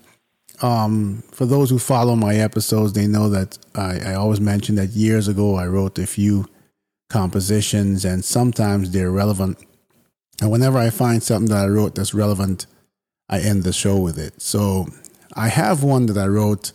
um, 0.60 1.22
for 1.32 1.46
those 1.46 1.70
who 1.70 1.78
follow 1.78 2.14
my 2.14 2.36
episodes, 2.36 2.92
they 2.92 3.06
know 3.06 3.28
that 3.30 3.58
I, 3.74 4.12
I 4.12 4.14
always 4.14 4.40
mention 4.40 4.76
that 4.76 4.90
years 4.90 5.26
ago 5.28 5.56
I 5.56 5.66
wrote 5.66 5.98
a 5.98 6.06
few 6.06 6.46
compositions, 7.10 8.04
and 8.04 8.24
sometimes 8.24 8.90
they're 8.90 9.10
relevant. 9.10 9.58
And 10.40 10.50
whenever 10.50 10.78
I 10.78 10.90
find 10.90 11.22
something 11.22 11.50
that 11.50 11.64
I 11.64 11.68
wrote 11.68 11.94
that's 11.94 12.14
relevant, 12.14 12.66
I 13.28 13.40
end 13.40 13.64
the 13.64 13.72
show 13.72 13.96
with 13.96 14.18
it. 14.18 14.40
So 14.40 14.86
I 15.34 15.48
have 15.48 15.82
one 15.82 16.06
that 16.06 16.18
I 16.18 16.26
wrote 16.26 16.72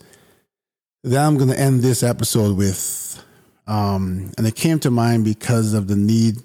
that 1.03 1.25
I'm 1.25 1.37
going 1.37 1.49
to 1.49 1.59
end 1.59 1.81
this 1.81 2.03
episode 2.03 2.57
with. 2.57 3.23
Um, 3.67 4.31
and 4.37 4.47
it 4.47 4.55
came 4.55 4.79
to 4.79 4.91
mind 4.91 5.25
because 5.25 5.73
of 5.73 5.87
the 5.87 5.95
need 5.95 6.37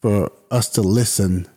for 0.00 0.30
us 0.50 0.68
to 0.70 0.82
listen 0.82 1.48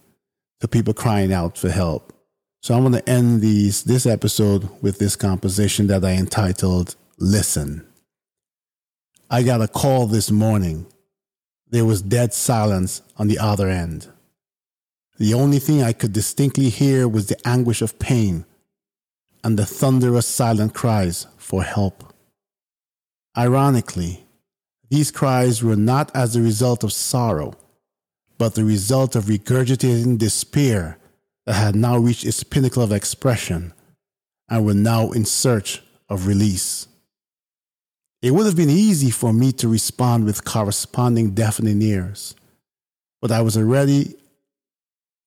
to 0.60 0.68
people 0.68 0.94
crying 0.94 1.34
out 1.34 1.58
for 1.58 1.70
help. 1.70 2.14
So 2.62 2.74
I'm 2.74 2.82
going 2.82 2.94
to 2.94 3.10
end 3.10 3.42
these 3.42 3.84
this 3.84 4.06
episode 4.06 4.70
with 4.82 5.00
this 5.00 5.16
composition 5.16 5.88
that 5.88 6.04
I 6.04 6.12
entitled 6.12 6.96
Listen. 7.18 7.86
I 9.30 9.44
got 9.44 9.62
a 9.62 9.68
call 9.68 10.08
this 10.08 10.32
morning. 10.32 10.86
There 11.70 11.86
was 11.86 12.02
dead 12.02 12.34
silence 12.34 13.02
on 13.18 13.28
the 13.28 13.38
other 13.40 13.70
end. 13.70 14.08
The 15.18 15.34
only 15.34 15.60
thing 15.60 15.84
I 15.84 15.94
could 15.94 16.14
distinctly 16.14 16.70
hear 16.70 17.08
was 17.08 17.28
the 17.28 17.48
anguish 17.48 17.82
of 17.82 18.00
pain 18.00 18.46
and 19.44 19.58
the 19.58 19.66
thunderous 19.66 20.28
silent 20.28 20.74
cries 20.74 21.28
for 21.38 21.64
help. 21.64 22.14
Ironically, 23.38 24.26
these 24.90 25.12
cries 25.12 25.64
were 25.64 25.76
not 25.76 26.14
as 26.16 26.36
a 26.36 26.42
result 26.42 26.84
of 26.84 26.92
sorrow, 26.92 27.54
but 28.40 28.56
the 28.56 28.64
result 28.64 29.16
of 29.16 29.26
regurgitating 29.26 30.18
despair 30.18 30.98
that 31.46 31.54
had 31.54 31.76
now 31.76 31.98
reached 31.98 32.26
its 32.26 32.42
pinnacle 32.42 32.82
of 32.82 32.94
expression 32.94 33.74
and 34.50 34.66
were 34.66 34.74
now 34.74 35.12
in 35.12 35.26
search 35.26 35.84
of 36.08 36.26
release. 36.26 36.88
It 38.22 38.32
would 38.32 38.46
have 38.46 38.56
been 38.56 38.70
easy 38.70 39.12
for 39.12 39.34
me 39.34 39.52
to 39.54 39.68
respond 39.68 40.26
with 40.26 40.46
corresponding 40.46 41.32
deafening 41.32 41.82
ears, 41.82 42.34
but 43.22 43.30
I 43.32 43.42
was 43.42 43.58
already 43.58 44.16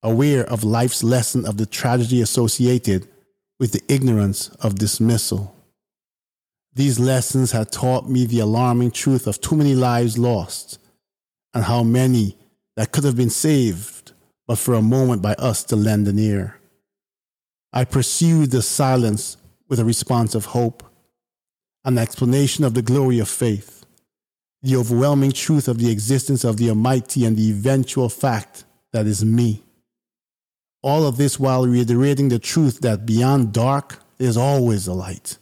aware 0.01 0.43
of 0.43 0.63
life's 0.63 1.03
lesson 1.03 1.45
of 1.45 1.57
the 1.57 1.67
tragedy 1.67 2.19
associated 2.19 3.07
with 3.59 3.73
the 3.73 3.83
ignorance 3.87 4.49
of 4.59 4.75
dismissal. 4.75 5.55
These 6.73 6.99
lessons 6.99 7.51
had 7.51 7.71
taught 7.71 8.09
me 8.09 8.25
the 8.25 8.39
alarming 8.39 8.91
truth 8.91 9.27
of 9.27 9.39
too 9.39 9.55
many 9.55 9.75
lives 9.75 10.17
lost 10.17 10.79
and 11.53 11.63
how 11.63 11.83
many 11.83 12.37
that 12.75 12.91
could 12.91 13.03
have 13.03 13.15
been 13.15 13.29
saved 13.29 14.13
but 14.47 14.57
for 14.57 14.73
a 14.73 14.81
moment 14.81 15.21
by 15.21 15.33
us 15.33 15.63
to 15.63 15.75
lend 15.75 16.07
an 16.07 16.19
ear. 16.19 16.59
I 17.71 17.85
pursued 17.85 18.51
the 18.51 18.61
silence 18.61 19.37
with 19.67 19.79
a 19.79 19.85
response 19.85 20.35
of 20.35 20.45
hope, 20.45 20.83
an 21.85 21.97
explanation 21.97 22.63
of 22.63 22.73
the 22.73 22.81
glory 22.81 23.19
of 23.19 23.27
faith, 23.27 23.85
the 24.61 24.75
overwhelming 24.75 25.31
truth 25.31 25.67
of 25.67 25.77
the 25.77 25.91
existence 25.91 26.43
of 26.43 26.57
the 26.57 26.69
Almighty, 26.69 27.25
and 27.25 27.35
the 27.35 27.49
eventual 27.49 28.09
fact 28.09 28.65
that 28.91 29.07
is 29.07 29.25
me. 29.25 29.63
All 30.81 31.07
of 31.07 31.17
this 31.17 31.39
while 31.39 31.65
reiterating 31.65 32.29
the 32.29 32.39
truth 32.39 32.81
that 32.81 33.05
beyond 33.05 33.53
dark, 33.53 33.99
there's 34.17 34.37
always 34.37 34.87
a 34.87 34.93
light, 34.93 35.37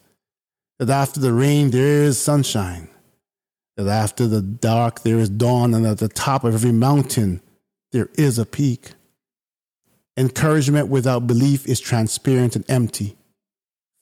that 0.79 0.89
after 0.89 1.19
the 1.19 1.33
rain, 1.33 1.71
there 1.71 2.03
is 2.03 2.19
sunshine, 2.19 2.87
that 3.77 3.87
after 3.87 4.27
the 4.27 4.41
dark, 4.41 5.01
there 5.01 5.19
is 5.19 5.29
dawn, 5.29 5.73
and 5.73 5.85
at 5.85 5.99
the 5.99 6.07
top 6.07 6.43
of 6.43 6.53
every 6.53 6.71
mountain, 6.71 7.41
there 7.91 8.09
is 8.15 8.37
a 8.37 8.45
peak. 8.45 8.91
Encouragement 10.17 10.87
without 10.87 11.27
belief 11.27 11.65
is 11.67 11.79
transparent 11.79 12.55
and 12.55 12.69
empty. 12.69 13.17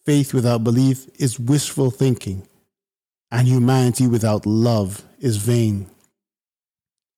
Faith 0.06 0.34
without 0.34 0.64
belief 0.64 1.08
is 1.20 1.40
wishful 1.40 1.92
thinking. 1.92 2.48
And 3.32 3.48
humanity 3.48 4.08
without 4.08 4.46
love 4.46 5.04
is 5.20 5.38
vain. 5.38 5.88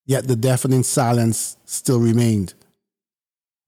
Yet 0.06 0.28
the 0.28 0.36
deafening 0.36 0.84
silence 0.84 1.56
still 1.66 2.00
remained. 2.00 2.54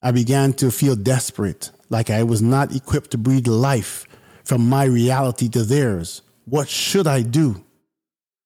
I 0.02 0.12
began 0.12 0.52
to 0.54 0.72
feel 0.72 0.98
desperate, 0.98 1.72
like 1.90 2.10
I 2.10 2.24
was 2.24 2.42
not 2.42 2.76
equipped 2.76 3.12
to 3.12 3.18
breathe 3.18 3.48
life 3.48 4.06
from 4.44 4.68
my 4.68 4.84
reality 4.84 5.48
to 5.50 5.64
theirs. 5.64 6.22
What 6.44 6.68
should 6.68 7.08
I 7.08 7.22
do? 7.22 7.63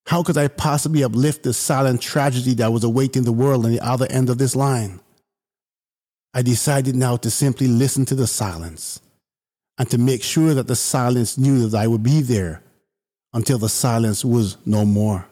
How 0.07 0.23
could 0.23 0.37
I 0.37 0.47
possibly 0.47 1.03
uplift 1.03 1.43
the 1.43 1.51
silent 1.53 2.01
tragedy 2.01 2.53
that 2.55 2.71
was 2.71 2.85
awaiting 2.85 3.23
the 3.23 3.33
world 3.33 3.65
on 3.65 3.71
the 3.71 3.81
other 3.81 4.07
end 4.09 4.29
of 4.29 4.37
this 4.37 4.55
line? 4.55 5.01
I 6.33 6.41
decided 6.41 6.95
now 6.95 7.17
to 7.17 7.29
simply 7.29 7.67
listen 7.67 8.05
to 8.05 8.15
the 8.15 8.25
silence 8.25 9.01
and 9.77 9.89
to 9.89 9.97
make 9.97 10.23
sure 10.23 10.53
that 10.53 10.67
the 10.67 10.77
silence 10.77 11.37
knew 11.37 11.67
that 11.67 11.77
I 11.77 11.87
would 11.87 12.03
be 12.03 12.21
there 12.21 12.63
until 13.33 13.57
the 13.57 13.67
silence 13.67 14.23
was 14.23 14.55
no 14.65 14.85
more. 14.85 15.27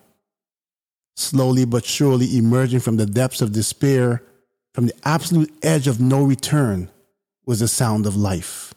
Slowly 1.15 1.63
but 1.63 1.86
surely 1.86 2.38
emerging 2.38 2.82
from 2.82 2.97
the 2.97 3.05
depths 3.05 3.41
of 3.41 3.53
despair, 3.53 4.23
from 4.73 4.88
the 4.88 4.95
absolute 5.05 5.53
edge 5.63 5.88
of 5.88 6.01
no 6.01 6.21
return, 6.23 6.91
was 7.45 7.61
the 7.61 7.69
sound 7.69 8.05
of 8.05 8.17
life. 8.17 8.73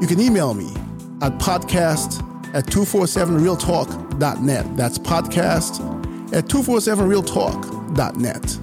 you 0.02 0.08
can 0.08 0.20
email 0.20 0.54
me 0.54 0.68
at 1.22 1.32
podcast 1.40 2.22
at 2.54 2.66
247realtalk.net. 2.66 4.78
That's 4.78 5.00
podcast 5.00 5.80
at 6.34 6.46
247realtalk.net. 6.46 8.60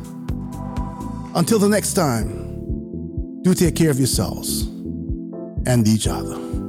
Until 1.35 1.59
the 1.59 1.69
next 1.69 1.95
time, 1.95 3.43
do 3.43 3.55
take 3.55 3.75
care 3.77 3.91
of 3.91 3.99
yourselves 3.99 4.63
and 5.67 5.89
each 5.89 6.07
other. 6.07 6.64